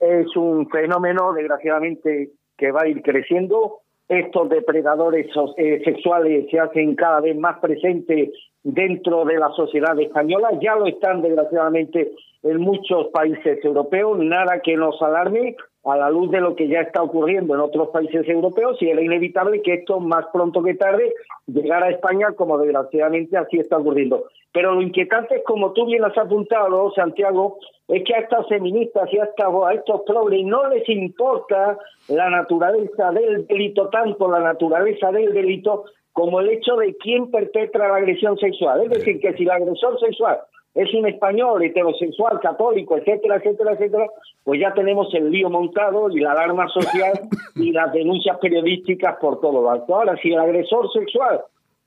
Es 0.00 0.36
un 0.36 0.68
fenómeno, 0.68 1.32
desgraciadamente, 1.32 2.30
que 2.56 2.70
va 2.70 2.82
a 2.82 2.88
ir 2.88 3.02
creciendo. 3.02 3.80
Estos 4.08 4.48
depredadores 4.48 5.26
eh, 5.56 5.82
sexuales 5.84 6.46
se 6.50 6.60
hacen 6.60 6.94
cada 6.94 7.20
vez 7.20 7.36
más 7.36 7.58
presentes 7.58 8.30
dentro 8.62 9.24
de 9.24 9.38
la 9.38 9.50
sociedad 9.50 9.98
española, 10.00 10.50
ya 10.60 10.74
lo 10.74 10.86
están 10.86 11.22
desgraciadamente 11.22 12.12
en 12.48 12.60
muchos 12.60 13.08
países 13.08 13.64
europeos, 13.64 14.18
nada 14.18 14.60
que 14.62 14.76
nos 14.76 15.00
alarme 15.02 15.56
a 15.84 15.96
la 15.96 16.10
luz 16.10 16.30
de 16.30 16.40
lo 16.40 16.56
que 16.56 16.68
ya 16.68 16.80
está 16.80 17.02
ocurriendo 17.02 17.54
en 17.54 17.60
otros 17.60 17.88
países 17.88 18.28
europeos 18.28 18.76
y 18.80 18.88
era 18.88 19.00
inevitable 19.02 19.62
que 19.62 19.74
esto 19.74 20.00
más 20.00 20.26
pronto 20.32 20.62
que 20.62 20.74
tarde 20.74 21.12
llegara 21.46 21.86
a 21.86 21.90
España 21.90 22.32
como 22.36 22.58
desgraciadamente 22.58 23.36
así 23.36 23.58
está 23.58 23.78
ocurriendo. 23.78 24.24
Pero 24.52 24.74
lo 24.74 24.82
inquietante 24.82 25.36
es, 25.36 25.44
como 25.44 25.72
tú 25.72 25.86
bien 25.86 26.04
has 26.04 26.16
apuntado, 26.18 26.90
Santiago, 26.92 27.58
es 27.88 28.02
que 28.04 28.14
a 28.14 28.20
estas 28.20 28.48
feministas 28.48 29.08
y 29.12 29.18
a, 29.18 29.24
a 29.24 29.74
estos 29.74 30.02
progres 30.06 30.44
no 30.44 30.68
les 30.68 30.88
importa 30.88 31.78
la 32.08 32.30
naturaleza 32.30 33.12
del 33.12 33.46
delito, 33.46 33.88
tanto 33.88 34.28
la 34.28 34.40
naturaleza 34.40 35.12
del 35.12 35.32
delito 35.32 35.84
como 36.12 36.40
el 36.40 36.48
hecho 36.48 36.76
de 36.76 36.96
quién 36.96 37.30
perpetra 37.30 37.88
la 37.88 37.96
agresión 37.96 38.38
sexual. 38.38 38.82
Es 38.84 38.90
decir, 38.90 39.20
que 39.20 39.34
si 39.34 39.44
el 39.44 39.50
agresor 39.50 40.00
sexual 40.00 40.38
es 40.76 40.92
un 40.92 41.08
español 41.08 41.62
heterosexual, 41.64 42.38
católico, 42.38 42.98
etcétera, 42.98 43.36
etcétera, 43.36 43.72
etcétera, 43.72 44.06
pues 44.44 44.60
ya 44.60 44.74
tenemos 44.74 45.12
el 45.14 45.30
lío 45.30 45.48
montado 45.48 46.10
y 46.10 46.20
la 46.20 46.32
alarma 46.32 46.68
social 46.68 47.14
y 47.56 47.72
las 47.72 47.92
denuncias 47.94 48.36
periodísticas 48.38 49.16
por 49.18 49.40
todo 49.40 49.62
lo 49.62 49.70
alto. 49.70 49.94
Ahora, 49.96 50.16
si 50.18 50.32
el 50.32 50.38
agresor 50.38 50.92
sexual, 50.92 51.40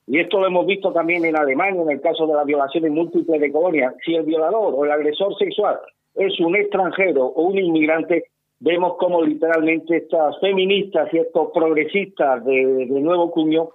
y 0.08 0.20
esto 0.20 0.40
lo 0.40 0.48
hemos 0.48 0.66
visto 0.66 0.92
también 0.92 1.24
en 1.24 1.38
Alemania 1.38 1.84
en 1.84 1.92
el 1.92 2.02
caso 2.02 2.26
de 2.26 2.34
las 2.34 2.46
violaciones 2.48 2.92
múltiples 2.92 3.40
de 3.40 3.52
colonia, 3.52 3.94
si 4.04 4.16
el 4.16 4.24
violador 4.24 4.74
o 4.76 4.84
el 4.84 4.92
agresor 4.92 5.38
sexual 5.38 5.80
es 6.16 6.40
un 6.40 6.56
extranjero 6.56 7.26
o 7.26 7.44
un 7.44 7.60
inmigrante, 7.60 8.24
vemos 8.60 8.98
como 8.98 9.22
literalmente 9.22 9.98
estas 9.98 10.40
feministas 10.40 11.14
y 11.14 11.20
estos 11.20 11.52
progresistas 11.54 12.44
de, 12.44 12.88
de 12.88 13.02
nuevo 13.02 13.30
cuño 13.30 13.70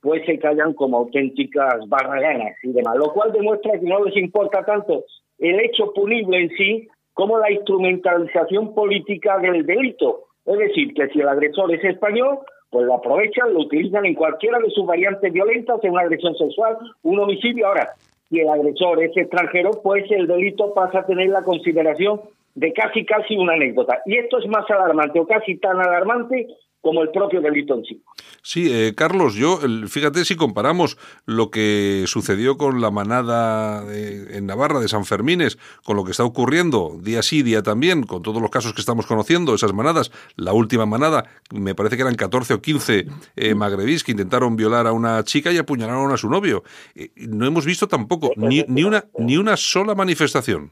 pues 0.00 0.24
se 0.26 0.38
callan 0.38 0.72
como 0.74 0.98
auténticas 0.98 1.88
barraganas 1.88 2.56
y 2.62 2.72
demás, 2.72 2.96
lo 2.96 3.12
cual 3.12 3.32
demuestra 3.32 3.78
que 3.78 3.86
no 3.86 4.04
les 4.04 4.16
importa 4.16 4.64
tanto 4.64 5.04
el 5.38 5.60
hecho 5.60 5.92
punible 5.92 6.38
en 6.38 6.50
sí 6.50 6.88
como 7.12 7.38
la 7.38 7.50
instrumentalización 7.50 8.74
política 8.74 9.38
del 9.38 9.66
delito. 9.66 10.24
Es 10.46 10.58
decir, 10.58 10.94
que 10.94 11.08
si 11.08 11.20
el 11.20 11.28
agresor 11.28 11.74
es 11.74 11.84
español, 11.84 12.38
pues 12.70 12.86
lo 12.86 12.94
aprovechan, 12.94 13.52
lo 13.52 13.60
utilizan 13.60 14.06
en 14.06 14.14
cualquiera 14.14 14.58
de 14.58 14.70
sus 14.70 14.86
variantes 14.86 15.32
violentas, 15.32 15.82
en 15.82 15.92
una 15.92 16.02
agresión 16.02 16.34
sexual, 16.36 16.78
un 17.02 17.18
homicidio. 17.18 17.66
Ahora, 17.66 17.90
si 18.28 18.40
el 18.40 18.48
agresor 18.48 19.02
es 19.02 19.16
extranjero, 19.16 19.70
pues 19.82 20.10
el 20.10 20.26
delito 20.26 20.72
pasa 20.72 21.00
a 21.00 21.06
tener 21.06 21.28
la 21.30 21.42
consideración 21.42 22.20
de 22.54 22.72
casi 22.72 23.04
casi 23.04 23.36
una 23.36 23.54
anécdota. 23.54 24.00
Y 24.06 24.16
esto 24.16 24.38
es 24.38 24.46
más 24.46 24.68
alarmante 24.70 25.20
o 25.20 25.26
casi 25.26 25.56
tan 25.58 25.80
alarmante 25.80 26.46
como 26.80 27.02
el 27.02 27.10
propio 27.10 27.40
delito 27.40 27.74
en 27.74 27.84
sí. 27.84 28.02
Sí, 28.42 28.72
eh, 28.72 28.94
Carlos, 28.94 29.34
yo, 29.34 29.58
fíjate 29.88 30.24
si 30.24 30.36
comparamos 30.36 30.96
lo 31.26 31.50
que 31.50 32.04
sucedió 32.06 32.56
con 32.56 32.80
la 32.80 32.90
manada 32.90 33.84
en 33.92 34.46
Navarra 34.46 34.80
de 34.80 34.88
San 34.88 35.04
Fermines, 35.04 35.58
con 35.84 35.96
lo 35.96 36.04
que 36.04 36.12
está 36.12 36.24
ocurriendo 36.24 36.96
día 37.00 37.22
sí, 37.22 37.42
día 37.42 37.62
también, 37.62 38.04
con 38.04 38.22
todos 38.22 38.40
los 38.40 38.50
casos 38.50 38.72
que 38.72 38.80
estamos 38.80 39.06
conociendo, 39.06 39.54
esas 39.54 39.74
manadas, 39.74 40.10
la 40.36 40.52
última 40.52 40.86
manada, 40.86 41.24
me 41.52 41.74
parece 41.74 41.96
que 41.96 42.02
eran 42.02 42.14
14 42.14 42.54
o 42.54 42.62
15 42.62 43.06
eh, 43.36 43.54
magrebís 43.54 44.02
que 44.02 44.12
intentaron 44.12 44.56
violar 44.56 44.86
a 44.86 44.92
una 44.92 45.22
chica 45.24 45.52
y 45.52 45.58
apuñalaron 45.58 46.10
a 46.12 46.16
su 46.16 46.30
novio. 46.30 46.62
Eh, 46.94 47.10
no 47.16 47.46
hemos 47.46 47.66
visto 47.66 47.88
tampoco 47.88 48.32
ni, 48.36 48.64
ni, 48.68 48.84
una, 48.84 49.04
ni 49.18 49.36
una 49.36 49.56
sola 49.56 49.94
manifestación. 49.94 50.70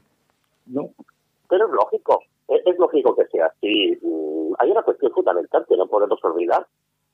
No, 0.65 0.89
pero 1.49 1.67
es 1.67 1.71
lógico, 1.71 2.23
es 2.47 2.77
lógico 2.79 3.15
que 3.15 3.25
sea 3.31 3.45
así 3.45 3.97
hay 4.59 4.71
una 4.71 4.83
cuestión 4.83 5.11
fundamental 5.11 5.65
que 5.67 5.77
no 5.77 5.87
podemos 5.87 6.23
olvidar. 6.23 6.67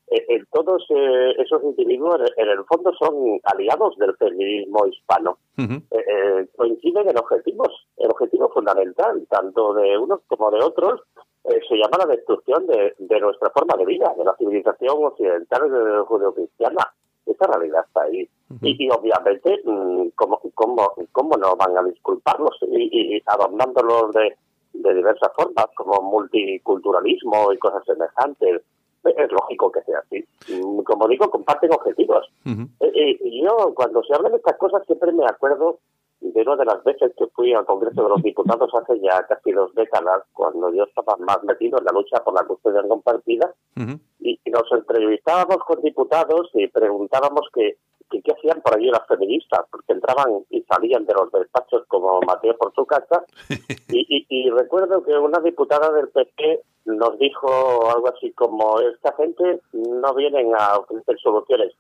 Eh, 0.07 0.43
todos 0.51 0.85
eh, 0.89 1.33
esos 1.39 1.63
individuos 1.63 2.21
en 2.37 2.49
el 2.49 2.63
fondo 2.65 2.91
son 2.93 3.39
aliados 3.43 3.97
del 3.97 4.15
feminismo 4.17 4.85
hispano. 4.87 5.37
Eh, 5.57 6.47
coinciden 6.55 7.09
en 7.09 7.17
objetivos, 7.17 7.69
el 7.97 8.11
objetivo 8.11 8.49
fundamental, 8.49 9.25
tanto 9.29 9.73
de 9.73 9.97
unos 9.97 10.21
como 10.27 10.51
de 10.51 10.63
otros, 10.63 11.01
se 11.43 11.75
llama 11.75 11.99
la 11.99 12.07
destrucción 12.07 12.65
de, 12.65 13.19
nuestra 13.19 13.51
forma 13.51 13.75
de 13.77 13.85
vida, 13.85 14.11
de 14.17 14.25
la 14.25 14.35
civilización 14.35 15.05
occidental 15.05 15.61
judeocristiana. 16.07 16.93
Esa 17.25 17.47
realidad 17.47 17.85
está 17.85 18.01
ahí. 18.03 18.27
y, 18.61 18.89
obviamente, 18.89 19.61
mm, 19.63 20.09
¿cómo, 20.15 20.41
cómo, 20.55 20.93
¿cómo 21.11 21.37
no 21.37 21.55
van 21.55 21.77
a 21.77 21.83
disculparlos 21.83 22.57
y, 22.61 23.17
y 23.17 23.21
adornándolos 23.27 24.11
de 24.13 24.35
de 24.81 24.93
diversas 24.93 25.31
formas, 25.35 25.67
como 25.75 26.01
multiculturalismo 26.01 27.51
y 27.53 27.57
cosas 27.57 27.83
semejantes. 27.85 28.61
Es 29.03 29.31
lógico 29.31 29.71
que 29.71 29.83
sea 29.83 29.99
así. 29.99 30.25
Como 30.83 31.07
digo, 31.07 31.29
comparten 31.29 31.71
objetivos. 31.71 32.27
Eh, 32.45 32.91
eh, 32.95 33.17
y 33.23 33.43
yo, 33.43 33.71
cuando 33.75 34.03
se 34.03 34.15
habla 34.15 34.29
de 34.29 34.37
estas 34.37 34.57
cosas, 34.57 34.83
siempre 34.87 35.11
me 35.11 35.25
acuerdo 35.25 35.77
de 36.21 36.41
una 36.41 36.55
de 36.55 36.65
las 36.65 36.83
veces 36.83 37.11
que 37.17 37.27
fui 37.27 37.53
al 37.53 37.65
Congreso 37.65 38.03
de 38.03 38.09
los 38.09 38.23
Diputados 38.23 38.69
hace 38.73 38.99
ya 38.99 39.25
casi 39.27 39.51
dos 39.51 39.73
décadas, 39.75 40.23
cuando 40.33 40.73
yo 40.73 40.83
estaba 40.83 41.15
más 41.17 41.43
metido 41.43 41.79
en 41.79 41.85
la 41.85 41.91
lucha 41.91 42.23
por 42.23 42.33
la 42.33 42.43
custodia 42.43 42.81
compartida, 42.87 43.53
y, 44.19 44.39
y 44.43 44.49
nos 44.51 44.71
entrevistábamos 44.71 45.57
con 45.65 45.81
diputados 45.81 46.49
y 46.53 46.67
preguntábamos 46.67 47.47
que 47.53 47.77
qué 48.09 48.31
hacían 48.31 48.61
por 48.61 48.75
allí 48.75 48.89
las 48.89 49.05
feministas, 49.07 49.61
porque 49.71 49.93
entraban 49.93 50.45
y 50.49 50.61
salían 50.63 51.05
de 51.05 51.13
los 51.13 51.31
despachos 51.31 51.83
como 51.87 52.19
Mateo 52.21 52.55
por 52.57 52.73
su 52.73 52.85
casa. 52.85 53.25
Y, 53.87 54.49
recuerdo 54.49 55.03
que 55.03 55.17
una 55.17 55.39
diputada 55.39 55.91
del 55.91 56.09
PP 56.09 56.61
nos 56.85 57.17
dijo 57.17 57.89
algo 57.89 58.09
así 58.09 58.31
como, 58.31 58.79
esta 58.81 59.13
gente 59.13 59.61
no 59.71 60.13
vienen 60.13 60.51
a 60.57 60.77
ofrecer 60.79 61.17
soluciones, 61.19 61.71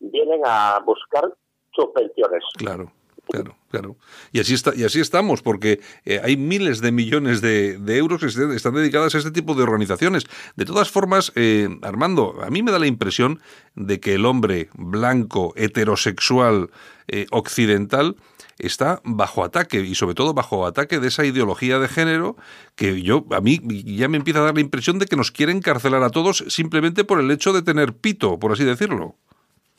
vienen 0.00 0.42
a 0.44 0.80
buscar 0.84 1.32
subvenciones. 1.70 2.44
Claro. 2.58 2.92
Claro, 3.30 3.54
claro. 3.72 3.96
Y 4.32 4.40
así 4.40 4.54
está, 4.54 4.74
y 4.76 4.84
así 4.84 5.00
estamos, 5.00 5.42
porque 5.42 5.80
eh, 6.04 6.20
hay 6.22 6.36
miles 6.36 6.80
de 6.80 6.92
millones 6.92 7.40
de, 7.40 7.78
euros 7.96 8.20
que 8.20 8.54
están 8.54 8.74
dedicadas 8.74 9.14
a 9.14 9.18
este 9.18 9.30
tipo 9.30 9.54
de 9.54 9.62
organizaciones. 9.62 10.24
De 10.56 10.64
todas 10.64 10.90
formas, 10.90 11.32
eh, 11.34 11.68
Armando, 11.82 12.38
a 12.42 12.50
mí 12.50 12.62
me 12.62 12.70
da 12.70 12.78
la 12.78 12.86
impresión 12.86 13.40
de 13.74 13.98
que 13.98 14.14
el 14.14 14.26
hombre 14.26 14.68
blanco, 14.74 15.54
heterosexual, 15.56 16.70
eh, 17.08 17.26
occidental, 17.30 18.16
está 18.58 19.00
bajo 19.04 19.42
ataque 19.42 19.80
y 19.80 19.94
sobre 19.94 20.14
todo 20.14 20.34
bajo 20.34 20.66
ataque 20.66 21.00
de 21.00 21.08
esa 21.08 21.24
ideología 21.24 21.78
de 21.78 21.88
género 21.88 22.36
que 22.76 23.02
yo 23.02 23.24
a 23.30 23.40
mí 23.40 23.58
ya 23.96 24.08
me 24.08 24.18
empieza 24.18 24.40
a 24.40 24.44
dar 24.44 24.54
la 24.54 24.60
impresión 24.60 24.98
de 24.98 25.06
que 25.06 25.16
nos 25.16 25.32
quieren 25.32 25.60
carcelar 25.60 26.02
a 26.02 26.10
todos 26.10 26.44
simplemente 26.48 27.04
por 27.04 27.18
el 27.18 27.30
hecho 27.30 27.52
de 27.54 27.62
tener 27.62 27.94
pito, 27.94 28.38
por 28.38 28.52
así 28.52 28.64
decirlo 28.64 29.16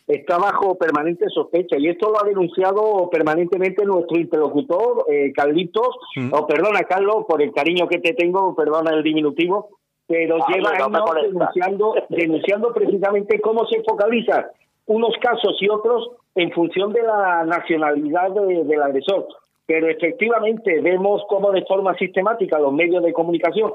está 0.08 0.38
bajo 0.38 0.76
permanente 0.76 1.30
sospecha 1.30 1.78
y 1.78 1.88
esto 1.88 2.10
lo 2.10 2.22
ha 2.22 2.28
denunciado 2.28 3.10
permanentemente 3.10 3.86
nuestro 3.86 4.20
interlocutor, 4.20 5.06
eh, 5.10 5.32
Carlitos, 5.34 5.96
mm. 6.16 6.34
o 6.34 6.46
perdona 6.46 6.84
Carlos, 6.84 7.26
por 7.28 7.42
el 7.42 7.54
cariño 7.54 7.88
que 7.88 8.00
te 8.00 8.14
tengo, 8.14 8.56
perdona 8.56 8.92
el 8.92 9.04
diminutivo, 9.04 9.70
pero 10.08 10.38
ah, 10.42 10.48
lleva 10.54 10.72
años 10.72 11.04
denunciando, 11.24 11.96
denunciando 12.10 12.74
precisamente 12.74 13.40
cómo 13.40 13.66
se 13.68 13.82
focalizan 13.84 14.46
unos 14.86 15.16
casos 15.22 15.56
y 15.62 15.70
otros 15.70 16.12
en 16.36 16.52
función 16.52 16.92
de 16.92 17.04
la 17.04 17.46
nacionalidad 17.46 18.32
del 18.32 18.82
agresor. 18.82 19.28
Pero 19.66 19.88
efectivamente 19.88 20.82
vemos 20.82 21.24
cómo 21.30 21.52
de 21.52 21.64
forma 21.64 21.96
sistemática 21.96 22.60
los 22.60 22.74
medios 22.74 23.02
de 23.02 23.14
comunicación 23.14 23.72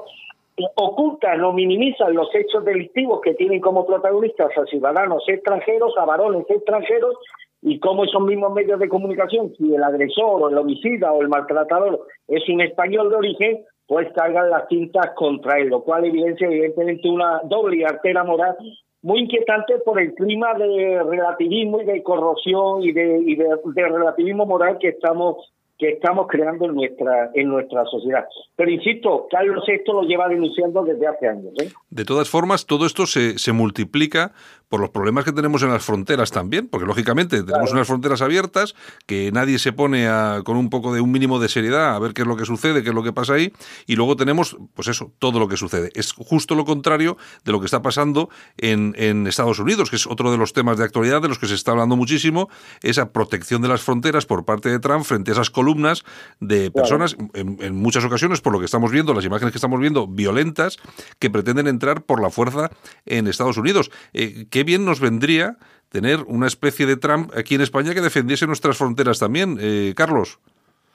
ocultan 0.75 1.43
o 1.43 1.53
minimizan 1.53 2.13
los 2.13 2.33
hechos 2.33 2.63
delictivos 2.65 3.21
que 3.21 3.33
tienen 3.33 3.61
como 3.61 3.85
protagonistas 3.85 4.51
a 4.57 4.65
ciudadanos 4.65 5.23
extranjeros, 5.27 5.93
a 5.97 6.05
varones 6.05 6.45
extranjeros, 6.49 7.15
y 7.61 7.79
cómo 7.79 8.05
esos 8.05 8.21
mismos 8.21 8.53
medios 8.53 8.79
de 8.79 8.87
comunicación, 8.87 9.53
si 9.57 9.73
el 9.73 9.83
agresor 9.83 10.41
o 10.41 10.49
el 10.49 10.57
homicida 10.57 11.11
o 11.11 11.21
el 11.21 11.27
maltratador 11.27 12.07
es 12.27 12.47
un 12.47 12.61
español 12.61 13.09
de 13.09 13.15
origen, 13.17 13.65
pues 13.85 14.07
cargan 14.13 14.49
las 14.49 14.67
tintas 14.67 15.11
contra 15.15 15.59
él, 15.59 15.67
lo 15.67 15.83
cual 15.83 16.05
evidencia 16.05 16.47
evidentemente 16.47 17.09
una 17.09 17.41
doble 17.43 17.85
artera 17.85 18.23
moral 18.23 18.55
muy 19.01 19.21
inquietante 19.21 19.79
por 19.79 19.99
el 19.99 20.13
clima 20.13 20.53
de 20.53 21.01
relativismo 21.03 21.81
y 21.81 21.85
de 21.85 22.03
corrosión 22.03 22.83
y 22.83 22.91
de 22.91 23.57
relativismo 23.75 24.45
moral 24.45 24.77
que 24.77 24.89
estamos 24.89 25.51
que 25.79 25.91
estamos 25.91 26.27
creando 26.27 26.65
en 26.65 26.75
nuestra 26.75 27.31
en 27.33 27.47
nuestra 27.47 27.85
sociedad. 27.85 28.25
Pero 28.57 28.69
insisto, 28.69 29.27
Carlos 29.31 29.63
esto 29.67 29.93
lo 29.93 30.01
lleva 30.03 30.27
denunciando 30.27 30.83
desde 30.83 31.07
hace 31.07 31.27
años. 31.27 31.53
¿eh? 31.61 31.71
De 31.89 32.03
todas 32.03 32.29
formas, 32.29 32.65
todo 32.65 32.85
esto 32.85 33.05
se, 33.05 33.39
se 33.39 33.53
multiplica 33.53 34.33
por 34.69 34.79
los 34.79 34.91
problemas 34.91 35.25
que 35.25 35.31
tenemos 35.31 35.63
en 35.63 35.69
las 35.69 35.83
fronteras 35.83 36.31
también, 36.31 36.67
porque 36.67 36.85
lógicamente 36.85 37.43
tenemos 37.43 37.71
unas 37.71 37.87
fronteras 37.87 38.21
abiertas 38.21 38.75
que 39.05 39.31
nadie 39.31 39.59
se 39.59 39.73
pone 39.73 40.07
a, 40.07 40.41
con 40.45 40.57
un 40.57 40.69
poco 40.69 40.93
de 40.93 41.01
un 41.01 41.11
mínimo 41.11 41.39
de 41.39 41.49
seriedad 41.49 41.95
a 41.95 41.99
ver 41.99 42.13
qué 42.13 42.21
es 42.21 42.27
lo 42.27 42.37
que 42.37 42.45
sucede, 42.45 42.83
qué 42.83 42.89
es 42.89 42.95
lo 42.95 43.03
que 43.03 43.11
pasa 43.11 43.33
ahí, 43.33 43.51
y 43.87 43.95
luego 43.95 44.15
tenemos, 44.15 44.57
pues 44.75 44.87
eso, 44.87 45.11
todo 45.19 45.39
lo 45.39 45.47
que 45.47 45.57
sucede. 45.57 45.91
Es 45.95 46.13
justo 46.13 46.55
lo 46.55 46.65
contrario 46.65 47.17
de 47.43 47.51
lo 47.51 47.59
que 47.59 47.65
está 47.65 47.81
pasando 47.81 48.29
en, 48.57 48.93
en 48.97 49.27
Estados 49.27 49.59
Unidos, 49.59 49.89
que 49.89 49.95
es 49.95 50.05
otro 50.05 50.31
de 50.31 50.37
los 50.37 50.53
temas 50.53 50.77
de 50.77 50.85
actualidad 50.85 51.21
de 51.21 51.27
los 51.27 51.39
que 51.39 51.47
se 51.47 51.55
está 51.55 51.71
hablando 51.71 51.95
muchísimo, 51.95 52.49
esa 52.83 53.11
protección 53.11 53.61
de 53.61 53.67
las 53.67 53.81
fronteras 53.81 54.25
por 54.25 54.45
parte 54.45 54.69
de 54.69 54.79
Trump 54.79 55.03
frente 55.03 55.31
a 55.31 55.33
esas 55.33 55.49
columnas 55.49 56.03
de 56.39 56.69
personas, 56.69 57.17
en, 57.33 57.57
en 57.59 57.75
muchas 57.75 58.03
ocasiones, 58.03 58.41
por 58.41 58.53
lo 58.53 58.59
que 58.59 58.65
estamos 58.65 58.91
viendo, 58.91 59.13
las 59.13 59.25
imágenes 59.25 59.51
que 59.51 59.57
estamos 59.57 59.79
viendo, 59.79 60.07
violentas, 60.07 60.77
que 61.17 61.29
pretenden 61.29 61.67
entrar 61.67 62.03
por 62.03 62.21
la 62.21 62.29
fuerza 62.29 62.69
en 63.05 63.27
Estados 63.27 63.57
Unidos. 63.57 63.89
Eh, 64.13 64.45
qué 64.49 64.58
bien 64.63 64.85
nos 64.85 64.99
vendría 64.99 65.57
tener 65.89 66.19
una 66.27 66.47
especie 66.47 66.85
de 66.85 66.97
Trump 66.97 67.31
aquí 67.35 67.55
en 67.55 67.61
España 67.61 67.93
que 67.93 68.01
defendiese 68.01 68.45
nuestras 68.45 68.77
fronteras 68.77 69.19
también, 69.19 69.57
eh, 69.59 69.93
Carlos. 69.95 70.39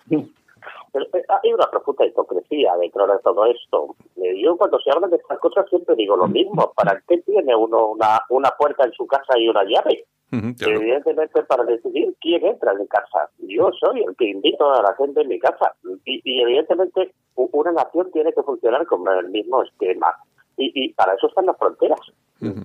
Pero 0.08 1.06
eh, 1.12 1.24
hay 1.42 1.52
una 1.52 1.68
profunda 1.70 2.06
hipocresía 2.06 2.76
dentro 2.80 3.06
de 3.06 3.18
todo 3.24 3.46
esto. 3.46 3.96
Eh, 4.16 4.40
Yo 4.40 4.56
cuando 4.56 4.78
se 4.78 4.90
habla 4.90 5.08
de 5.08 5.16
estas 5.16 5.38
cosas 5.40 5.68
siempre 5.68 5.96
digo 5.96 6.16
lo 6.16 6.28
mismo. 6.28 6.72
¿Para 6.76 7.02
qué 7.08 7.18
tiene 7.18 7.56
uno 7.56 7.88
una, 7.88 8.20
una 8.28 8.50
puerta 8.50 8.84
en 8.84 8.92
su 8.92 9.06
casa 9.06 9.36
y 9.38 9.48
una 9.48 9.64
llave? 9.64 10.04
Evidentemente 10.30 11.42
para 11.44 11.64
decidir 11.64 12.14
quién 12.20 12.44
entra 12.44 12.72
en 12.72 12.78
mi 12.78 12.86
casa. 12.88 13.30
Yo 13.38 13.70
soy 13.78 14.02
el 14.02 14.16
que 14.16 14.30
invito 14.30 14.72
a 14.72 14.82
la 14.82 14.94
gente 14.96 15.20
en 15.20 15.28
mi 15.28 15.38
casa. 15.38 15.74
Y, 16.04 16.20
y 16.24 16.42
evidentemente 16.42 17.12
una 17.34 17.72
nación 17.72 18.10
tiene 18.12 18.32
que 18.32 18.42
funcionar 18.42 18.84
con 18.86 19.02
el 19.08 19.28
mismo 19.30 19.62
esquema. 19.62 20.08
Y, 20.56 20.72
y 20.74 20.92
para 20.92 21.14
eso 21.14 21.28
están 21.28 21.46
las 21.46 21.56
fronteras. 21.56 22.00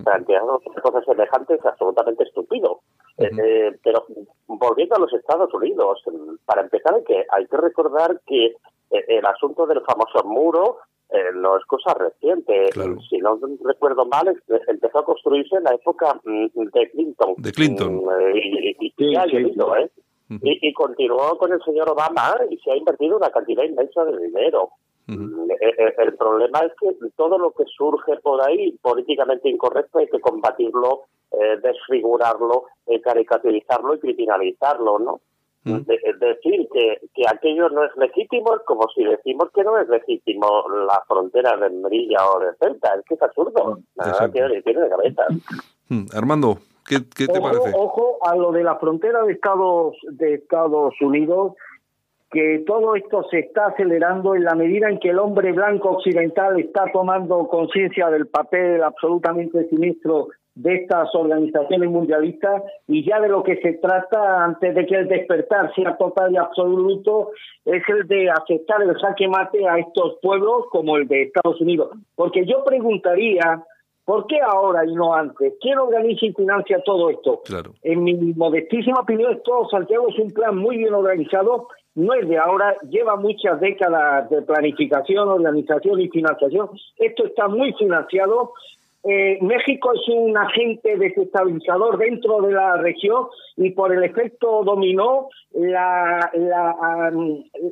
Plantear 0.04 0.42
cosas 0.82 1.04
semejantes 1.04 1.58
es 1.58 1.66
absolutamente 1.66 2.24
estúpido. 2.24 2.80
Eh, 3.18 3.30
eh, 3.42 3.78
pero 3.82 4.06
volviendo 4.46 4.96
a 4.96 4.98
los 5.00 5.12
Estados 5.12 5.52
Unidos, 5.52 6.02
para 6.46 6.62
empezar 6.62 6.94
hay 6.94 7.04
que, 7.04 7.24
hay 7.30 7.46
que 7.46 7.56
recordar 7.56 8.20
que 8.26 8.46
eh, 8.46 9.04
el 9.08 9.26
asunto 9.26 9.66
del 9.66 9.80
famoso 9.82 10.24
muro 10.24 10.78
eh, 11.10 11.32
no 11.34 11.56
es 11.56 11.64
cosa 11.66 11.92
reciente. 11.94 12.70
Si 13.08 13.18
no 13.18 13.38
recuerdo 13.64 14.06
mal, 14.06 14.34
empezó 14.68 15.00
a 15.00 15.04
construirse 15.04 15.56
en 15.56 15.64
la 15.64 15.74
época 15.74 16.20
mm, 16.24 16.46
de 16.72 16.90
Clinton. 16.90 17.34
De 17.36 17.52
Clinton. 17.52 18.02
Y, 20.42 20.68
y 20.68 20.72
continuó 20.72 21.36
con 21.36 21.52
el 21.52 21.60
señor 21.62 21.90
Obama 21.90 22.36
y 22.48 22.56
se 22.58 22.70
ha 22.70 22.76
invertido 22.76 23.16
una 23.16 23.30
cantidad 23.30 23.64
inmensa 23.64 24.04
de 24.04 24.26
dinero. 24.26 24.70
El 25.08 26.14
problema 26.16 26.60
es 26.60 26.72
que 26.80 26.94
todo 27.16 27.36
lo 27.38 27.50
que 27.52 27.64
surge 27.66 28.16
por 28.22 28.40
ahí 28.46 28.78
políticamente 28.82 29.48
incorrecto 29.48 29.98
hay 29.98 30.06
que 30.08 30.20
combatirlo, 30.20 31.02
eh, 31.32 31.58
desfigurarlo, 31.62 32.64
eh, 32.86 33.00
caricaturizarlo 33.00 33.94
y 33.94 34.00
criminalizarlo, 34.00 34.98
¿no? 34.98 35.20
De- 35.62 36.00
decir 36.18 36.68
que, 36.72 37.00
que 37.14 37.22
aquello 37.28 37.68
no 37.68 37.84
es 37.84 37.94
legítimo 37.96 38.54
es 38.54 38.62
como 38.64 38.88
si 38.94 39.04
decimos 39.04 39.50
que 39.54 39.62
no 39.62 39.76
es 39.78 39.88
legítimo 39.90 40.46
la 40.86 41.02
frontera 41.06 41.54
de 41.58 41.68
Merilla 41.68 42.18
o 42.30 42.40
de 42.40 42.54
Celta. 42.58 42.94
Es 42.94 43.04
que 43.04 43.14
es 43.14 43.22
absurdo. 43.22 43.78
Nada 43.96 44.30
tiene 44.30 44.62
tiene 44.62 44.80
de 44.80 44.88
cabeza. 44.88 45.22
Armando, 46.14 46.56
¿qué, 46.88 46.98
qué 47.14 47.26
te 47.26 47.38
ojo, 47.38 47.42
parece? 47.42 47.72
ojo 47.76 48.18
a 48.22 48.36
lo 48.36 48.52
de 48.52 48.62
la 48.64 48.76
frontera 48.76 49.22
de 49.24 49.32
Estados 49.34 49.96
de 50.10 50.34
Estados 50.34 50.94
Unidos, 51.02 51.52
que 52.30 52.62
todo 52.66 52.94
esto 52.94 53.24
se 53.30 53.40
está 53.40 53.66
acelerando 53.66 54.34
en 54.34 54.44
la 54.44 54.54
medida 54.54 54.88
en 54.88 55.00
que 55.00 55.10
el 55.10 55.18
hombre 55.18 55.52
blanco 55.52 55.90
occidental 55.90 56.60
está 56.60 56.84
tomando 56.92 57.48
conciencia 57.48 58.08
del 58.08 58.28
papel 58.28 58.82
absolutamente 58.82 59.68
siniestro 59.68 60.28
de 60.54 60.74
estas 60.74 61.14
organizaciones 61.14 61.90
mundialistas 61.90 62.62
y 62.86 63.04
ya 63.04 63.20
de 63.20 63.28
lo 63.28 63.42
que 63.42 63.56
se 63.60 63.74
trata 63.74 64.44
antes 64.44 64.74
de 64.74 64.86
que 64.86 64.94
el 64.94 65.08
despertar 65.08 65.72
sea 65.74 65.96
total 65.96 66.32
y 66.32 66.36
absoluto 66.36 67.30
es 67.64 67.82
el 67.88 68.06
de 68.06 68.30
aceptar 68.30 68.82
el 68.82 68.94
jaque 68.94 69.28
mate 69.28 69.66
a 69.68 69.78
estos 69.78 70.18
pueblos 70.20 70.66
como 70.70 70.96
el 70.96 71.08
de 71.08 71.22
Estados 71.22 71.60
Unidos. 71.60 71.90
Porque 72.14 72.44
yo 72.46 72.64
preguntaría, 72.64 73.62
¿por 74.04 74.26
qué 74.26 74.40
ahora 74.40 74.84
y 74.84 74.92
no 74.92 75.14
antes? 75.14 75.54
¿Quién 75.60 75.78
organiza 75.78 76.26
y 76.26 76.32
financia 76.32 76.82
todo 76.84 77.10
esto? 77.10 77.40
Claro. 77.44 77.72
En 77.82 78.02
mi 78.02 78.14
modestísima 78.14 79.00
opinión, 79.00 79.40
todo 79.44 79.68
Santiago 79.68 80.08
es 80.08 80.18
un 80.18 80.30
plan 80.30 80.56
muy 80.56 80.76
bien 80.78 80.92
organizado, 80.92 81.68
no 81.94 82.14
es 82.14 82.28
de 82.28 82.38
ahora, 82.38 82.76
lleva 82.88 83.16
muchas 83.16 83.60
décadas 83.60 84.30
de 84.30 84.42
planificación, 84.42 85.28
organización 85.28 86.00
y 86.00 86.08
financiación. 86.08 86.70
Esto 86.96 87.26
está 87.26 87.48
muy 87.48 87.72
financiado. 87.74 88.52
Eh, 89.02 89.38
México 89.40 89.92
es 89.94 90.06
un 90.08 90.36
agente 90.36 90.98
desestabilizador 90.98 91.96
dentro 91.96 92.42
de 92.42 92.52
la 92.52 92.76
región 92.76 93.28
y 93.56 93.70
por 93.70 93.94
el 93.94 94.04
efecto 94.04 94.62
dominó 94.62 95.28
la, 95.54 96.30
la, 96.34 97.10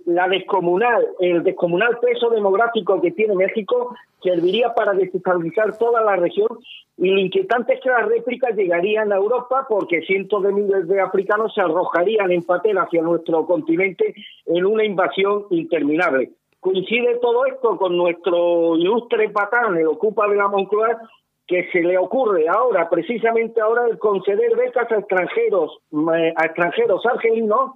la 0.07 0.29
descomunal, 0.29 1.07
el 1.20 1.43
descomunal 1.43 1.99
peso 1.99 2.31
demográfico 2.31 3.01
que 3.03 3.11
tiene 3.11 3.35
México 3.35 3.95
serviría 4.22 4.72
para 4.74 4.95
desestabilizar 4.95 5.76
toda 5.76 6.01
la 6.03 6.16
región 6.16 6.49
y 6.97 7.11
lo 7.11 7.20
inquietante 7.20 7.74
es 7.74 7.81
que 7.81 7.91
las 7.91 8.09
réplicas 8.09 8.57
llegarían 8.57 9.12
a 9.12 9.16
Europa 9.16 9.66
porque 9.68 10.01
cientos 10.03 10.43
de 10.43 10.53
miles 10.53 10.89
de 10.89 11.01
africanos 11.01 11.53
se 11.55 11.61
arrojarían 11.61 12.33
en 12.33 12.43
papel 12.43 12.79
hacia 12.79 13.03
nuestro 13.03 13.47
continente 13.47 14.14
en 14.47 14.64
una 14.64 14.85
invasión 14.85 15.45
interminable. 15.51 16.31
Coincide 16.61 17.19
todo 17.21 17.47
esto 17.47 17.77
con 17.77 17.97
nuestro 17.97 18.77
ilustre 18.77 19.31
patán, 19.31 19.77
el 19.77 19.87
ocupa 19.87 20.29
de 20.29 20.37
la 20.37 20.49
Moncloa, 20.49 21.01
que 21.49 21.67
se 21.73 21.81
le 21.81 21.97
ocurre 21.97 22.47
ahora, 22.47 22.91
precisamente 22.91 23.59
ahora, 23.61 23.87
el 23.91 23.99
conceder 23.99 24.55
becas 24.55 24.93
a 24.93 24.99
extranjeros, 24.99 25.79
eh, 26.15 26.35
a 26.37 26.45
extranjeros 26.45 27.07
argelinos, 27.07 27.71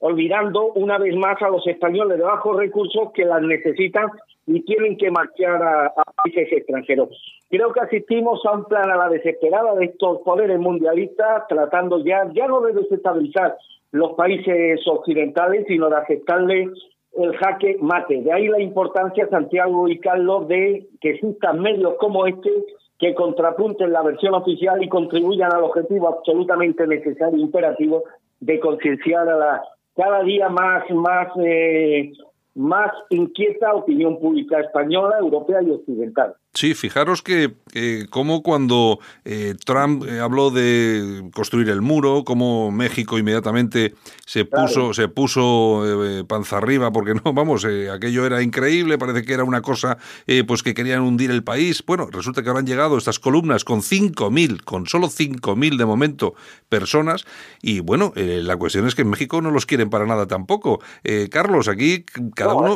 olvidando 0.00 0.72
una 0.72 0.98
vez 0.98 1.14
más 1.16 1.40
a 1.40 1.48
los 1.48 1.64
españoles 1.68 2.18
de 2.18 2.24
bajos 2.24 2.56
recursos 2.56 3.12
que 3.14 3.24
las 3.24 3.40
necesitan 3.42 4.10
y 4.44 4.64
tienen 4.64 4.96
que 4.96 5.12
marchar 5.12 5.62
a, 5.62 5.86
a 5.86 6.04
países 6.24 6.52
extranjeros. 6.52 7.10
Creo 7.48 7.72
que 7.72 7.80
asistimos 7.80 8.44
a 8.44 8.52
un 8.52 8.64
plan 8.64 8.90
a 8.90 8.96
la 8.96 9.08
desesperada 9.08 9.76
de 9.76 9.84
estos 9.84 10.22
poderes 10.22 10.58
mundialistas, 10.58 11.46
tratando 11.48 12.02
ya, 12.04 12.28
ya 12.34 12.48
no 12.48 12.60
de 12.62 12.72
desestabilizar 12.72 13.56
los 13.92 14.14
países 14.14 14.80
occidentales, 14.88 15.64
sino 15.68 15.88
de 15.90 15.96
aceptarle 15.96 16.70
el 17.14 17.36
jaque 17.36 17.76
mate. 17.80 18.22
De 18.22 18.32
ahí 18.32 18.48
la 18.48 18.60
importancia, 18.60 19.28
Santiago 19.28 19.88
y 19.88 19.98
Carlos, 19.98 20.48
de 20.48 20.86
que 21.00 21.10
existan 21.10 21.60
medios 21.60 21.94
como 21.98 22.26
este 22.26 22.50
que 22.98 23.14
contrapunten 23.14 23.92
la 23.92 24.02
versión 24.02 24.34
oficial 24.34 24.82
y 24.82 24.88
contribuyan 24.88 25.52
al 25.52 25.64
objetivo 25.64 26.08
absolutamente 26.08 26.86
necesario 26.86 27.36
e 27.36 27.42
imperativo 27.42 28.04
de 28.40 28.60
concienciar 28.60 29.28
a 29.28 29.36
la 29.36 29.62
cada 29.94 30.22
día 30.22 30.48
más 30.48 30.88
más 30.90 31.28
eh, 31.44 32.12
más 32.54 32.92
inquieta 33.10 33.74
opinión 33.74 34.18
pública 34.18 34.60
española, 34.60 35.16
europea 35.18 35.62
y 35.62 35.70
occidental. 35.70 36.34
Sí, 36.54 36.74
fijaros 36.74 37.22
que 37.22 37.54
eh, 37.72 38.06
como 38.10 38.42
cuando 38.42 38.98
eh, 39.24 39.54
Trump 39.64 40.04
eh, 40.06 40.20
habló 40.20 40.50
de 40.50 41.30
construir 41.34 41.70
el 41.70 41.80
muro, 41.80 42.24
como 42.24 42.70
México 42.70 43.18
inmediatamente 43.18 43.94
se 44.26 44.44
puso, 44.44 44.92
se 44.92 45.08
puso 45.08 46.04
eh, 46.04 46.24
panza 46.24 46.58
arriba, 46.58 46.92
porque 46.92 47.14
no, 47.14 47.22
vamos, 47.32 47.64
eh, 47.64 47.88
aquello 47.90 48.26
era 48.26 48.42
increíble, 48.42 48.98
parece 48.98 49.22
que 49.22 49.32
era 49.32 49.44
una 49.44 49.62
cosa 49.62 49.96
eh, 50.26 50.44
pues 50.46 50.62
que 50.62 50.74
querían 50.74 51.00
hundir 51.00 51.30
el 51.30 51.42
país. 51.42 51.82
Bueno, 51.86 52.08
resulta 52.12 52.42
que 52.42 52.50
han 52.50 52.66
llegado 52.66 52.98
estas 52.98 53.18
columnas 53.18 53.64
con 53.64 53.80
5.000, 53.80 54.62
con 54.62 54.86
solo 54.86 55.06
5.000 55.06 55.78
de 55.78 55.86
momento 55.86 56.34
personas, 56.68 57.24
y 57.62 57.80
bueno, 57.80 58.12
eh, 58.14 58.42
la 58.42 58.58
cuestión 58.58 58.86
es 58.86 58.94
que 58.94 59.02
en 59.02 59.08
México 59.08 59.40
no 59.40 59.50
los 59.50 59.64
quieren 59.64 59.88
para 59.88 60.04
nada 60.04 60.26
tampoco. 60.26 60.80
Eh, 61.02 61.28
Carlos, 61.30 61.68
aquí 61.68 62.04
cada 62.34 62.52
No, 62.52 62.58
uno, 62.60 62.74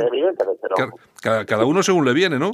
cada 1.20 1.64
uno 1.66 1.82
según 1.82 2.06
le 2.06 2.14
viene, 2.14 2.38
¿no? 2.38 2.52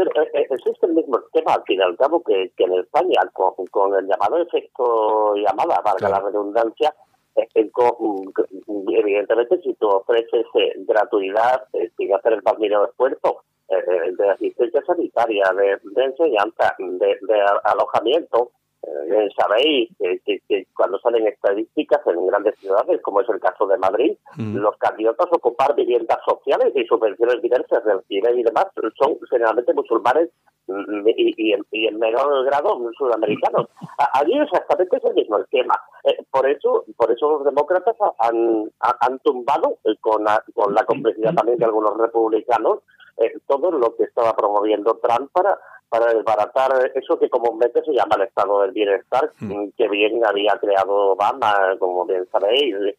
Pero 0.00 0.22
eh, 0.22 0.30
eh, 0.32 0.46
existe 0.48 0.86
el 0.86 0.94
mismo 0.94 1.18
esquema, 1.18 1.52
al 1.54 1.62
fin 1.64 1.78
y 1.78 1.82
al 1.82 1.96
cabo, 1.96 2.22
que, 2.22 2.50
que 2.56 2.64
en 2.64 2.72
España, 2.74 3.20
con, 3.34 3.52
con 3.70 3.94
el 3.94 4.06
llamado 4.06 4.38
efecto 4.38 5.34
llamada, 5.34 5.80
valga 5.84 6.08
la 6.08 6.20
redundancia, 6.20 6.94
eh, 7.36 7.46
eh, 7.54 7.70
con- 7.70 8.32
mm, 8.66 8.88
evidentemente 8.96 9.60
si 9.60 9.74
tú 9.74 9.88
ofreces 9.88 10.46
eh, 10.54 10.72
gratuidad 10.78 11.64
eh, 11.74 11.90
sin 11.98 12.14
hacer 12.14 12.32
el 12.32 12.42
más 12.42 12.58
mínimo 12.58 12.84
esfuerzo 12.86 13.42
eh, 13.68 13.74
eh, 13.76 14.12
de 14.16 14.30
asistencia 14.30 14.82
sanitaria, 14.86 15.44
de, 15.54 15.78
de 15.82 16.04
enseñanza, 16.04 16.74
de, 16.78 17.18
alojamiento, 17.64 18.50
eh, 18.82 19.28
sabéis 19.38 19.90
que, 19.98 20.18
que- 20.24 20.40
que 20.48 20.66
cuando 20.74 20.98
salen 21.00 21.26
estadísticas 21.26 22.00
en 22.06 22.26
grandes 22.26 22.58
ciudades, 22.58 23.00
como 23.02 23.20
es 23.20 23.28
el 23.28 23.38
caso 23.40 23.66
de 23.66 23.76
Madrid, 23.78 24.16
los 24.62 24.76
candidatos 24.78 25.28
a 25.30 25.36
ocupar 25.36 25.74
viviendas 25.74 26.18
sociales 26.26 26.72
y 26.74 26.84
subvenciones 26.86 27.42
diversas 27.42 27.84
de 27.84 27.92
alquiler 27.92 28.38
y 28.38 28.42
demás 28.42 28.66
son 28.98 29.18
generalmente 29.28 29.74
musulmanes 29.74 30.30
mm, 30.66 31.08
y, 31.08 31.34
y 31.36 31.52
en, 31.52 31.64
y 31.72 31.86
en 31.86 31.98
menor 31.98 32.44
grado 32.46 32.78
sudamericanos. 32.96 33.66
Allí 34.14 34.38
exactamente 34.38 34.96
es 34.96 35.04
el 35.04 35.14
mismo 35.14 35.38
esquema. 35.38 35.74
Eh, 36.04 36.16
por 36.30 36.48
eso 36.48 36.84
por 36.96 37.10
eso 37.10 37.30
los 37.32 37.44
demócratas 37.44 37.96
han, 38.18 38.70
ha- 38.80 38.96
han 39.00 39.18
tumbado 39.20 39.76
eh, 39.84 39.94
con 40.00 40.24
la, 40.24 40.42
con 40.54 40.74
la 40.74 40.84
complicidad 40.84 41.34
también 41.34 41.58
de 41.58 41.66
algunos 41.66 41.96
republicanos 41.98 42.78
eh, 43.18 43.34
todo 43.46 43.70
lo 43.70 43.94
que 43.96 44.04
estaba 44.04 44.34
promoviendo 44.34 44.98
Trump 45.02 45.30
para 45.32 45.58
para 45.90 46.14
desbaratar 46.14 46.70
eso 46.94 47.18
que 47.18 47.28
comúnmente 47.28 47.82
se 47.84 47.92
llama 47.92 48.14
el 48.16 48.22
estado 48.22 48.62
del 48.62 48.70
bienestar, 48.72 49.30
Mm. 49.40 49.68
que 49.76 49.88
bien 49.88 50.24
había 50.24 50.52
creado 50.60 51.12
Obama, 51.12 51.76
como 51.78 52.06
bien 52.06 52.26
sabéis. 52.30 52.74
Eh, 52.76 52.96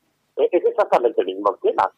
Es 0.51 0.63
exactamente 0.65 1.21
el 1.21 1.27
mismo 1.27 1.57
tema, 1.61 1.89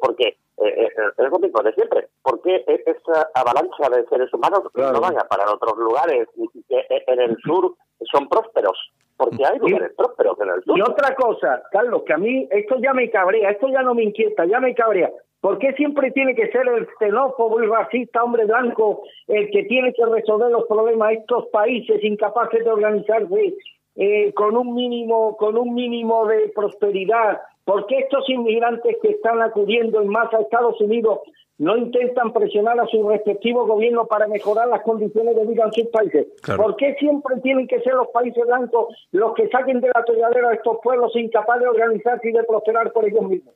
porque 0.00 0.28
eh, 0.28 0.36
eh, 0.58 0.88
es 1.16 1.30
lo 1.30 1.38
mismo 1.38 1.62
de 1.62 1.72
siempre. 1.74 2.08
porque 2.22 2.62
esa 2.66 3.28
avalancha 3.34 3.88
de 3.88 4.04
seres 4.06 4.32
humanos 4.34 4.60
no 4.74 5.00
van 5.00 5.16
a 5.18 5.24
parar 5.26 5.48
a 5.48 5.54
otros 5.54 5.76
lugares 5.78 6.28
que 6.68 6.86
en 7.06 7.20
el 7.20 7.36
sur 7.42 7.74
son 8.12 8.28
prósperos? 8.28 8.76
Porque 9.16 9.44
hay 9.44 9.58
lugares 9.58 9.92
prósperos 9.96 10.38
en 10.40 10.48
el 10.50 10.62
sur. 10.62 10.78
Y 10.78 10.82
otra 10.82 11.14
cosa, 11.16 11.62
Carlos, 11.72 12.02
que 12.06 12.12
a 12.12 12.18
mí 12.18 12.46
esto 12.50 12.76
ya 12.80 12.92
me 12.92 13.10
cabrea, 13.10 13.50
esto 13.50 13.66
ya 13.68 13.82
no 13.82 13.94
me 13.94 14.02
inquieta, 14.04 14.44
ya 14.44 14.60
me 14.60 14.74
cabrea. 14.74 15.10
¿Por 15.40 15.58
qué 15.58 15.72
siempre 15.74 16.10
tiene 16.10 16.34
que 16.34 16.50
ser 16.50 16.66
el 16.66 16.88
xenófobo 16.98 17.62
y 17.62 17.66
racista 17.66 18.24
hombre 18.24 18.44
blanco 18.44 19.02
el 19.28 19.50
que 19.50 19.64
tiene 19.64 19.92
que 19.92 20.04
resolver 20.04 20.50
los 20.50 20.66
problemas 20.66 21.10
de 21.10 21.14
estos 21.16 21.46
países 21.48 22.02
incapaces 22.02 22.64
de 22.64 22.70
organizarse 22.70 23.54
eh, 23.94 24.32
con 24.32 24.56
un 24.56 24.74
mínimo 24.74 25.36
con 25.36 25.56
un 25.56 25.74
mínimo 25.74 26.26
de 26.26 26.50
prosperidad? 26.54 27.40
¿Por 27.64 27.86
qué 27.86 27.98
estos 27.98 28.28
inmigrantes 28.30 28.96
que 29.00 29.10
están 29.10 29.40
acudiendo 29.40 30.00
en 30.00 30.08
masa 30.08 30.38
a 30.38 30.40
Estados 30.40 30.80
Unidos 30.80 31.20
no 31.58 31.76
intentan 31.76 32.32
presionar 32.32 32.80
a 32.80 32.86
su 32.86 33.08
respectivo 33.08 33.66
gobierno 33.66 34.06
para 34.06 34.26
mejorar 34.26 34.68
las 34.68 34.82
condiciones 34.82 35.36
de 35.36 35.46
vida 35.46 35.64
en 35.66 35.72
sus 35.72 35.86
países? 35.88 36.26
Claro. 36.42 36.64
¿Por 36.64 36.76
qué 36.76 36.94
siempre 36.94 37.36
tienen 37.42 37.68
que 37.68 37.80
ser 37.80 37.94
los 37.94 38.08
países 38.08 38.44
blancos 38.44 38.96
los 39.12 39.34
que 39.34 39.48
saquen 39.50 39.80
de 39.80 39.88
la 39.88 40.00
atolladera 40.00 40.50
a 40.50 40.54
estos 40.54 40.78
pueblos 40.82 41.14
incapaces 41.14 41.62
de 41.62 41.68
organizarse 41.68 42.28
y 42.28 42.32
de 42.32 42.42
prosperar 42.42 42.92
por 42.92 43.06
ellos 43.06 43.22
mismos? 43.22 43.54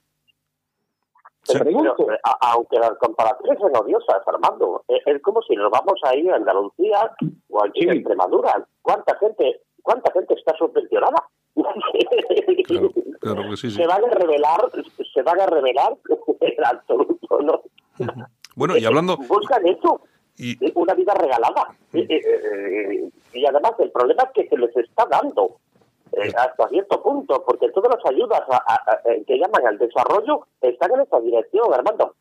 Pero, 1.47 1.97
a- 2.25 2.53
aunque 2.53 2.79
las 2.79 2.93
comparaciones 2.99 3.59
son 3.59 3.77
odiosas, 3.77 4.23
Armando, 4.27 4.85
es, 4.89 5.03
es 5.07 5.21
como 5.23 5.43
si 5.43 5.57
nos 5.57 5.71
vamos 5.71 6.01
a 6.05 6.15
ir 6.15 6.31
a 6.31 6.37
Andalucía 6.37 7.13
o 7.51 7.65
aquí 7.65 7.83
en 7.85 7.91
Extremadura. 7.93 8.65
¿Cuánta 8.81 9.17
gente, 9.19 9.61
cuánta 9.83 10.13
gente 10.13 10.35
está 10.35 10.55
subvencionada? 10.57 11.25
Claro 13.21 13.43
que 13.51 13.57
sí, 13.57 13.71
sí. 13.71 13.77
Se 13.77 13.87
van 13.87 14.05
a 14.05 14.09
revelar, 14.09 14.61
se 15.15 15.23
van 15.23 15.41
a 15.41 15.47
revelar 15.47 15.97
en 16.41 16.65
absoluto, 16.65 17.41
¿no? 17.41 17.63
Bueno, 18.57 18.77
y 18.77 18.85
hablando... 18.85 19.17
Buscan 19.17 19.67
eso, 19.67 20.01
una 20.75 20.95
vida 20.95 21.15
regalada. 21.15 21.75
Eh, 21.93 22.07
eh, 22.11 23.09
y 23.35 23.47
además 23.47 23.73
el 23.79 23.91
problema 23.91 24.25
es 24.25 24.31
que 24.35 24.49
se 24.49 24.57
les 24.57 24.77
está 24.77 25.07
dando 25.07 25.57
eh, 26.13 26.31
hasta 26.37 26.69
cierto 26.69 27.03
punto, 27.03 27.43
porque 27.47 27.69
todas 27.71 27.95
las 27.97 28.05
ayudas 28.13 28.43
a- 28.51 28.57
a- 28.57 28.83
a- 28.93 29.11
eh, 29.13 29.25
que 29.27 29.39
llaman 29.39 29.67
al 29.67 29.79
desarrollo 29.79 30.47
están 30.61 30.93
en 30.95 31.01
esa 31.01 31.21
dirección, 31.21 31.73
Armando. 31.73 32.15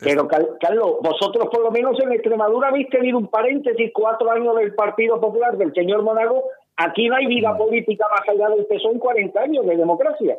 Pero, 0.00 0.26
Carlos, 0.60 0.96
vosotros 1.02 1.46
por 1.48 1.62
lo 1.62 1.70
menos 1.70 1.96
en 2.00 2.10
Extremadura 2.12 2.68
habéis 2.68 2.88
tenido 2.90 3.16
un 3.18 3.28
paréntesis, 3.28 3.92
cuatro 3.94 4.28
años 4.30 4.56
del 4.56 4.74
Partido 4.74 5.20
Popular 5.20 5.56
del 5.56 5.72
señor 5.72 6.02
Monago. 6.02 6.42
Aquí 6.76 7.08
no 7.08 7.14
hay 7.14 7.26
vida 7.26 7.56
política 7.56 8.06
más 8.10 8.28
allá 8.28 8.48
del 8.48 8.66
PSOE 8.66 8.92
en 8.92 8.98
40 8.98 9.40
años 9.40 9.64
de 9.66 9.76
democracia. 9.76 10.36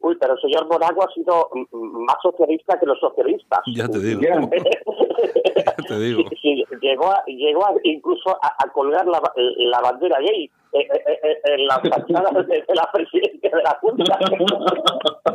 Uy, 0.00 0.18
pero 0.20 0.34
el 0.34 0.40
señor 0.42 0.66
Monago 0.66 1.02
ha 1.02 1.10
sido 1.14 1.48
mm, 1.54 1.74
mm, 1.74 2.04
más 2.04 2.16
socialista 2.20 2.78
que 2.78 2.84
los 2.84 3.00
socialistas. 3.00 3.60
Ya 3.74 3.88
te 3.88 3.98
digo. 3.98 4.20
ya 4.20 5.74
te 5.88 5.98
digo. 5.98 6.22
Sí, 6.42 6.62
llegó, 6.82 7.10
a, 7.10 7.24
llegó 7.26 7.64
a- 7.64 7.74
incluso 7.84 8.28
a, 8.42 8.54
a 8.62 8.68
colgar 8.72 9.06
la, 9.06 9.22
la 9.36 9.80
bandera 9.80 10.18
gay 10.20 10.50
eh, 10.74 10.88
eh, 10.92 11.18
eh, 11.22 11.40
en 11.44 11.66
las 11.66 11.80
fachadas 11.80 12.46
de, 12.48 12.64
de 12.66 12.74
la 12.74 12.90
presidencia 12.92 13.50
de 13.50 13.62
la 13.62 13.78
Junta. 13.80 14.18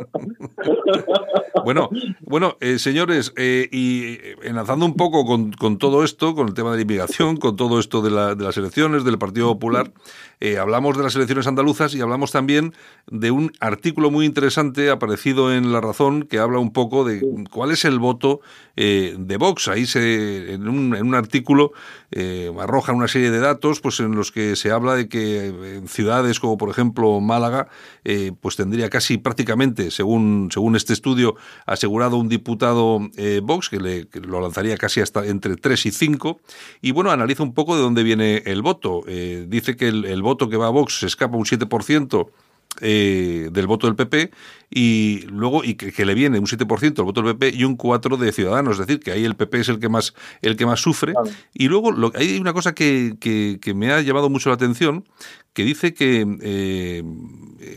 Bueno, 1.64 1.90
bueno, 2.20 2.56
eh, 2.60 2.78
señores, 2.78 3.32
eh, 3.36 3.68
y 3.70 4.12
eh, 4.14 4.36
enlazando 4.44 4.86
un 4.86 4.94
poco 4.94 5.24
con, 5.26 5.78
todo 5.78 6.04
esto, 6.04 6.34
con 6.34 6.48
el 6.48 6.54
tema 6.54 6.70
de 6.70 6.76
la 6.76 6.82
inmigración, 6.82 7.36
con 7.36 7.56
todo 7.56 7.78
esto 7.78 8.00
de, 8.00 8.10
la- 8.10 8.34
de 8.34 8.44
las 8.44 8.56
elecciones, 8.56 9.04
del 9.04 9.18
Partido 9.18 9.48
Popular, 9.48 9.92
eh, 10.40 10.56
hablamos 10.58 10.96
de 10.96 11.02
las 11.02 11.14
elecciones 11.16 11.46
andaluzas 11.46 11.94
y 11.94 12.00
hablamos 12.00 12.32
también 12.32 12.72
de 13.10 13.30
un 13.30 13.52
artículo 13.60 14.10
muy 14.10 14.24
interesante 14.24 14.88
aparecido 14.90 15.52
en 15.52 15.70
La 15.72 15.80
Razón 15.82 16.22
que 16.22 16.38
habla 16.38 16.58
un 16.60 16.72
poco 16.72 17.04
de 17.04 17.20
cuál 17.50 17.72
es 17.72 17.84
el 17.84 17.98
voto 17.98 18.40
de 18.76 19.36
Vox. 19.38 19.68
Ahí 19.68 19.84
se, 19.84 20.54
en, 20.54 20.66
un, 20.66 20.96
en 20.96 21.06
un 21.06 21.14
artículo 21.14 21.72
arrojan 22.58 22.96
una 22.96 23.08
serie 23.08 23.30
de 23.30 23.38
datos 23.40 23.80
pues 23.82 24.00
en 24.00 24.14
los 24.14 24.32
que 24.32 24.56
se 24.56 24.70
habla 24.70 24.94
de 24.94 25.06
que 25.08 25.48
en 25.76 25.86
ciudades 25.86 26.40
como 26.40 26.56
por 26.56 26.70
ejemplo 26.70 27.20
Málaga 27.20 27.68
pues 28.40 28.56
tendría 28.56 28.88
casi 28.88 29.18
prácticamente 29.18 29.79
según 29.90 30.48
según 30.52 30.74
este 30.76 30.92
estudio 30.92 31.36
asegurado 31.64 32.16
un 32.16 32.28
diputado 32.28 32.98
eh, 33.16 33.40
Vox 33.42 33.68
que, 33.68 33.78
le, 33.78 34.08
que 34.08 34.20
lo 34.20 34.40
lanzaría 34.40 34.76
casi 34.76 35.00
hasta 35.00 35.24
entre 35.26 35.56
3 35.56 35.86
y 35.86 35.90
5 35.92 36.40
y 36.82 36.90
bueno 36.90 37.10
analiza 37.12 37.42
un 37.44 37.54
poco 37.54 37.76
de 37.76 37.82
dónde 37.82 38.02
viene 38.02 38.42
el 38.46 38.62
voto. 38.62 39.02
Eh, 39.06 39.46
dice 39.48 39.76
que 39.76 39.88
el, 39.88 40.04
el 40.04 40.22
voto 40.22 40.48
que 40.48 40.56
va 40.56 40.66
a 40.66 40.70
Vox 40.70 40.98
se 40.98 41.06
escapa 41.06 41.36
un 41.36 41.44
7% 41.44 42.28
eh, 42.82 43.48
del 43.52 43.66
voto 43.66 43.88
del 43.88 43.96
PP 43.96 44.30
y 44.70 45.22
luego 45.26 45.64
y 45.64 45.74
que, 45.74 45.90
que 45.92 46.06
le 46.06 46.14
viene 46.14 46.38
un 46.38 46.46
7% 46.46 46.94
del 46.94 47.04
voto 47.04 47.20
del 47.20 47.36
PP 47.36 47.56
y 47.56 47.64
un 47.64 47.74
4 47.76 48.16
de 48.16 48.30
Ciudadanos, 48.30 48.78
es 48.78 48.86
decir, 48.86 49.00
que 49.02 49.10
ahí 49.10 49.24
el 49.24 49.34
PP 49.34 49.60
es 49.60 49.68
el 49.70 49.80
que 49.80 49.88
más 49.88 50.14
el 50.40 50.54
que 50.56 50.66
más 50.66 50.80
sufre. 50.80 51.12
Y 51.52 51.66
luego 51.66 51.90
lo, 51.90 52.12
hay 52.14 52.38
una 52.38 52.52
cosa 52.52 52.72
que, 52.72 53.16
que- 53.18 53.58
que 53.60 53.74
me 53.74 53.90
ha 53.92 54.00
llamado 54.02 54.30
mucho 54.30 54.50
la 54.50 54.54
atención 54.54 55.04
que 55.52 55.64
dice 55.64 55.94
que 55.94 56.24
eh, 56.42 57.02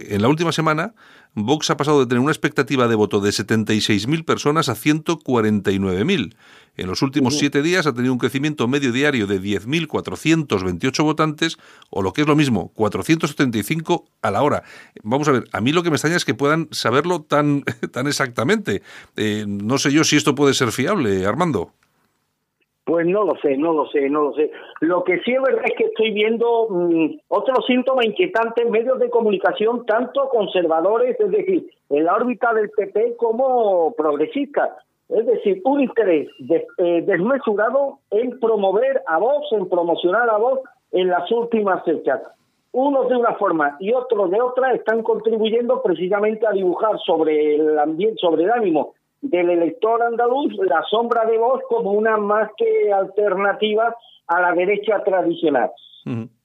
en 0.10 0.22
la 0.22 0.28
última 0.28 0.51
semana 0.51 0.93
Vox 1.36 1.69
ha 1.69 1.77
pasado 1.77 1.99
de 1.99 2.05
tener 2.05 2.21
una 2.21 2.31
expectativa 2.31 2.88
de 2.88 2.95
voto 2.95 3.19
de 3.19 3.31
76.000 3.31 4.23
personas 4.23 4.69
a 4.69 4.75
149.000. 4.75 6.36
En 6.75 6.88
los 6.88 7.01
últimos 7.01 7.38
siete 7.38 7.61
días 7.61 7.86
ha 7.86 7.93
tenido 7.93 8.13
un 8.13 8.19
crecimiento 8.19 8.67
medio 8.67 8.91
diario 8.91 9.27
de 9.27 9.41
10.428 9.41 11.03
votantes, 11.03 11.57
o 11.89 12.01
lo 12.01 12.13
que 12.13 12.21
es 12.21 12.27
lo 12.27 12.36
mismo, 12.36 12.71
475 12.75 14.05
a 14.21 14.31
la 14.31 14.41
hora. 14.41 14.63
Vamos 15.03 15.27
a 15.27 15.31
ver, 15.31 15.45
a 15.51 15.61
mí 15.61 15.71
lo 15.71 15.84
que 15.84 15.89
me 15.89 15.95
extraña 15.95 16.17
es 16.17 16.25
que 16.25 16.34
puedan 16.34 16.67
saberlo 16.71 17.21
tan, 17.21 17.63
tan 17.91 18.07
exactamente. 18.07 18.81
Eh, 19.15 19.45
no 19.47 19.77
sé 19.77 19.91
yo 19.91 20.03
si 20.03 20.15
esto 20.15 20.36
puede 20.36 20.53
ser 20.53 20.71
fiable, 20.71 21.25
Armando. 21.25 21.73
Pues 22.86 23.07
no 23.07 23.23
lo 23.23 23.34
sé, 23.41 23.55
no 23.57 23.71
lo 23.71 23.86
sé, 23.88 24.09
no 24.09 24.23
lo 24.23 24.34
sé. 24.34 24.51
Lo 24.81 25.05
que 25.05 25.19
sí 25.19 25.31
es 25.31 25.41
verdad 25.41 25.63
es 25.65 25.73
que 25.77 25.86
estoy 25.86 26.11
viendo 26.11 26.67
mm, 26.69 27.19
otro 27.29 27.61
síntoma 27.65 28.05
inquietante 28.05 28.61
en 28.61 28.71
medios 28.71 28.99
de 28.99 29.09
comunicación, 29.09 29.86
tanto 29.86 30.27
conservadores, 30.27 31.17
es 31.17 31.31
decir, 31.31 31.69
en 31.89 32.03
la 32.03 32.15
órbita 32.15 32.53
del 32.53 32.69
PP 32.71 33.15
como 33.15 33.93
progresistas. 33.93 34.71
Es 35.07 35.25
decir, 35.25 35.61
un 35.63 35.81
interés 35.81 36.27
eh, 36.49 37.03
desmesurado 37.05 37.99
en 38.11 38.38
promover 38.39 39.01
a 39.07 39.17
Vox, 39.17 39.47
en 39.51 39.69
promocionar 39.69 40.29
a 40.29 40.38
Vox 40.38 40.69
en 40.91 41.07
las 41.07 41.31
últimas 41.31 41.84
fechas. 41.86 42.21
Unos 42.73 43.07
de 43.07 43.15
una 43.15 43.36
forma 43.36 43.77
y 43.79 43.93
otros 43.93 44.31
de 44.31 44.41
otra 44.41 44.73
están 44.73 45.03
contribuyendo 45.03 45.81
precisamente 45.84 46.47
a 46.47 46.51
dibujar 46.51 46.97
sobre 47.05 47.55
el 47.55 47.77
ambiente, 47.77 48.17
sobre 48.19 48.43
el 48.43 48.51
ánimo 48.51 48.93
del 49.24 49.49
elector 49.49 50.03
andaluz 50.03 50.53
la 50.65 50.84
sombra 50.89 51.26
de 51.26 51.38
Vox 51.38 51.63
como 51.69 51.91
una 51.91 52.17
más 52.17 52.51
que 52.57 52.91
alternativa 52.91 53.95
a 54.28 54.41
la 54.41 54.53
derecha 54.53 55.01
tradicional. 55.03 55.71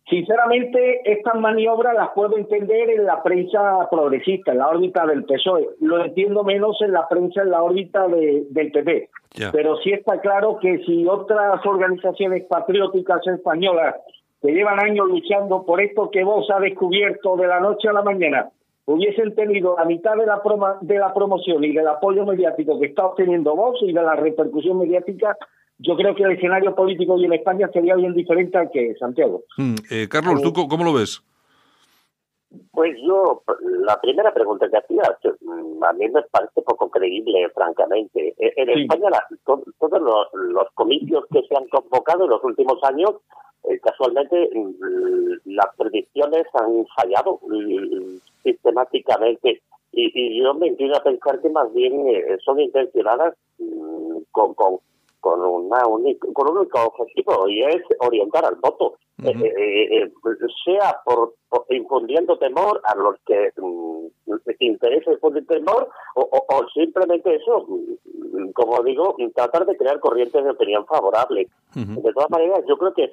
Sinceramente, 0.09 1.03
estas 1.05 1.35
maniobras 1.39 1.95
las 1.95 2.09
puedo 2.15 2.39
entender 2.39 2.89
en 2.89 3.05
la 3.05 3.23
prensa 3.23 3.87
progresista, 3.91 4.53
en 4.53 4.59
la 4.59 4.69
órbita 4.69 5.05
del 5.07 5.25
PSOE. 5.25 5.69
Lo 5.81 6.03
entiendo 6.03 6.45
menos 6.45 6.81
en 6.81 6.93
la 6.93 7.07
prensa, 7.09 7.43
en 7.43 7.51
la 7.51 7.63
órbita 7.63 8.09
de- 8.09 8.47
del 8.49 8.73
PP. 8.73 9.11
Pero 9.53 9.77
sí 9.79 9.93
está 9.93 10.19
claro 10.21 10.59
que 10.61 10.79
si 10.87 11.07
otras 11.07 11.65
organizaciones 11.67 12.45
patrióticas 12.45 13.27
españolas 13.27 13.97
que 14.41 14.53
llevan 14.53 14.81
años 14.81 15.09
luchando 15.09 15.65
por 15.67 15.81
esto 15.83 16.11
que 16.11 16.25
vos 16.25 16.49
ha 16.51 16.61
descubierto 16.61 17.37
de 17.37 17.47
la 17.47 17.61
noche 17.61 17.89
a 17.89 17.93
la 17.93 18.03
mañana, 18.03 18.49
hubiesen 18.93 19.35
tenido 19.35 19.77
la 19.77 19.85
mitad 19.85 20.17
de 20.17 20.25
la, 20.27 20.43
proma- 20.43 20.79
de 20.81 20.99
la 20.99 21.13
promoción 21.13 21.63
y 21.63 21.73
del 21.75 21.87
apoyo 21.89 22.25
mediático 22.25 22.81
que 22.81 22.87
está 22.87 23.05
obteniendo 23.07 23.55
Vox 23.55 23.81
y 23.83 23.93
de 23.93 24.03
la 24.03 24.17
repercusión 24.17 24.79
mediática, 24.79 25.37
yo 25.79 25.95
creo 25.95 26.15
que 26.15 26.23
el 26.23 26.33
escenario 26.33 26.75
político 26.75 27.15
hoy 27.15 27.27
en 27.27 27.35
España 27.35 27.69
sería 27.73 27.95
bien 27.97 28.15
diferente 28.15 28.57
al 28.57 28.71
que 28.71 28.95
Santiago. 28.99 29.43
Mm, 29.59 29.75
eh, 29.91 30.09
Carlos, 30.11 30.41
¿tú 30.43 30.53
co- 30.53 30.69
cómo 30.69 30.85
lo 30.85 30.95
ves? 30.95 31.23
Pues 32.73 32.97
yo, 33.07 33.43
la 33.85 34.01
primera 34.01 34.33
pregunta 34.33 34.69
que 34.71 34.79
hacías, 34.79 35.11
mm, 35.43 35.85
a 35.85 35.93
mí 35.93 36.09
me 36.09 36.23
parece 36.23 36.63
poco 36.63 36.89
creíble, 36.89 37.47
francamente. 37.55 38.35
E- 38.39 38.53
En 38.57 38.69
Sí. 38.75 38.81
España, 38.83 39.11
la- 39.11 39.27
to- 39.45 39.63
todos 39.79 40.01
los, 40.01 40.27
los 40.33 40.67
comicios 40.75 41.25
que 41.31 41.43
se 41.43 41.55
han 41.57 41.69
convocado 41.69 42.25
en 42.25 42.31
los 42.31 42.43
últimos 42.43 42.83
años, 42.85 43.11
eh, 43.65 43.79
casualmente 43.81 44.49
mm, 44.55 45.51
las 45.53 45.67
predicciones 45.77 46.47
han 46.55 46.87
fallado 46.97 47.39
sistemáticamente. 48.43 49.63
Y, 49.93 50.13
y 50.15 50.43
yo 50.43 50.55
me 50.55 50.69
inclino 50.69 50.97
a 50.97 51.03
pensar 51.03 51.41
que 51.41 51.49
más 51.49 51.73
bien 51.73 52.07
eh, 52.09 52.37
son 52.45 52.61
intencionadas 52.61 53.35
mm, 53.59 54.19
con, 54.31 54.55
con, 54.55 54.79
con, 55.21 55.41
una 55.41 55.83
con 55.83 56.51
un 56.51 56.59
único 56.59 56.79
objetivo 56.85 57.49
y 57.49 57.63
es 57.65 57.83
orientar 58.01 58.45
al 58.45 58.57
voto, 58.57 58.99
eh, 59.25 59.33
eh, 59.35 60.03
eh, 60.03 60.13
sea 60.65 61.01
por, 61.05 61.35
infundiendo 61.71 62.39
temor 62.39 62.81
a 62.85 62.95
los 62.95 63.17
que 63.27 63.53
mm, 63.57 64.07
interesa 64.61 65.13
infundir 65.13 65.47
temor 65.47 65.89
o, 66.15 66.67
simplemente 66.73 67.35
eso, 67.35 67.67
mm, 67.67 68.51
como 68.53 68.83
digo, 68.85 69.17
tratar 69.35 69.67
de 69.67 69.77
crear 69.77 69.99
corrientes 70.01 70.45
de 70.45 70.51
opinión 70.51 70.87
favorables. 70.87 71.49
De 71.75 72.13
todas 72.13 72.31
maneras, 72.31 72.65
yo 72.69 72.77
creo 72.77 72.95
que 72.95 73.11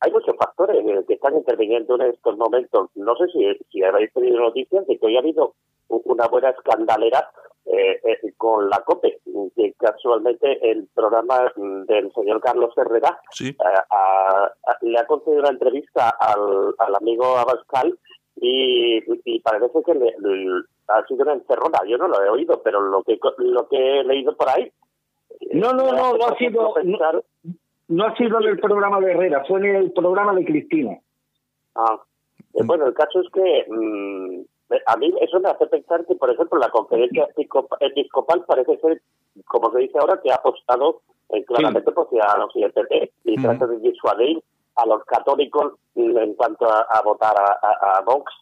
hay 0.00 0.12
muchos 0.12 0.36
factores 0.36 0.76
que 1.06 1.14
están 1.14 1.36
interviniendo 1.36 1.96
en 1.96 2.02
estos 2.12 2.36
momentos. 2.36 2.90
No 2.94 3.16
sé 3.16 3.26
si, 3.28 3.44
si 3.70 3.82
habéis 3.82 4.12
tenido 4.12 4.40
noticias 4.40 4.86
de 4.86 4.98
que 4.98 5.06
hoy 5.06 5.16
ha 5.16 5.20
habido 5.20 5.54
una 5.88 6.26
buena 6.28 6.50
escandalera 6.50 7.30
eh, 7.66 8.00
eh, 8.02 8.32
con 8.36 8.70
la 8.70 8.82
COPE, 8.82 9.20
que 9.54 9.74
casualmente 9.74 10.70
el 10.70 10.88
programa 10.94 11.52
del 11.56 12.12
señor 12.14 12.40
Carlos 12.40 12.72
Herrera 12.76 13.20
eh, 13.40 13.54
le 14.82 14.98
ha 14.98 15.06
concedido 15.06 15.40
una 15.40 15.50
entrevista 15.50 16.08
al, 16.08 16.74
al 16.78 16.94
amigo 16.94 17.36
Abascal 17.36 17.98
y, 18.36 19.00
parece 19.40 19.82
que 19.84 19.94
le, 19.94 20.14
ha 20.88 21.06
sido 21.06 21.22
una 21.24 21.34
encerrona. 21.34 21.80
Yo 21.86 21.98
no 21.98 22.08
lo 22.08 22.24
he 22.24 22.28
oído, 22.30 22.62
pero 22.62 22.80
lo 22.80 23.02
que 23.02 23.18
lo 23.38 23.68
que 23.68 24.00
he 24.00 24.04
leído 24.04 24.36
por 24.36 24.48
ahí. 24.48 24.72
No, 25.52 25.72
no, 25.72 25.92
no, 25.92 26.16
no 26.16 26.26
ha 26.26 26.36
sido. 26.38 26.74
No, 27.88 28.04
ha 28.04 28.16
sido 28.16 28.40
en 28.40 28.48
el 28.48 28.60
programa 28.60 29.00
de 29.00 29.12
Herrera, 29.12 29.44
fue 29.46 29.60
en 29.60 29.76
el 29.76 29.92
programa 29.92 30.34
de 30.34 30.44
Cristina. 30.44 30.98
Ah, 31.74 32.02
bueno, 32.52 32.86
el 32.86 32.94
caso 32.94 33.20
es 33.20 33.28
que 33.32 33.66
mm, 33.68 34.42
a 34.86 34.96
mí 34.96 35.12
eso 35.20 35.40
me 35.40 35.50
hace 35.50 35.66
pensar 35.66 36.04
que, 36.06 36.14
por 36.14 36.30
ejemplo, 36.30 36.58
la 36.58 36.70
conferencia 36.70 37.28
episcopal 37.80 38.44
parece 38.46 38.76
ser, 38.78 39.00
como 39.46 39.72
se 39.72 39.78
dice 39.78 39.98
ahora, 39.98 40.20
que 40.22 40.30
ha 40.30 40.36
apostado 40.36 41.00
eh, 41.30 41.44
claramente 41.44 41.90
por 41.92 42.08
a 42.20 42.38
los 42.38 42.54
IEPP 42.54 43.12
y 43.24 43.36
trata 43.36 43.66
de 43.66 43.78
disuadir 43.78 44.42
a 44.76 44.86
los 44.86 45.04
católicos 45.04 45.74
en 45.94 46.34
cuanto 46.34 46.66
a, 46.66 47.02
votar 47.04 47.34
a, 47.38 48.00
Vox. 48.02 48.32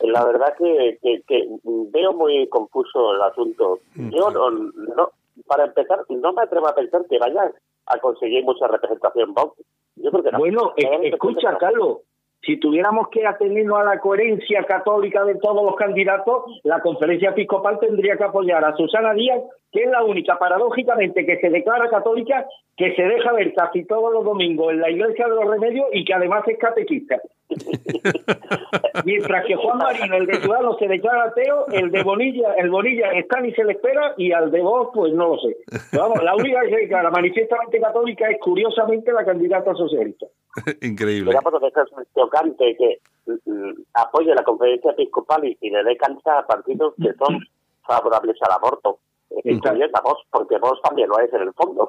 La 0.00 0.24
verdad 0.24 0.54
que, 0.56 0.98
que, 1.26 1.48
veo 1.64 2.12
muy 2.12 2.48
confuso 2.48 3.14
el 3.14 3.22
asunto. 3.22 3.80
Yo, 3.94 4.30
no, 4.30 5.10
para 5.46 5.66
empezar, 5.66 6.04
no 6.08 6.32
me 6.32 6.42
atrevo 6.42 6.68
a 6.68 6.74
pensar 6.74 7.04
que 7.08 7.18
vaya 7.18 7.52
a 7.86 7.98
conseguir 7.98 8.44
mucha 8.44 8.66
representación 8.66 9.34
Vox. 9.34 9.62
Yo 9.96 10.10
creo 10.10 10.22
que 10.24 10.32
no. 10.32 10.38
Bueno, 10.38 10.72
escucha, 10.76 11.56
Carlos, 11.58 11.98
si 12.44 12.58
tuviéramos 12.58 13.08
que 13.08 13.24
atenernos 13.24 13.78
a 13.78 13.84
la 13.84 14.00
coherencia 14.00 14.64
católica 14.64 15.24
de 15.24 15.36
todos 15.36 15.64
los 15.64 15.76
candidatos, 15.76 16.44
la 16.64 16.80
conferencia 16.80 17.30
episcopal 17.30 17.78
tendría 17.78 18.16
que 18.16 18.24
apoyar 18.24 18.64
a 18.64 18.76
Susana 18.76 19.14
Díaz, 19.14 19.40
que 19.70 19.84
es 19.84 19.90
la 19.90 20.02
única, 20.02 20.38
paradójicamente, 20.38 21.24
que 21.24 21.38
se 21.38 21.50
declara 21.50 21.88
católica, 21.88 22.46
que 22.76 22.94
se 22.96 23.02
deja 23.02 23.32
ver 23.32 23.54
casi 23.54 23.84
todos 23.84 24.12
los 24.12 24.24
domingos 24.24 24.72
en 24.72 24.80
la 24.80 24.90
iglesia 24.90 25.28
de 25.28 25.36
los 25.36 25.48
remedios 25.48 25.86
y 25.92 26.04
que 26.04 26.14
además 26.14 26.42
es 26.48 26.58
catequista. 26.58 27.20
Mientras 29.04 29.46
que 29.46 29.56
Juan 29.56 29.78
Marino, 29.78 30.16
el 30.16 30.26
de 30.26 30.40
Ciudadanos, 30.40 30.78
se 30.78 30.88
declara 30.88 31.24
ateo, 31.24 31.66
el 31.68 31.90
de 31.90 32.02
Bonilla, 32.02 32.54
el 32.54 32.70
Bonilla 32.70 33.12
está 33.12 33.40
ni 33.40 33.52
se 33.52 33.64
le 33.64 33.72
espera 33.72 34.14
y 34.16 34.32
al 34.32 34.50
de 34.50 34.60
vos, 34.60 34.90
pues 34.94 35.12
no 35.12 35.28
lo 35.28 35.38
sé. 35.38 35.56
vamos, 35.96 36.22
la 36.22 36.34
única 36.34 36.60
que 36.62 36.86
la 36.88 37.10
manifiestamente 37.10 37.80
católica 37.80 38.28
es 38.30 38.38
curiosamente 38.40 39.12
la 39.12 39.24
candidata 39.24 39.74
socialista. 39.74 40.26
Increíble. 40.82 41.32
es 41.32 42.14
chocante 42.14 42.76
que 42.76 42.98
mm, 43.46 43.72
apoye 43.94 44.34
la 44.34 44.44
conferencia 44.44 44.92
episcopal 44.92 45.44
y, 45.44 45.70
le 45.70 45.84
dé 45.84 45.96
cancha 45.96 46.38
a 46.38 46.46
partidos 46.46 46.94
que 46.96 47.12
son 47.14 47.40
favorables 47.86 48.36
al 48.42 48.52
aborto. 48.52 48.98
Incluyendo 49.44 49.98
a 49.98 50.02
vos, 50.02 50.18
porque 50.30 50.58
vos 50.58 50.78
también 50.82 51.08
lo 51.08 51.18
es 51.18 51.32
en 51.32 51.40
el 51.40 51.54
fondo. 51.54 51.88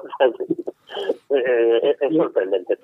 Eh, 1.28 1.96
es 2.00 2.16
sorprendente, 2.16 2.78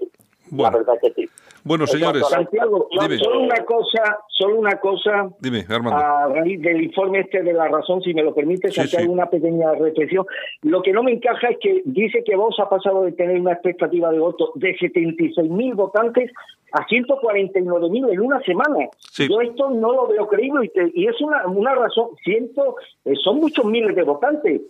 sí. 0.51 0.57
La 0.57 0.71
verdad 0.71 0.95
que 1.01 1.13
sí. 1.13 1.31
Bueno, 1.63 1.87
señores. 1.87 2.27
Santiago, 2.29 2.89
solo 3.19 3.41
una 3.41 3.65
cosa, 3.65 4.19
solo 4.29 4.57
una 4.57 4.77
cosa. 4.81 5.29
Dime, 5.41 5.65
A 5.69 6.29
raíz 6.29 6.61
del 6.63 6.83
informe 6.83 7.21
este 7.21 7.43
de 7.43 7.53
la 7.53 7.69
razón, 7.69 8.03
si 8.03 8.15
me 8.15 8.23
lo 8.23 8.35
permite, 8.35 8.71
Santiago, 8.71 9.13
una 9.13 9.27
pequeña 9.27 9.73
reflexión. 9.75 10.27
Lo 10.63 10.83
que 10.83 10.93
no 10.93 11.03
me 11.03 11.13
encaja 11.13 11.49
es 11.49 11.59
que 11.61 11.83
dice 11.85 12.25
que 12.25 12.37
vos 12.37 12.57
ha 12.59 12.69
pasado 12.69 13.05
de 13.05 13.13
tener 13.13 13.41
una 13.41 13.53
expectativa 13.53 14.11
de 14.11 14.19
voto 14.19 14.53
de 14.55 14.77
76.000 14.77 15.75
votantes 15.75 16.31
a 16.73 16.87
149.000 16.87 18.13
en 18.13 18.21
una 18.21 18.41
semana. 18.43 18.89
Yo 19.19 19.41
esto 19.41 19.71
no 19.71 19.93
lo 19.93 20.07
veo 20.09 20.29
creíble 20.29 20.71
y, 20.75 21.03
y 21.03 21.07
es 21.09 21.21
una, 21.21 21.47
una 21.47 21.75
razón. 21.75 22.11
Ciento, 22.25 22.77
eh, 23.05 23.15
son 23.23 23.37
muchos 23.37 23.65
miles 23.65 23.95
de 23.95 24.03
votantes. 24.03 24.63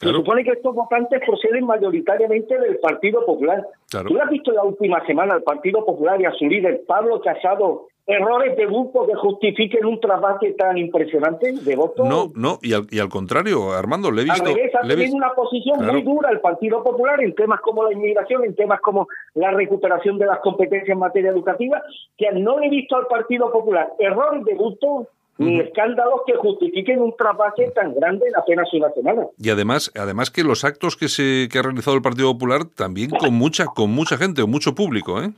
Se 0.00 0.12
supone 0.12 0.44
que 0.44 0.52
estos 0.52 0.74
votantes 0.76 1.20
proceden 1.26 1.66
mayoritariamente 1.66 2.56
del 2.56 2.78
Partido 2.78 3.26
Popular. 3.26 3.66
¿Tú 3.90 4.20
has 4.20 4.30
visto 4.30 4.52
la 4.52 4.62
última 4.62 5.04
semana 5.06 5.34
al 5.34 5.42
Partido 5.42 5.84
Popular 5.84 6.20
y 6.20 6.24
a 6.24 6.32
su 6.32 6.46
líder, 6.46 6.82
Pablo 6.86 7.20
Casado, 7.20 7.86
errores 8.06 8.56
de 8.56 8.66
grupo 8.66 9.06
que 9.08 9.14
justifiquen 9.14 9.84
un 9.84 10.00
trabajo 10.00 10.46
tan 10.56 10.78
impresionante 10.78 11.52
de 11.52 11.76
voto? 11.76 12.04
No, 12.04 12.30
no, 12.36 12.58
y 12.62 12.74
al, 12.74 12.86
y 12.90 13.00
al 13.00 13.08
contrario, 13.08 13.72
Armando, 13.72 14.12
le 14.12 14.22
he 14.22 14.24
visto... 14.24 14.50
ha 14.50 14.86
tenido 14.86 15.16
una 15.16 15.34
posición 15.34 15.84
muy 15.84 16.02
dura 16.02 16.30
el 16.30 16.40
Partido 16.40 16.84
Popular 16.84 17.20
en 17.20 17.34
temas 17.34 17.60
como 17.60 17.82
la 17.82 17.92
inmigración, 17.92 18.44
en 18.44 18.54
temas 18.54 18.80
como 18.80 19.08
la 19.34 19.50
recuperación 19.50 20.16
de 20.16 20.26
las 20.26 20.38
competencias 20.38 20.90
en 20.90 21.00
materia 21.00 21.30
educativa, 21.30 21.82
que 22.16 22.30
no 22.32 22.60
le 22.60 22.66
he 22.66 22.70
visto 22.70 22.94
al 22.94 23.08
Partido 23.08 23.50
Popular 23.50 23.92
errores 23.98 24.44
de 24.44 24.54
gusto 24.54 25.08
ni 25.38 25.60
escándalos 25.60 26.22
que 26.26 26.34
justifiquen 26.34 27.00
un 27.00 27.16
trapaje 27.16 27.70
tan 27.70 27.94
grande 27.94 28.26
en 28.26 28.36
apenas 28.36 28.68
una 28.72 28.90
semana. 28.90 29.26
Y 29.38 29.50
además, 29.50 29.90
además 29.96 30.30
que 30.30 30.42
los 30.42 30.64
actos 30.64 30.96
que 30.96 31.08
se 31.08 31.48
que 31.50 31.58
ha 31.58 31.62
realizado 31.62 31.96
el 31.96 32.02
Partido 32.02 32.32
Popular 32.32 32.64
también 32.64 33.10
con 33.10 33.32
mucha 33.34 33.66
con 33.66 33.90
mucha 33.90 34.16
gente, 34.16 34.42
con 34.42 34.50
mucho 34.50 34.74
público, 34.74 35.22
¿eh? 35.22 35.30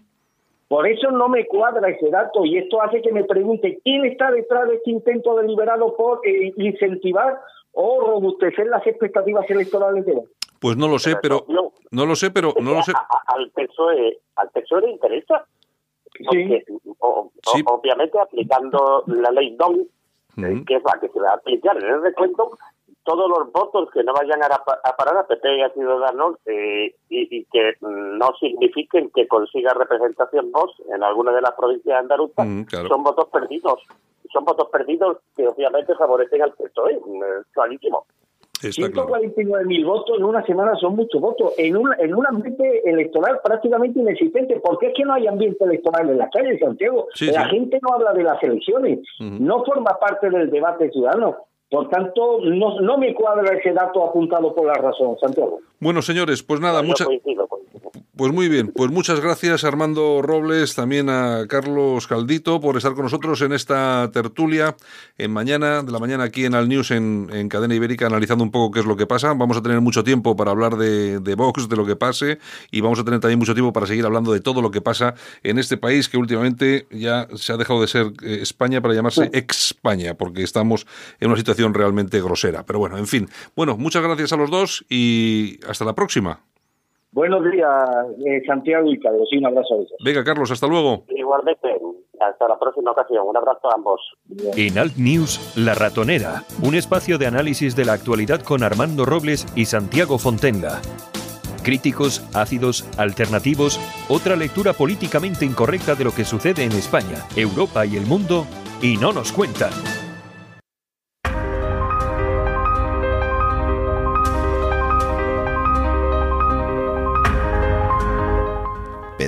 Por 0.69 0.87
eso 0.87 1.11
no 1.11 1.29
me 1.29 1.47
cuadra 1.47 1.89
ese 1.91 2.09
dato 2.11 2.45
y 2.45 2.57
esto 2.57 2.81
hace 2.81 3.03
que 3.03 3.13
me 3.13 3.25
pregunte 3.25 3.81
quién 3.83 4.05
está 4.05 4.31
detrás 4.31 4.69
de 4.69 4.77
este 4.77 4.93
intento 4.93 5.35
deliberado 5.37 5.97
por 5.97 6.21
eh, 6.25 6.53
incentivar 6.57 7.41
o 7.73 8.01
robustecer 8.01 8.69
las 8.69 8.87
expectativas 8.87 9.49
electorales 9.51 10.07
de 10.07 10.23
Pues 10.61 10.77
no 10.77 10.87
lo 10.87 11.01
sé, 11.01 11.17
pero 11.21 11.45
no, 11.91 12.07
lo 12.07 12.15
sé, 12.15 12.31
pero 12.31 12.55
no 12.61 12.73
lo 12.73 12.83
sé. 12.83 12.93
al 13.27 13.51
PSOE, 13.51 14.19
al 14.37 14.51
PSOE 14.51 14.91
interesa 14.91 15.45
porque, 16.25 16.65
obviamente 17.67 18.19
aplicando 18.19 19.05
la 19.07 19.31
ley 19.31 19.57
DON, 19.57 19.87
que 20.37 20.77
es 20.77 20.83
la 20.85 21.01
que 21.01 21.09
se 21.09 21.21
va 21.21 21.31
a 21.31 21.35
aplicar. 21.35 21.77
En 21.77 21.85
el 21.85 22.03
recuento, 22.03 22.51
todos 23.05 23.29
los 23.29 23.53
votos 23.53 23.91
que 23.93 24.05
no 24.05 24.13
vayan 24.13 24.41
a, 24.43 24.95
parar 24.97 25.17
a 25.17 25.27
PP 25.27 25.57
y 25.57 25.63
a 25.63 25.71
Ciudadanos 25.71 26.37
eh, 26.47 26.95
y, 27.09 27.45
que 27.47 27.75
no 27.81 28.31
signifiquen 28.39 29.11
que 29.11 29.27
consiga 29.27 29.75
representación 29.75 30.53
voz 30.53 30.71
en 30.93 31.03
alguna 31.03 31.33
de 31.33 31.41
las 31.43 31.53
provincias 31.53 31.99
andaluzas 31.99 32.47
son 32.89 33.03
votos 33.03 33.29
perdidos. 33.33 33.81
Son 34.33 34.45
votos 34.45 34.69
perdidos 34.71 35.19
que 35.37 35.49
obviamente 35.49 35.95
favorecen 35.97 36.43
al 36.43 36.53
PSOE, 36.53 36.93
eh, 36.93 37.01
clarísimo. 38.61 38.87
149 38.87 39.65
mil 39.65 39.85
votos 39.85 40.19
en 40.19 40.25
una 40.25 40.45
semana 40.45 40.75
son 40.77 40.97
muchos 40.97 41.21
votos, 41.21 41.53
en 41.59 41.77
un, 41.77 41.93
en 41.99 42.15
un 42.15 42.27
ambiente 42.27 42.89
electoral 42.89 43.41
prácticamente 43.43 44.01
inexistente. 44.01 44.61
porque 44.63 44.89
es 44.89 44.95
que 44.95 45.05
no 45.05 45.15
hay 45.15 45.27
ambiente 45.27 45.65
electoral 45.65 46.11
en 46.11 46.19
la 46.19 46.29
calle, 46.31 46.59
Santiago? 46.59 47.07
la 47.21 47.47
gente 47.47 47.79
no 47.83 47.95
habla 47.95 48.13
de 48.13 48.23
las 48.23 48.43
elecciones, 48.43 49.01
no 49.19 49.65
forma 49.65 49.99
parte 49.99 50.31
del 50.31 50.51
debate 50.51 50.91
ciudadano. 50.91 51.50
Por 51.71 51.89
tanto, 51.89 52.41
no, 52.43 52.81
no 52.81 52.99
me 52.99 53.15
cuadra 53.15 53.57
ese 53.57 53.73
dato 53.73 54.05
apuntado 54.05 54.53
por 54.53 54.67
la 54.67 54.75
razón, 54.75 55.17
Santiago. 55.21 55.61
Bueno, 55.79 56.03
señores, 56.03 56.43
pues 56.43 56.61
nada, 56.61 56.83
muchas... 56.83 57.07
Pues 58.17 58.35
muy 58.35 58.51
bien, 58.51 58.71
pues 58.71 58.91
muchas 58.91 59.19
gracias 59.19 59.65
Armando 59.65 60.21
Robles, 60.21 60.75
también 60.75 61.09
a 61.09 61.47
Carlos 61.49 62.07
Caldito 62.07 62.61
por 62.61 62.77
estar 62.77 62.93
con 62.93 63.05
nosotros 63.05 63.41
en 63.41 63.55
esta 63.55 64.11
tertulia 64.13 64.77
en 65.17 65.31
mañana, 65.31 65.83
de 65.83 65.91
la 65.91 65.99
mañana 65.99 66.25
aquí 66.25 66.45
en 66.45 66.55
Al 66.55 66.69
News 66.69 66.91
en, 66.91 67.49
Cadena 67.49 67.75
Ibérica, 67.75 68.05
analizando 68.05 68.45
un 68.45 68.51
poco 68.51 68.73
qué 68.73 68.81
es 68.81 68.85
lo 68.85 68.95
que 68.95 69.07
pasa. 69.07 69.33
Vamos 69.33 69.57
a 69.57 69.63
tener 69.63 69.81
mucho 69.81 70.05
tiempo 70.05 70.37
para 70.37 70.51
hablar 70.51 70.77
de, 70.77 71.19
de 71.21 71.35
Vox, 71.35 71.67
de 71.67 71.77
lo 71.77 71.87
que 71.87 71.97
pase, 71.97 72.39
y 72.71 72.83
vamos 72.83 72.99
a 72.99 73.05
tener 73.05 73.21
también 73.21 73.39
mucho 73.39 73.55
tiempo 73.55 73.73
para 73.73 73.87
seguir 73.87 74.05
hablando 74.05 74.35
de 74.35 74.41
todo 74.41 74.61
lo 74.61 74.71
que 74.71 74.83
pasa 74.83 75.15
en 75.43 75.59
este 75.59 75.79
país 75.79 76.11
que 76.11 76.19
últimamente 76.19 76.89
ya 76.91 77.27
se 77.37 77.55
ha 77.55 77.57
dejado 77.57 77.81
de 77.81 77.89
ser 77.89 78.13
eh, 78.23 78.41
España 78.43 78.83
para 78.83 78.93
llamarse 78.93 79.31
ex-España, 79.33 80.13
porque 80.13 80.43
estamos 80.43 80.87
en 81.21 81.29
una 81.29 81.39
situación 81.39 81.60
realmente 81.69 82.21
grosera. 82.21 82.65
Pero 82.67 82.79
bueno, 82.79 82.99
en 82.99 83.07
fin. 83.07 83.29
Bueno, 83.55 83.77
muchas 83.77 84.03
gracias 84.03 84.33
a 84.33 84.37
los 84.37 84.51
dos 84.51 84.85
y 84.89 85.59
hasta 85.69 85.85
la 85.85 85.95
próxima. 85.95 86.41
Buenos 87.13 87.43
días, 87.51 87.69
eh, 88.25 88.41
Santiago 88.47 88.89
y 88.91 88.99
Carlos. 89.01 89.29
Y 89.33 89.39
un 89.39 89.47
abrazo 89.47 89.75
a 89.75 89.77
ellos. 89.79 89.93
Venga, 90.05 90.23
Carlos, 90.23 90.51
hasta 90.51 90.69
luego. 90.69 91.05
Igualmente, 91.09 91.69
hasta 92.21 92.49
la 92.49 92.59
próxima 92.59 92.93
ocasión. 92.93 93.27
Un 93.27 93.37
abrazo 93.37 93.71
a 93.71 93.75
ambos. 93.75 94.01
En 94.57 94.79
Alt 94.79 94.97
News, 94.97 95.55
La 95.57 95.75
Ratonera, 95.75 96.45
un 96.63 96.77
espacio 96.77 97.19
de 97.19 97.27
análisis 97.27 97.75
de 97.75 97.85
la 97.85 97.95
actualidad 97.95 98.43
con 98.43 98.63
Armando 98.63 99.05
Robles 99.05 99.47
y 99.57 99.65
Santiago 99.65 100.19
Fontenga. 100.19 100.81
Críticos, 101.65 102.25
ácidos, 102.33 102.89
alternativos, 102.97 103.81
otra 104.09 104.37
lectura 104.37 104.73
políticamente 104.73 105.45
incorrecta 105.45 105.95
de 105.95 106.05
lo 106.05 106.13
que 106.13 106.25
sucede 106.25 106.65
en 106.65 106.73
España, 106.73 107.27
Europa 107.37 107.85
y 107.85 107.97
el 107.97 108.07
mundo, 108.07 108.47
y 108.81 108.97
no 108.97 109.13
nos 109.13 109.33
cuentan. 109.33 109.73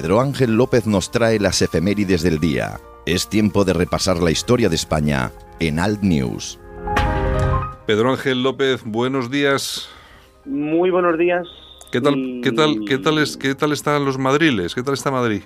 Pedro 0.02 0.20
Ángel 0.20 0.56
López 0.56 0.88
nos 0.88 1.12
trae 1.12 1.38
las 1.38 1.62
efemérides 1.62 2.24
del 2.24 2.40
día. 2.40 2.80
Es 3.06 3.28
tiempo 3.28 3.64
de 3.64 3.72
repasar 3.72 4.16
la 4.16 4.32
historia 4.32 4.68
de 4.68 4.74
España 4.74 5.30
en 5.60 5.78
Alt 5.78 6.02
News. 6.02 6.58
Pedro 7.86 8.10
Ángel 8.10 8.42
López, 8.42 8.82
buenos 8.84 9.30
días. 9.30 9.88
Muy 10.44 10.90
buenos 10.90 11.16
días. 11.18 11.46
¿Qué 11.92 12.00
tal, 12.00 12.40
qué 12.42 12.50
tal, 12.50 12.80
qué 12.84 12.98
tal, 12.98 13.18
es, 13.18 13.36
qué 13.36 13.54
tal 13.54 13.70
están 13.70 14.04
los 14.04 14.18
madriles? 14.18 14.74
¿Qué 14.74 14.82
tal 14.82 14.94
está 14.94 15.12
Madrid? 15.12 15.42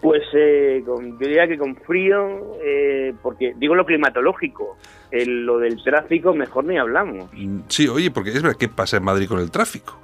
Pues 0.00 0.22
eh, 0.32 0.82
con, 0.86 1.18
diría 1.18 1.46
que 1.46 1.58
con 1.58 1.76
frío, 1.76 2.56
eh, 2.64 3.12
porque 3.20 3.52
digo 3.58 3.74
lo 3.74 3.84
climatológico, 3.84 4.78
lo 5.12 5.58
del 5.58 5.82
tráfico 5.84 6.32
mejor 6.32 6.64
ni 6.64 6.78
hablamos. 6.78 7.28
Mm, 7.34 7.58
sí, 7.68 7.88
oye, 7.88 8.10
porque 8.10 8.30
es 8.30 8.42
verdad, 8.42 8.56
¿qué 8.58 8.68
pasa 8.68 8.96
en 8.96 9.04
Madrid 9.04 9.28
con 9.28 9.38
el 9.38 9.50
tráfico? 9.50 9.98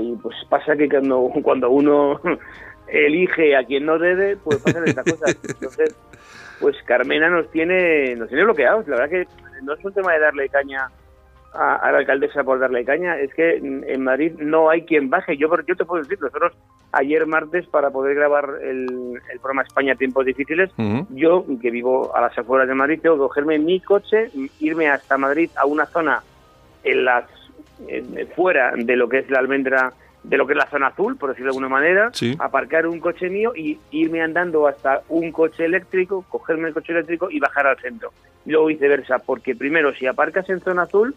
Y 0.00 0.14
pues 0.16 0.36
pasa 0.48 0.76
que 0.76 0.88
cuando, 0.88 1.28
cuando 1.42 1.70
uno 1.70 2.20
elige 2.90 3.56
a 3.56 3.64
quien 3.64 3.86
no 3.86 3.98
debe, 3.98 4.36
pues 4.36 4.58
pasan 4.58 4.86
estas 4.86 5.04
cosas. 5.04 5.38
Entonces, 5.48 5.96
pues 6.60 6.76
Carmena 6.84 7.28
nos 7.28 7.50
tiene, 7.50 8.14
nos 8.16 8.28
tiene 8.28 8.44
bloqueados. 8.44 8.86
La 8.88 8.96
verdad 8.96 9.10
que 9.10 9.26
no 9.62 9.74
es 9.74 9.84
un 9.84 9.92
tema 9.92 10.12
de 10.12 10.20
darle 10.20 10.48
caña 10.48 10.90
a, 11.52 11.90
la 11.90 11.98
alcaldesa 11.98 12.44
por 12.44 12.60
darle 12.60 12.84
caña, 12.84 13.18
es 13.18 13.34
que 13.34 13.56
en 13.56 14.02
Madrid 14.02 14.32
no 14.38 14.70
hay 14.70 14.82
quien 14.82 15.10
baje. 15.10 15.36
Yo, 15.36 15.48
yo 15.66 15.76
te 15.76 15.84
puedo 15.84 16.02
decir, 16.02 16.20
nosotros 16.20 16.52
ayer 16.92 17.26
martes 17.26 17.66
para 17.66 17.90
poder 17.90 18.14
grabar 18.14 18.58
el, 18.62 19.20
programa 19.40 19.62
España 19.62 19.94
Tiempos 19.94 20.26
Difíciles, 20.26 20.70
yo 21.10 21.44
que 21.60 21.70
vivo 21.70 22.14
a 22.14 22.20
las 22.20 22.36
afueras 22.36 22.68
de 22.68 22.74
Madrid 22.74 23.00
tengo 23.02 23.16
que 23.16 23.20
cogerme 23.20 23.58
mi 23.58 23.80
coche, 23.80 24.30
irme 24.60 24.88
hasta 24.88 25.18
Madrid 25.18 25.50
a 25.56 25.66
una 25.66 25.86
zona 25.86 26.22
en 26.84 27.04
las 27.04 27.24
fuera 28.36 28.72
de 28.76 28.96
lo 28.96 29.08
que 29.08 29.20
es 29.20 29.30
la 29.30 29.38
almendra 29.38 29.92
de 30.22 30.36
lo 30.36 30.46
que 30.46 30.52
es 30.52 30.58
la 30.58 30.68
zona 30.68 30.88
azul, 30.88 31.16
por 31.16 31.30
decirlo 31.30 31.52
de 31.52 31.56
alguna 31.56 31.68
manera, 31.68 32.10
aparcar 32.38 32.86
un 32.86 33.00
coche 33.00 33.30
mío 33.30 33.52
y 33.56 33.78
irme 33.90 34.22
andando 34.22 34.66
hasta 34.66 35.02
un 35.08 35.32
coche 35.32 35.64
eléctrico, 35.64 36.24
cogerme 36.28 36.68
el 36.68 36.74
coche 36.74 36.92
eléctrico 36.92 37.30
y 37.30 37.40
bajar 37.40 37.66
al 37.66 37.78
centro. 37.78 38.12
Y 38.44 38.50
luego 38.50 38.66
viceversa, 38.66 39.18
porque 39.18 39.54
primero 39.54 39.94
si 39.94 40.06
aparcas 40.06 40.48
en 40.50 40.60
zona 40.60 40.82
azul, 40.82 41.14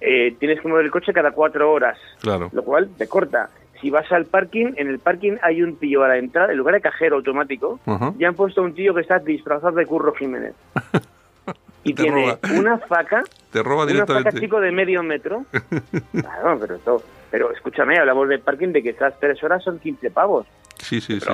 eh, 0.00 0.34
tienes 0.38 0.60
que 0.60 0.68
mover 0.68 0.86
el 0.86 0.90
coche 0.90 1.12
cada 1.12 1.32
cuatro 1.32 1.70
horas, 1.70 1.98
lo 2.22 2.62
cual 2.62 2.90
te 2.96 3.06
corta. 3.06 3.50
Si 3.80 3.88
vas 3.88 4.10
al 4.12 4.26
parking, 4.26 4.74
en 4.76 4.88
el 4.88 4.98
parking 4.98 5.36
hay 5.42 5.62
un 5.62 5.76
tío 5.76 6.02
a 6.04 6.08
la 6.08 6.18
entrada, 6.18 6.52
en 6.52 6.58
lugar 6.58 6.74
de 6.74 6.80
cajero 6.82 7.16
automático, 7.16 7.80
ya 8.18 8.28
han 8.28 8.34
puesto 8.34 8.62
un 8.62 8.74
tío 8.74 8.94
que 8.94 9.00
está 9.00 9.18
disfrazado 9.18 9.76
de 9.76 9.86
Curro 9.86 10.12
Jiménez. 10.14 10.54
y 11.84 11.94
tiene 11.94 12.38
una 12.58 12.78
faca, 12.78 13.22
te 13.50 13.62
roba 13.62 13.86
directamente. 13.86 14.28
una 14.28 14.32
faca 14.32 14.40
chico 14.40 14.60
de 14.60 14.70
medio 14.70 15.02
metro. 15.02 15.44
claro, 16.12 16.58
pero 16.60 16.74
esto, 16.76 17.02
pero 17.30 17.52
escúchame, 17.52 17.98
hablamos 17.98 18.28
del 18.28 18.40
parking 18.40 18.68
de 18.68 18.82
que 18.82 18.90
estas 18.90 19.18
tres 19.18 19.42
horas 19.42 19.62
son 19.62 19.78
15 19.78 20.10
pavos. 20.10 20.46
Sí, 20.78 21.00
sí, 21.00 21.20
sí. 21.20 21.28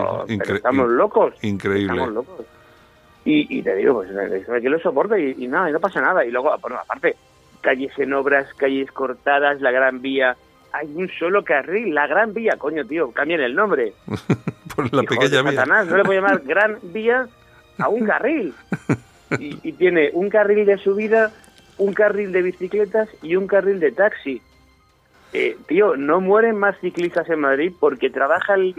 estamos 0.54 0.88
locos. 0.88 1.34
Increíble. 1.42 1.92
Estamos 1.92 2.12
locos. 2.12 2.46
Y, 3.28 3.60
te 3.62 3.74
digo, 3.74 3.94
pues 3.94 4.62
que 4.62 4.70
lo 4.70 4.78
soporta 4.78 5.18
y, 5.18 5.34
y 5.38 5.48
nada, 5.48 5.68
y 5.68 5.72
no 5.72 5.80
pasa 5.80 6.00
nada. 6.00 6.24
Y 6.24 6.30
luego, 6.30 6.56
bueno, 6.60 6.76
aparte, 6.76 7.16
calles 7.60 7.90
en 7.98 8.12
obras, 8.12 8.46
calles 8.54 8.92
cortadas, 8.92 9.60
la 9.60 9.72
Gran 9.72 10.00
Vía. 10.00 10.36
Hay 10.72 10.86
un 10.94 11.10
solo 11.18 11.42
carril, 11.42 11.92
la 11.92 12.06
Gran 12.06 12.32
Vía, 12.32 12.54
coño, 12.56 12.86
tío, 12.86 13.10
cambien 13.10 13.40
el 13.40 13.56
nombre. 13.56 13.92
Por 14.76 14.94
la 14.94 15.02
pequeña 15.02 15.42
vía. 15.42 15.64
no 15.64 15.96
le 15.96 16.02
a 16.02 16.20
llamar 16.20 16.42
Gran 16.44 16.78
Vía 16.82 17.26
a 17.78 17.88
un 17.88 18.06
carril. 18.06 18.54
Y, 19.40 19.72
tiene 19.72 20.10
un 20.12 20.30
carril 20.30 20.64
de 20.64 20.78
subida, 20.78 21.32
un 21.78 21.92
carril 21.92 22.30
de 22.30 22.42
bicicletas 22.42 23.08
y 23.22 23.34
un 23.34 23.48
carril 23.48 23.80
de 23.80 23.90
taxi. 23.90 24.40
Eh, 25.38 25.54
tío, 25.68 25.98
no 25.98 26.22
mueren 26.22 26.56
más 26.56 26.80
ciclistas 26.80 27.28
en 27.28 27.40
Madrid 27.40 27.70
porque 27.78 28.08
trabaja 28.08 28.54
el, 28.54 28.74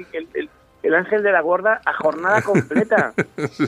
el, 0.81 0.95
ángel 0.95 1.21
de 1.21 1.31
la 1.31 1.41
guarda 1.41 1.81
a 1.85 1.93
jornada 1.93 2.41
completa. 2.41 3.13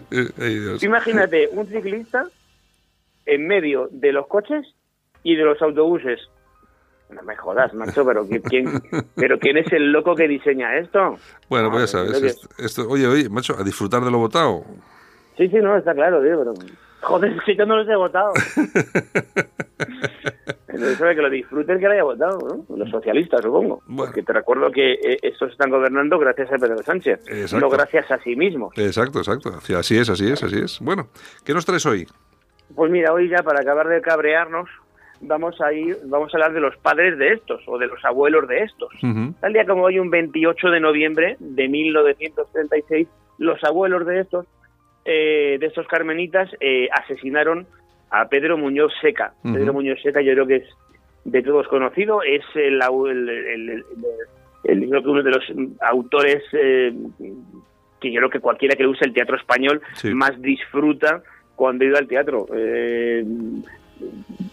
Imagínate 0.81 1.49
un 1.51 1.67
ciclista 1.67 2.25
en 3.27 3.45
medio 3.45 3.89
de 3.91 4.11
los 4.11 4.25
coches 4.25 4.65
y 5.21 5.35
de 5.35 5.43
los 5.43 5.61
autobuses. 5.61 6.19
No 7.11 7.21
me 7.21 7.35
jodas, 7.35 7.75
macho, 7.75 8.03
pero 8.03 8.25
¿quién, 8.27 8.81
pero 9.15 9.37
¿quién 9.37 9.57
es 9.57 9.71
el 9.71 9.91
loco 9.91 10.15
que 10.15 10.27
diseña 10.27 10.75
esto? 10.79 11.19
Bueno, 11.47 11.69
pues 11.69 11.91
ya 11.91 11.99
sabes. 11.99 12.49
Esto, 12.57 12.89
oye, 12.89 13.05
oye, 13.05 13.29
macho, 13.29 13.55
a 13.55 13.63
disfrutar 13.63 14.03
de 14.03 14.09
lo 14.09 14.17
votado. 14.17 14.63
Sí, 15.37 15.47
sí, 15.47 15.57
no, 15.57 15.77
está 15.77 15.93
claro, 15.93 16.23
tío, 16.23 16.39
pero... 16.39 16.53
Joder, 17.01 17.39
si 17.45 17.55
yo 17.55 17.67
no 17.67 17.77
los 17.77 17.87
he 17.87 17.95
votado. 17.95 18.33
Entonces, 20.71 20.97
que 20.97 21.21
lo 21.21 21.29
disfruten 21.29 21.79
que 21.79 21.85
lo 21.85 21.91
haya 21.91 22.03
votado, 22.03 22.65
¿no? 22.67 22.75
Los 22.77 22.89
socialistas, 22.89 23.41
supongo. 23.41 23.81
Porque 23.95 24.21
te 24.21 24.33
recuerdo 24.33 24.71
que 24.71 24.93
eh, 24.93 25.17
estos 25.21 25.51
están 25.51 25.71
gobernando 25.71 26.19
gracias 26.19 26.51
a 26.51 26.57
Pedro 26.57 26.83
Sánchez, 26.83 27.21
no 27.53 27.69
gracias 27.69 28.09
a 28.11 28.19
sí 28.19 28.35
mismo. 28.35 28.71
Exacto, 28.75 29.19
exacto. 29.19 29.49
Así 29.77 29.97
es, 29.97 30.09
así 30.09 30.31
es, 30.31 30.43
así 30.43 30.59
es. 30.59 30.79
Bueno, 30.79 31.07
¿qué 31.43 31.53
nos 31.53 31.65
traes 31.65 31.85
hoy? 31.85 32.05
Pues 32.75 32.91
mira, 32.91 33.11
hoy 33.13 33.29
ya 33.29 33.41
para 33.41 33.61
acabar 33.61 33.87
de 33.87 33.99
cabrearnos, 34.01 34.69
vamos 35.21 35.59
a 35.61 35.73
ir, 35.73 35.97
vamos 36.05 36.33
a 36.33 36.37
hablar 36.37 36.53
de 36.53 36.61
los 36.61 36.77
padres 36.77 37.17
de 37.17 37.33
estos 37.33 37.61
o 37.67 37.77
de 37.77 37.87
los 37.87 38.03
abuelos 38.05 38.47
de 38.47 38.63
estos. 38.63 38.89
Tal 39.39 39.53
día 39.53 39.65
como 39.65 39.83
hoy, 39.83 39.99
un 39.99 40.09
28 40.09 40.69
de 40.69 40.79
noviembre 40.79 41.35
de 41.39 41.67
1936, 41.67 43.07
los 43.39 43.63
abuelos 43.63 44.05
de 44.05 44.21
estos, 44.21 44.45
eh, 45.05 45.57
de 45.59 45.65
estos 45.65 45.87
carmenitas, 45.87 46.49
eh, 46.59 46.89
asesinaron 46.93 47.67
a 48.11 48.27
Pedro 48.27 48.57
Muñoz 48.57 48.91
Seca. 49.01 49.33
Pedro 49.43 49.73
Muñoz 49.73 50.01
Seca, 50.01 50.21
yo 50.21 50.33
creo 50.33 50.47
que 50.47 50.55
es 50.57 50.69
de 51.25 51.43
todos 51.43 51.67
conocido, 51.67 52.21
es 52.23 52.43
el, 52.55 52.81
uno 54.63 55.23
de 55.23 55.31
los 55.31 55.43
autores 55.81 56.43
eh, 56.53 56.93
que 57.99 58.11
yo 58.11 58.19
creo 58.19 58.29
que 58.29 58.39
cualquiera 58.39 58.75
que 58.75 58.87
use 58.87 59.05
el 59.05 59.13
teatro 59.13 59.35
español 59.35 59.81
más 60.13 60.41
disfruta 60.41 61.21
cuando 61.55 61.85
iba 61.85 61.99
al 61.99 62.07
teatro. 62.07 62.47
Eh, 62.55 63.23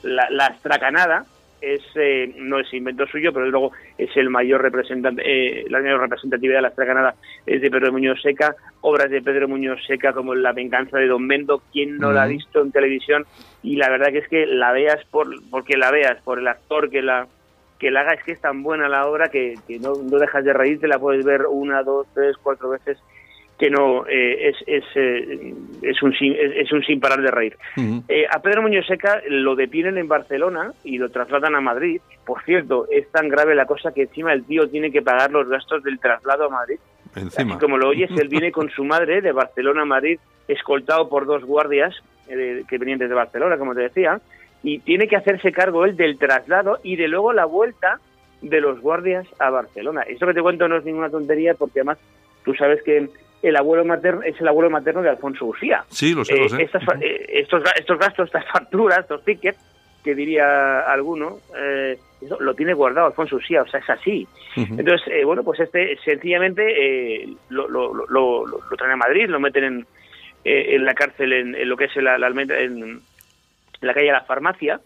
la, 0.03 0.29
la 0.31 0.47
astracanada 0.47 1.25
es 1.61 1.81
eh, 1.95 2.35
no 2.37 2.59
es 2.59 2.73
invento 2.73 3.07
suyo, 3.07 3.33
pero 3.33 3.47
luego 3.47 3.73
es 3.99 4.15
el 4.17 4.31
mayor 4.31 4.63
representante, 4.63 5.23
eh, 5.25 5.65
la 5.69 5.81
mayor 5.81 6.01
representatividad 6.01 6.57
de 6.57 6.63
la 6.63 6.69
astracanada 6.69 7.15
es 7.47 7.61
de 7.61 7.71
Pedro 7.71 7.93
Muñoz 7.93 8.21
Seca, 8.23 8.57
obras 8.81 9.11
de 9.11 9.23
Pedro 9.23 9.49
Muñoz 9.49 9.81
Seca 9.87 10.13
como 10.13 10.35
La 10.35 10.53
venganza 10.53 10.99
de 10.99 11.07
Don 11.07 11.27
Mendo, 11.27 11.63
quien 11.73 11.99
no 11.99 12.13
la 12.13 12.25
ha 12.25 12.27
visto 12.27 12.61
en 12.61 12.73
televisión 12.73 13.25
y 13.63 13.77
la 13.77 13.89
verdad 13.89 14.09
que 14.09 14.19
es 14.19 14.29
que 14.29 14.47
la 14.47 14.73
veas 14.73 15.05
por 15.07 15.29
porque 15.51 15.77
la 15.77 15.91
veas 15.91 16.21
por 16.23 16.39
el 16.39 16.49
actor 16.49 16.91
que 16.91 17.03
la 17.03 17.27
que 17.79 17.91
la 17.91 18.01
haga 18.01 18.15
es 18.15 18.25
que 18.25 18.33
es 18.33 18.41
tan 18.41 18.63
buena 18.63 18.89
la 18.89 19.07
obra 19.07 19.29
que, 19.29 19.55
que 19.67 19.79
no, 19.79 19.95
no 19.97 20.19
dejas 20.19 20.45
de 20.45 20.53
reírte, 20.53 20.89
la 20.89 20.99
puedes 20.99 21.25
ver 21.25 21.47
una, 21.47 21.83
dos, 21.83 22.07
tres, 22.15 22.37
cuatro 22.43 22.71
veces 22.71 22.99
que 23.59 23.71
no 23.71 24.07
eh, 24.07 24.51
es, 24.51 24.57
es, 24.67 24.85
eh, 24.95 25.55
es, 25.83 26.03
un, 26.03 26.15
es, 26.21 26.73
un 26.73 26.83
sin 26.83 27.01
parar 27.01 27.23
de 27.23 27.31
reír. 27.31 27.57
Eh, 28.09 28.27
a 28.31 28.41
Pedro 28.41 28.63
Muñoz 28.63 28.87
Seca 28.87 29.23
lo 29.29 29.57
detienen 29.57 29.97
en 29.97 30.09
Barcelona 30.09 30.73
y 30.85 30.99
lo 30.99 31.11
trasladan 31.11 31.55
a 31.55 31.61
Madrid. 31.61 32.01
Por 32.25 32.43
cierto, 32.45 32.87
es 32.91 33.11
tan 33.11 33.29
grave 33.29 33.55
la 33.55 33.65
cosa 33.65 33.93
que 33.93 34.03
encima 34.03 34.33
el 34.33 34.45
tío 34.45 34.69
tiene 34.69 34.91
que 34.91 35.03
pagar 35.03 35.31
los 35.31 35.49
gastos 35.49 35.83
del 35.83 35.99
traslado 35.99 36.47
a 36.47 36.51
Madrid. 36.51 36.79
Encima. 37.15 37.55
Así 37.55 37.61
como 37.61 37.79
lo 37.79 37.89
oyes, 37.89 38.11
él 38.19 38.29
viene 38.29 38.53
con 38.53 38.69
su 38.69 38.85
madre 38.85 39.23
de 39.23 39.33
Barcelona 39.33 39.83
a 39.83 39.87
Madrid, 39.87 40.19
escoltado 40.49 41.09
por 41.09 41.25
dos 41.25 41.45
guardias 41.45 41.95
que 42.27 42.79
venían 42.79 42.99
desde 42.99 43.15
Barcelona, 43.15 43.57
como 43.57 43.75
te 43.75 43.83
decía, 43.83 44.21
y 44.63 44.81
tiene 44.81 45.07
que 45.07 45.17
hacerse 45.17 45.53
cargo 45.53 45.85
él 45.85 45.97
del 45.97 46.19
traslado 46.19 46.79
y 46.83 46.97
de 46.97 47.07
luego 47.07 47.33
la 47.33 47.45
vuelta 47.45 48.01
de 48.43 48.61
los 48.61 48.81
guardias 48.81 49.27
a 49.39 49.49
Barcelona. 49.49 50.03
Esto 50.03 50.27
que 50.27 50.35
te 50.35 50.43
cuento 50.43 50.69
no 50.69 50.77
es 50.77 50.85
ninguna 50.85 51.09
tontería 51.09 51.55
porque 51.55 51.81
además 51.81 51.99
tú 52.45 52.53
sabes 52.55 52.83
que 52.83 53.09
el 53.43 53.57
abuelo 53.57 53.85
materno 53.85 54.23
es 54.23 54.41
el 54.41 54.49
abuelo 54.49 54.71
materno 54.71 55.03
de 55.03 55.11
Alfonso 55.11 55.47
Usía. 55.47 55.85
Sí, 55.89 56.15
lo 56.15 56.25
sé, 56.25 56.37
lo 56.37 56.49
sé. 56.49 56.63
Eh, 56.63 56.71
eh, 57.01 57.27
estos, 57.29 57.63
estos 57.77 57.99
gastos, 57.99 58.27
estas 58.27 58.47
facturas, 58.51 59.01
estos 59.01 59.25
tickets, 59.25 59.59
que 60.03 60.15
diría 60.15 60.81
alguno, 60.81 61.39
eh, 61.57 61.99
eso 62.21 62.41
lo 62.41 62.55
tiene 62.55 62.73
guardado 62.73 63.09
Alfonso 63.09 63.37
Usía, 63.37 63.63
o 63.63 63.67
sea, 63.67 63.81
es 63.81 63.91
así. 63.91 64.27
Entonces, 64.57 65.25
bueno, 65.25 65.43
pues 65.45 65.61
este 65.61 65.99
sencillamente 66.03 67.27
lo, 67.51 67.69
lo, 67.69 67.93
lo, 67.93 68.47
lo, 68.47 68.77
traen 68.77 68.93
a 68.93 68.97
Madrid, 68.97 69.29
lo 69.29 69.39
meten 69.39 69.65
en, 69.65 69.87
en 70.45 70.85
la 70.85 70.95
cárcel, 70.95 71.33
en, 71.33 71.69
lo 71.69 71.77
que 71.77 71.85
es 71.87 71.97
la, 71.97 72.17
la 72.17 72.29
en, 72.29 73.01
la 73.83 73.93
calle 73.93 74.07
de 74.07 74.13
la 74.13 74.23
farmacia, 74.23 74.81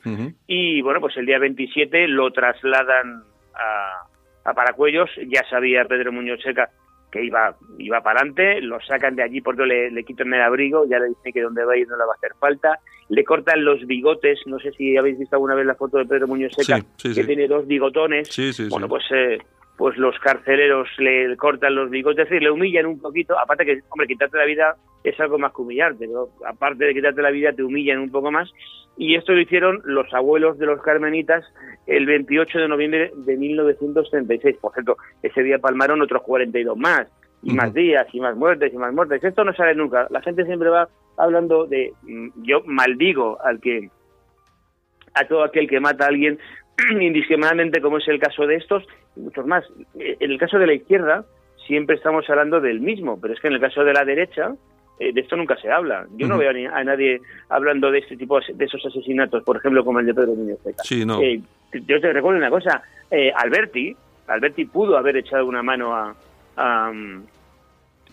y 0.48 0.80
bueno, 0.80 1.00
pues 1.00 1.16
el 1.18 1.26
día 1.26 1.38
27 1.38 2.08
lo 2.08 2.32
trasladan 2.32 3.22
a, 3.54 4.02
a 4.44 4.54
Paracuellos, 4.54 5.10
ya 5.28 5.44
sabía 5.48 5.84
Pedro 5.84 6.10
Muñoz 6.10 6.42
Seca 6.42 6.70
que 7.10 7.24
iba 7.24 7.56
iba 7.78 8.00
para 8.00 8.20
adelante, 8.20 8.60
lo 8.60 8.80
sacan 8.80 9.16
de 9.16 9.22
allí 9.22 9.40
porque 9.40 9.64
le, 9.64 9.90
le 9.90 10.04
quitan 10.04 10.32
el 10.32 10.42
abrigo, 10.42 10.84
ya 10.88 10.98
le 10.98 11.08
dicen 11.08 11.32
que 11.32 11.42
donde 11.42 11.64
va 11.64 11.72
a 11.72 11.76
ir 11.76 11.88
no 11.88 11.96
le 11.96 12.04
va 12.04 12.12
a 12.12 12.16
hacer 12.16 12.32
falta, 12.38 12.78
le 13.08 13.24
cortan 13.24 13.64
los 13.64 13.86
bigotes, 13.86 14.40
no 14.46 14.58
sé 14.58 14.72
si 14.72 14.96
habéis 14.96 15.18
visto 15.18 15.36
alguna 15.36 15.54
vez 15.54 15.66
la 15.66 15.74
foto 15.74 15.98
de 15.98 16.06
Pedro 16.06 16.28
Muñoz 16.28 16.52
Seca, 16.52 16.80
que 17.02 17.24
tiene 17.24 17.48
dos 17.48 17.66
bigotones, 17.66 18.28
bueno, 18.68 18.88
pues 18.88 19.04
eh, 19.10 19.38
pues 19.80 19.96
los 19.96 20.14
carceleros 20.18 20.90
le 20.98 21.34
cortan 21.38 21.74
los 21.74 21.88
bigotes, 21.88 22.24
es 22.24 22.28
decir, 22.28 22.42
le 22.42 22.50
humillan 22.50 22.84
un 22.84 23.00
poquito, 23.00 23.38
aparte 23.38 23.64
que, 23.64 23.80
hombre, 23.88 24.06
quitarte 24.06 24.36
la 24.36 24.44
vida 24.44 24.76
es 25.02 25.18
algo 25.18 25.38
más 25.38 25.54
que 25.54 25.62
humillarte, 25.62 26.06
pero 26.06 26.28
aparte 26.46 26.84
de 26.84 26.92
quitarte 26.92 27.22
la 27.22 27.30
vida 27.30 27.54
te 27.54 27.62
humillan 27.62 27.98
un 27.98 28.10
poco 28.10 28.30
más, 28.30 28.52
y 28.98 29.14
esto 29.14 29.32
lo 29.32 29.40
hicieron 29.40 29.80
los 29.84 30.12
abuelos 30.12 30.58
de 30.58 30.66
los 30.66 30.82
carmenitas 30.82 31.46
el 31.86 32.04
28 32.04 32.58
de 32.58 32.68
noviembre 32.68 33.10
de 33.16 33.36
1936. 33.38 34.58
Por 34.60 34.74
cierto, 34.74 34.98
ese 35.22 35.42
día 35.42 35.58
palmaron 35.58 36.02
otros 36.02 36.22
42 36.24 36.76
más. 36.76 37.08
y 37.42 37.54
más 37.54 37.72
días, 37.72 38.06
y 38.12 38.20
más 38.20 38.36
muertes, 38.36 38.74
y 38.74 38.76
más 38.76 38.92
muertes. 38.92 39.24
Esto 39.24 39.44
no 39.44 39.54
sale 39.54 39.74
nunca. 39.74 40.06
La 40.10 40.20
gente 40.20 40.44
siempre 40.44 40.68
va 40.68 40.90
hablando 41.16 41.64
de... 41.64 41.94
mm, 42.02 42.42
Yo 42.42 42.60
maldigo 42.66 43.38
al 43.42 43.62
que... 43.62 43.88
a 45.14 45.26
todo 45.26 45.42
aquel 45.42 45.66
que 45.66 45.80
mata 45.80 46.04
a 46.04 46.08
alguien 46.08 46.38
indiscriminadamente, 47.00 47.80
como 47.80 47.96
es 47.96 48.08
el 48.08 48.20
caso 48.20 48.46
de 48.46 48.56
estos, 48.56 48.84
y 49.16 49.20
muchos 49.20 49.46
más. 49.46 49.64
Eh, 49.98 50.16
En 50.20 50.30
el 50.30 50.38
caso 50.38 50.58
de 50.58 50.66
la 50.66 50.74
izquierda, 50.74 51.24
siempre 51.66 51.96
estamos 51.96 52.28
hablando 52.28 52.60
del 52.60 52.80
mismo, 52.80 53.20
pero 53.20 53.34
es 53.34 53.40
que 53.40 53.48
en 53.48 53.54
el 53.54 53.60
caso 53.60 53.84
de 53.84 53.92
la 53.92 54.04
derecha, 54.04 54.54
eh, 55.00 55.12
de 55.14 55.20
esto 55.22 55.34
nunca 55.34 55.56
se 55.56 55.70
habla. 55.70 56.06
Yo 56.16 56.28
no 56.28 56.36
veo 56.36 56.50
a, 56.50 56.84
nadie 56.84 57.22
hablando 57.48 57.90
de 57.90 58.00
este 58.00 58.18
tipo 58.18 58.38
de 58.38 58.64
esos 58.64 58.84
asesinatos, 58.84 59.42
por 59.44 59.56
ejemplo, 59.56 59.82
como 59.82 59.98
el 59.98 60.06
de 60.06 60.12
Pedro 60.12 60.34
Muñoz 60.34 60.58
Seca. 60.62 60.82
Sí, 60.84 61.06
no. 61.06 61.22
Eh, 61.22 61.40
yo 61.72 62.00
te 62.00 62.12
recuerdo 62.12 62.38
una 62.38 62.50
cosa, 62.50 62.82
eh, 63.10 63.32
Alberti, 63.34 63.96
Alberti 64.26 64.66
pudo 64.66 64.98
haber 64.98 65.16
echado 65.16 65.46
una 65.46 65.62
mano 65.62 65.94
a, 65.94 66.14
a, 66.56 66.92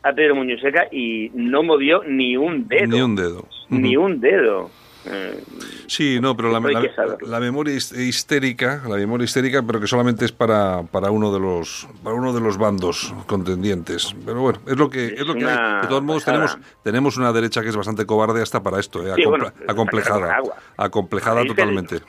a 0.04 0.14
Pedro 0.14 0.36
Muñoz 0.36 0.62
Seca 0.62 0.88
y 0.90 1.30
no 1.34 1.62
movió 1.62 2.04
ni 2.06 2.38
un 2.38 2.68
dedo. 2.70 2.88
Ni 2.88 3.02
un 3.02 3.16
dedo. 3.16 3.48
Ni 3.70 3.98
un 3.98 4.22
dedo. 4.22 4.70
Eh, 5.10 5.44
Sí, 5.88 6.20
no, 6.20 6.36
pero 6.36 6.52
la, 6.52 6.60
la- 6.60 7.18
la 7.22 7.40
memoria 7.40 7.74
his- 7.74 7.94
histérica, 7.94 8.82
la 8.88 8.98
memoria 8.98 9.24
histérica, 9.26 9.64
pero 9.66 9.80
que 9.80 9.88
solamente 9.88 10.26
es 10.26 10.32
para, 10.34 10.84
para 10.84 11.12
uno 11.12 11.32
de 11.34 11.40
los 11.40 11.88
para 12.04 12.16
uno 12.16 12.34
de 12.34 12.42
los 12.42 12.58
bandos 12.58 13.14
contendientes. 13.26 14.14
Pero 14.26 14.42
bueno, 14.42 14.60
es 14.68 14.76
lo 14.78 14.90
que 14.90 15.06
es, 15.08 15.26
lo 15.26 15.34
que 15.34 15.46
hay. 15.46 15.82
De 15.82 15.88
todos 15.88 16.04
modos 16.04 16.24
pasada. 16.26 16.46
tenemos 16.48 16.68
tenemos 16.84 17.18
una 17.18 17.32
derecha 17.32 17.62
que 17.62 17.70
es 17.70 17.76
bastante 17.78 18.06
cobarde 18.06 18.42
hasta 18.42 18.62
para 18.62 18.80
esto, 18.80 19.02
¿eh? 19.08 19.14
Sí, 19.16 19.24
bueno, 19.26 19.52
acomplejada, 19.68 20.40
acomplejada 20.76 21.46
totalmente. 21.46 22.02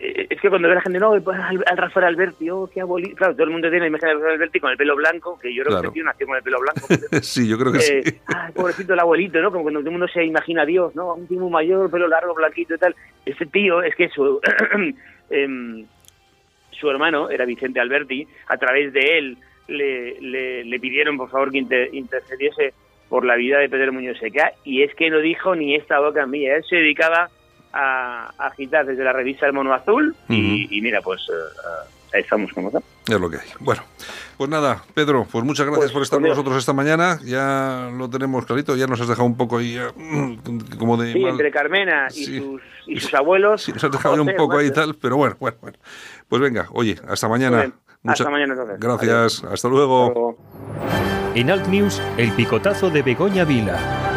Eh, 0.00 0.26
es 0.30 0.40
que 0.40 0.48
cuando 0.48 0.68
ve 0.68 0.74
la 0.76 0.80
gente, 0.80 0.98
no, 0.98 1.20
pues, 1.22 1.38
al, 1.38 1.62
al 1.66 1.76
Rafael 1.76 2.06
Alberti, 2.06 2.48
oh, 2.50 2.68
qué 2.72 2.80
aboli... 2.80 3.14
Claro, 3.14 3.32
todo 3.34 3.44
el 3.44 3.50
mundo 3.50 3.68
tiene 3.68 3.80
la 3.84 3.88
imagen 3.88 4.08
de 4.08 4.14
Rafael 4.14 4.32
Alberti 4.34 4.60
con 4.60 4.70
el 4.70 4.76
pelo 4.76 4.96
blanco, 4.96 5.38
que 5.38 5.52
yo 5.54 5.62
creo 5.64 5.72
Claro. 5.76 5.90
que 5.90 5.94
tío 5.94 6.04
nació 6.04 6.26
con 6.26 6.36
el 6.36 6.42
pelo 6.42 6.58
blanco. 6.60 6.86
sí, 7.22 7.48
yo 7.48 7.58
creo 7.58 7.72
que 7.72 7.78
Eh, 7.78 8.02
sí. 8.04 8.18
ay, 8.26 8.52
pobrecito 8.52 8.94
el 8.94 9.00
abuelito, 9.00 9.40
¿no? 9.40 9.50
Como 9.50 9.62
cuando 9.64 9.80
todo 9.80 9.88
el 9.90 9.98
mundo 9.98 10.08
se 10.08 10.24
imagina 10.24 10.62
a 10.62 10.66
Dios, 10.66 10.94
¿no? 10.94 11.14
Un 11.14 11.26
tío 11.26 11.40
muy 11.40 11.50
mayor, 11.50 11.90
pelo 11.90 12.06
largo, 12.08 12.34
blanquito 12.34 12.74
y 12.74 12.78
tal. 12.78 12.94
Este 13.26 13.46
tío, 13.46 13.82
es 13.82 13.94
que 13.96 14.08
su, 14.10 14.40
em, 15.30 15.86
su 16.70 16.90
hermano 16.90 17.30
era 17.30 17.44
Vicente 17.44 17.80
Alberti, 17.80 18.26
a 18.48 18.56
través 18.56 18.92
de 18.92 19.18
él 19.18 19.36
le, 19.66 20.20
le, 20.20 20.64
le 20.64 20.80
pidieron 20.80 21.16
por 21.18 21.30
favor 21.30 21.50
que 21.50 21.58
inter- 21.58 21.90
intercediese 21.92 22.72
por 23.08 23.24
la 23.24 23.36
vida 23.36 23.58
de 23.58 23.68
Pedro 23.68 23.92
Muñoz 23.92 24.18
Seca 24.18 24.52
y 24.64 24.82
es 24.82 24.94
que 24.94 25.10
no 25.10 25.18
dijo 25.18 25.54
ni 25.54 25.74
esta 25.74 25.98
boca 25.98 26.26
mía, 26.26 26.56
él 26.56 26.64
se 26.68 26.76
dedicaba 26.76 27.28
a, 27.72 28.30
a 28.38 28.46
agitar 28.46 28.86
desde 28.86 29.04
la 29.04 29.12
revista 29.12 29.46
El 29.46 29.52
Mono 29.52 29.72
Azul 29.74 30.14
y, 30.28 30.76
y 30.76 30.80
mira, 30.80 31.00
pues 31.02 31.20
eh, 31.28 32.14
ahí 32.14 32.20
estamos 32.22 32.52
como 32.52 32.68
estamos. 32.68 32.88
Es 33.08 33.18
lo 33.20 33.30
que 33.30 33.36
hay. 33.38 33.48
Bueno, 33.60 33.82
pues 34.36 34.50
nada, 34.50 34.82
Pedro, 34.94 35.26
pues 35.30 35.42
muchas 35.44 35.66
gracias 35.66 35.92
por 35.92 36.02
estar 36.02 36.20
con 36.20 36.28
nosotros 36.28 36.56
esta 36.58 36.72
mañana. 36.74 37.18
Ya 37.24 37.90
lo 37.96 38.08
tenemos 38.10 38.44
clarito, 38.46 38.76
ya 38.76 38.86
nos 38.86 39.00
has 39.00 39.08
dejado 39.08 39.26
un 39.26 39.36
poco 39.36 39.58
ahí 39.58 39.76
eh, 39.78 40.38
como 40.78 40.96
de 40.96 41.12
Sí, 41.12 41.20
mal- 41.20 41.30
entre 41.32 41.50
Carmena 41.50 42.08
y, 42.10 42.24
Sí. 42.24 42.38
sus, 42.38 42.60
y 42.86 43.00
sus 43.00 43.14
abuelos. 43.14 43.62
Sí, 43.62 43.72
nos 43.72 43.82
has 43.84 43.90
dejado 43.90 44.14
ya 44.16 44.22
un 44.22 44.34
poco 44.36 44.58
ahí 44.58 44.66
y 44.68 44.72
tal, 44.72 44.94
pero 44.94 45.16
bueno, 45.16 45.36
bueno, 45.40 45.56
bueno. 45.60 45.78
Pues 46.28 46.42
venga, 46.42 46.68
oye, 46.72 46.96
hasta 47.08 47.28
mañana. 47.28 47.58
Bien. 47.58 47.74
Hasta 48.04 48.30
mañana, 48.30 48.52
entonces. 48.54 48.78
Gracias, 48.78 49.44
hasta 49.44 49.68
luego. 49.68 50.38
En 51.34 51.50
Alt 51.50 51.66
News, 51.66 52.00
el 52.16 52.30
picotazo 52.32 52.90
de 52.90 53.02
Begoña 53.02 53.44
Vila. 53.44 54.07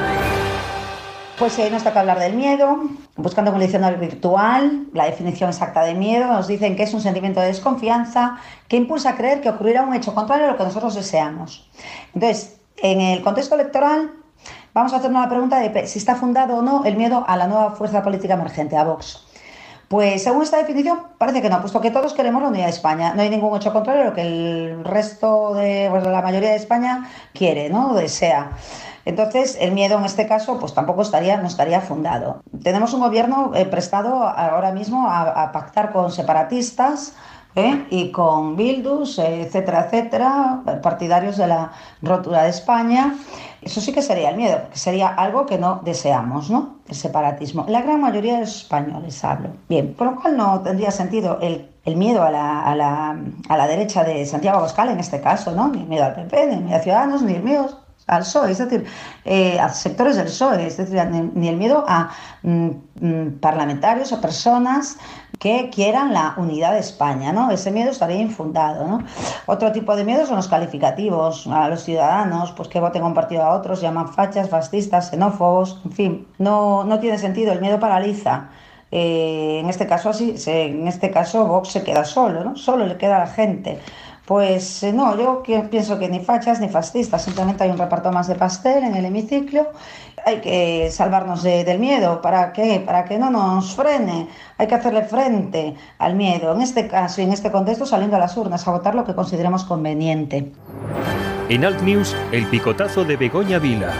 Pues 1.41 1.57
eh, 1.57 1.71
nos 1.71 1.83
toca 1.83 2.01
hablar 2.01 2.19
del 2.19 2.35
miedo. 2.35 2.83
Buscando 3.15 3.51
el 3.51 3.59
diccionario 3.59 3.97
virtual 3.97 4.85
la 4.93 5.05
definición 5.05 5.49
exacta 5.49 5.83
de 5.83 5.95
miedo, 5.95 6.27
nos 6.27 6.45
dicen 6.45 6.75
que 6.75 6.83
es 6.83 6.93
un 6.93 7.01
sentimiento 7.01 7.39
de 7.39 7.47
desconfianza 7.47 8.37
que 8.67 8.77
impulsa 8.77 9.09
a 9.09 9.15
creer 9.15 9.41
que 9.41 9.49
ocurrirá 9.49 9.81
un 9.81 9.95
hecho 9.95 10.13
contrario 10.13 10.45
a 10.45 10.51
lo 10.51 10.57
que 10.57 10.65
nosotros 10.65 10.93
deseamos. 10.93 11.67
Entonces, 12.13 12.59
en 12.77 13.01
el 13.01 13.23
contexto 13.23 13.55
electoral, 13.55 14.11
vamos 14.75 14.93
a 14.93 14.97
hacernos 14.97 15.19
la 15.19 15.29
pregunta 15.29 15.57
de 15.57 15.87
si 15.87 15.97
está 15.97 16.13
fundado 16.13 16.57
o 16.57 16.61
no 16.61 16.85
el 16.85 16.95
miedo 16.95 17.25
a 17.27 17.35
la 17.35 17.47
nueva 17.47 17.71
fuerza 17.71 18.03
política 18.03 18.35
emergente, 18.35 18.77
a 18.77 18.83
Vox. 18.83 19.25
Pues 19.87 20.21
según 20.23 20.43
esta 20.43 20.57
definición, 20.57 20.99
parece 21.17 21.41
que 21.41 21.49
no, 21.49 21.59
puesto 21.59 21.81
que 21.81 21.89
todos 21.89 22.13
queremos 22.13 22.43
la 22.43 22.49
unidad 22.49 22.65
de 22.65 22.69
España. 22.69 23.15
No 23.15 23.23
hay 23.23 23.31
ningún 23.31 23.57
hecho 23.57 23.73
contrario 23.73 24.03
a 24.03 24.05
lo 24.05 24.13
que 24.13 24.21
el 24.21 24.85
resto 24.85 25.55
de 25.55 25.87
pues, 25.89 26.05
la 26.05 26.21
mayoría 26.21 26.51
de 26.51 26.55
España 26.57 27.09
quiere, 27.33 27.67
¿no? 27.69 27.95
Desea. 27.95 28.51
Entonces, 29.05 29.57
el 29.59 29.71
miedo 29.71 29.97
en 29.97 30.05
este 30.05 30.27
caso, 30.27 30.59
pues 30.59 30.73
tampoco 30.73 31.01
estaría, 31.01 31.37
no 31.37 31.47
estaría 31.47 31.81
fundado. 31.81 32.41
Tenemos 32.63 32.93
un 32.93 33.01
gobierno 33.01 33.51
eh, 33.55 33.65
prestado 33.65 34.23
ahora 34.23 34.71
mismo 34.71 35.07
a, 35.09 35.51
pactar 35.51 35.91
con 35.91 36.11
separatistas 36.11 37.13
¿eh? 37.55 37.85
y 37.89 38.11
con 38.11 38.55
Bildus, 38.55 39.19
etcétera, 39.19 39.85
etcétera, 39.85 40.61
partidarios 40.81 41.37
de 41.37 41.47
la 41.47 41.71
rotura 42.01 42.43
de 42.43 42.49
España. 42.49 43.15
Eso 43.61 43.79
sí 43.81 43.91
que 43.93 44.01
sería 44.01 44.29
el 44.29 44.37
miedo, 44.37 44.69
que 44.71 44.77
sería 44.77 45.09
algo 45.09 45.45
que 45.45 45.57
no 45.57 45.81
deseamos, 45.83 46.49
¿no? 46.49 46.77
El 46.87 46.95
separatismo. 46.95 47.65
La 47.67 47.81
gran 47.81 48.01
mayoría 48.01 48.35
de 48.35 48.39
los 48.41 48.55
españoles 48.63 49.23
hablo. 49.23 49.49
Bien, 49.69 49.93
con 49.93 50.07
lo 50.07 50.15
cual 50.19 50.35
no 50.35 50.61
tendría 50.61 50.89
sentido 50.89 51.39
el, 51.41 51.69
miedo 51.95 52.23
a 52.23 52.31
la, 52.31 53.67
derecha 53.67 54.03
de 54.03 54.25
Santiago 54.25 54.59
Abascal 54.59 54.89
en 54.89 54.99
este 54.99 55.21
caso, 55.21 55.51
¿no? 55.51 55.67
Ni 55.67 55.81
el 55.81 55.87
miedo 55.87 56.05
al 56.05 56.15
PP, 56.15 56.47
ni 56.47 56.53
el 56.55 56.61
miedo 56.61 56.77
a 56.77 56.81
Ciudadanos, 56.81 57.21
ni 57.21 57.33
el 57.35 57.43
miedo 57.43 57.80
al 58.11 58.19
PSOE, 58.23 58.51
es 58.51 58.57
decir, 58.57 58.85
eh, 59.25 59.59
a 59.59 59.69
sectores 59.69 60.15
del 60.17 60.25
PSOE, 60.25 60.67
es 60.67 60.77
decir, 60.77 61.01
ni, 61.33 61.47
el 61.47 61.57
miedo 61.57 61.85
a 61.87 62.09
mm, 62.43 62.67
mm, 62.99 63.39
parlamentarios 63.39 64.11
o 64.11 64.19
personas 64.21 64.97
que 65.39 65.69
quieran 65.73 66.13
la 66.13 66.35
unidad 66.37 66.73
de 66.73 66.79
España, 66.79 67.31
¿no? 67.33 67.49
Ese 67.49 67.71
miedo 67.71 67.89
estaría 67.89 68.17
infundado, 68.21 68.85
¿no? 68.85 68.99
Otro 69.47 69.71
tipo 69.71 69.95
de 69.95 70.03
miedo 70.03 70.25
son 70.27 70.35
los 70.35 70.47
calificativos 70.47 71.47
a 71.47 71.67
los 71.69 71.83
ciudadanos, 71.83 72.51
pues 72.51 72.67
que 72.67 72.79
voten 72.79 73.01
a 73.01 73.07
un 73.07 73.13
partido 73.15 73.43
a 73.43 73.55
otros, 73.55 73.81
llaman 73.81 74.09
fachas, 74.13 74.49
fascistas, 74.49 75.09
xenófobos, 75.09 75.79
en 75.85 75.91
fin, 75.91 76.27
no, 76.37 76.83
no 76.83 76.99
tiene 76.99 77.17
sentido, 77.17 77.53
el 77.53 77.61
miedo 77.61 77.79
paraliza. 77.79 78.49
Eh, 78.93 79.59
en 79.63 79.69
este 79.69 79.87
caso 79.87 80.09
así, 80.09 80.37
se- 80.37 80.65
en 80.65 80.85
este 80.87 81.11
caso 81.11 81.45
Vox 81.47 81.69
se 81.69 81.81
queda 81.83 82.03
solo, 82.03 82.43
¿no? 82.43 82.55
Solo 82.57 82.85
le 82.85 82.97
queda 82.97 83.15
a 83.15 83.19
la 83.19 83.27
gente. 83.27 83.79
Pues 84.25 84.83
eh, 84.83 84.93
no, 84.93 85.17
yo 85.17 85.43
pienso 85.69 85.97
que 85.99 86.07
ni 86.07 86.19
fachas 86.19 86.59
ni 86.61 86.69
fascistas, 86.69 87.23
simplemente 87.23 87.63
hay 87.63 87.69
un 87.71 87.77
reparto 87.77 88.11
más 88.11 88.27
de 88.27 88.35
pastel 88.35 88.83
en 88.83 88.95
el 88.95 89.03
hemiciclo. 89.05 89.67
Hay 90.25 90.39
que 90.41 90.89
salvarnos 90.91 91.41
de- 91.43 91.63
del 91.63 91.79
miedo, 91.79 92.21
¿para 92.21 92.53
qué? 92.53 92.81
Para 92.85 93.03
que 93.05 93.17
no 93.17 93.29
nos 93.31 93.75
frene. 93.75 94.27
Hay 94.57 94.67
que 94.67 94.75
hacerle 94.75 95.01
frente 95.03 95.75
al 95.97 96.15
miedo, 96.15 96.53
en 96.53 96.61
este 96.61 96.87
caso 96.87 97.21
y 97.21 97.23
en 97.25 97.33
este 97.33 97.51
contexto 97.51 97.85
saliendo 97.85 98.15
a 98.15 98.19
las 98.19 98.37
urnas 98.37 98.67
a 98.67 98.71
votar 98.71 98.93
lo 98.95 99.03
que 99.03 99.15
consideremos 99.15 99.63
conveniente. 99.63 100.51
En 101.49 101.65
Alt 101.65 101.81
News, 101.81 102.15
el 102.31 102.45
picotazo 102.45 103.03
de 103.03 103.17
Begoña 103.17 103.57
Vila. 103.59 103.91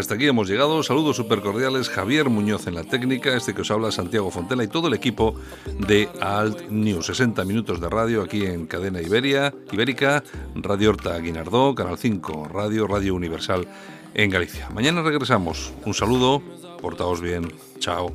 Hasta 0.00 0.14
aquí 0.14 0.26
hemos 0.26 0.48
llegado. 0.48 0.82
Saludos 0.82 1.16
súper 1.16 1.42
cordiales. 1.42 1.88
Javier 1.88 2.30
Muñoz 2.30 2.66
en 2.66 2.74
la 2.74 2.84
técnica, 2.84 3.36
este 3.36 3.54
que 3.54 3.60
os 3.60 3.70
habla 3.70 3.92
Santiago 3.92 4.30
Fontela 4.30 4.64
y 4.64 4.68
todo 4.68 4.88
el 4.88 4.94
equipo 4.94 5.34
de 5.78 6.08
Alt 6.20 6.70
News. 6.70 7.06
60 7.06 7.44
minutos 7.44 7.80
de 7.80 7.88
radio 7.88 8.22
aquí 8.22 8.46
en 8.46 8.66
Cadena 8.66 9.00
Iberia, 9.00 9.54
Ibérica, 9.70 10.24
Radio 10.54 10.90
Horta 10.90 11.18
Guinardó, 11.18 11.74
Canal 11.74 11.98
5, 11.98 12.48
Radio 12.48 12.86
Radio 12.86 13.14
Universal 13.14 13.68
en 14.14 14.30
Galicia. 14.30 14.70
Mañana 14.70 15.02
regresamos. 15.02 15.72
Un 15.84 15.94
saludo, 15.94 16.42
portaos 16.80 17.20
bien. 17.20 17.52
Chao. 17.78 18.12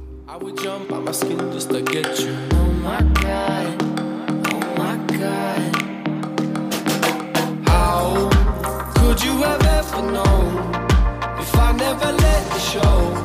Could 9.15 9.23
you 9.23 9.37
have 9.43 9.63
ever 9.63 10.01
known 10.11 10.84
show? 12.75 13.24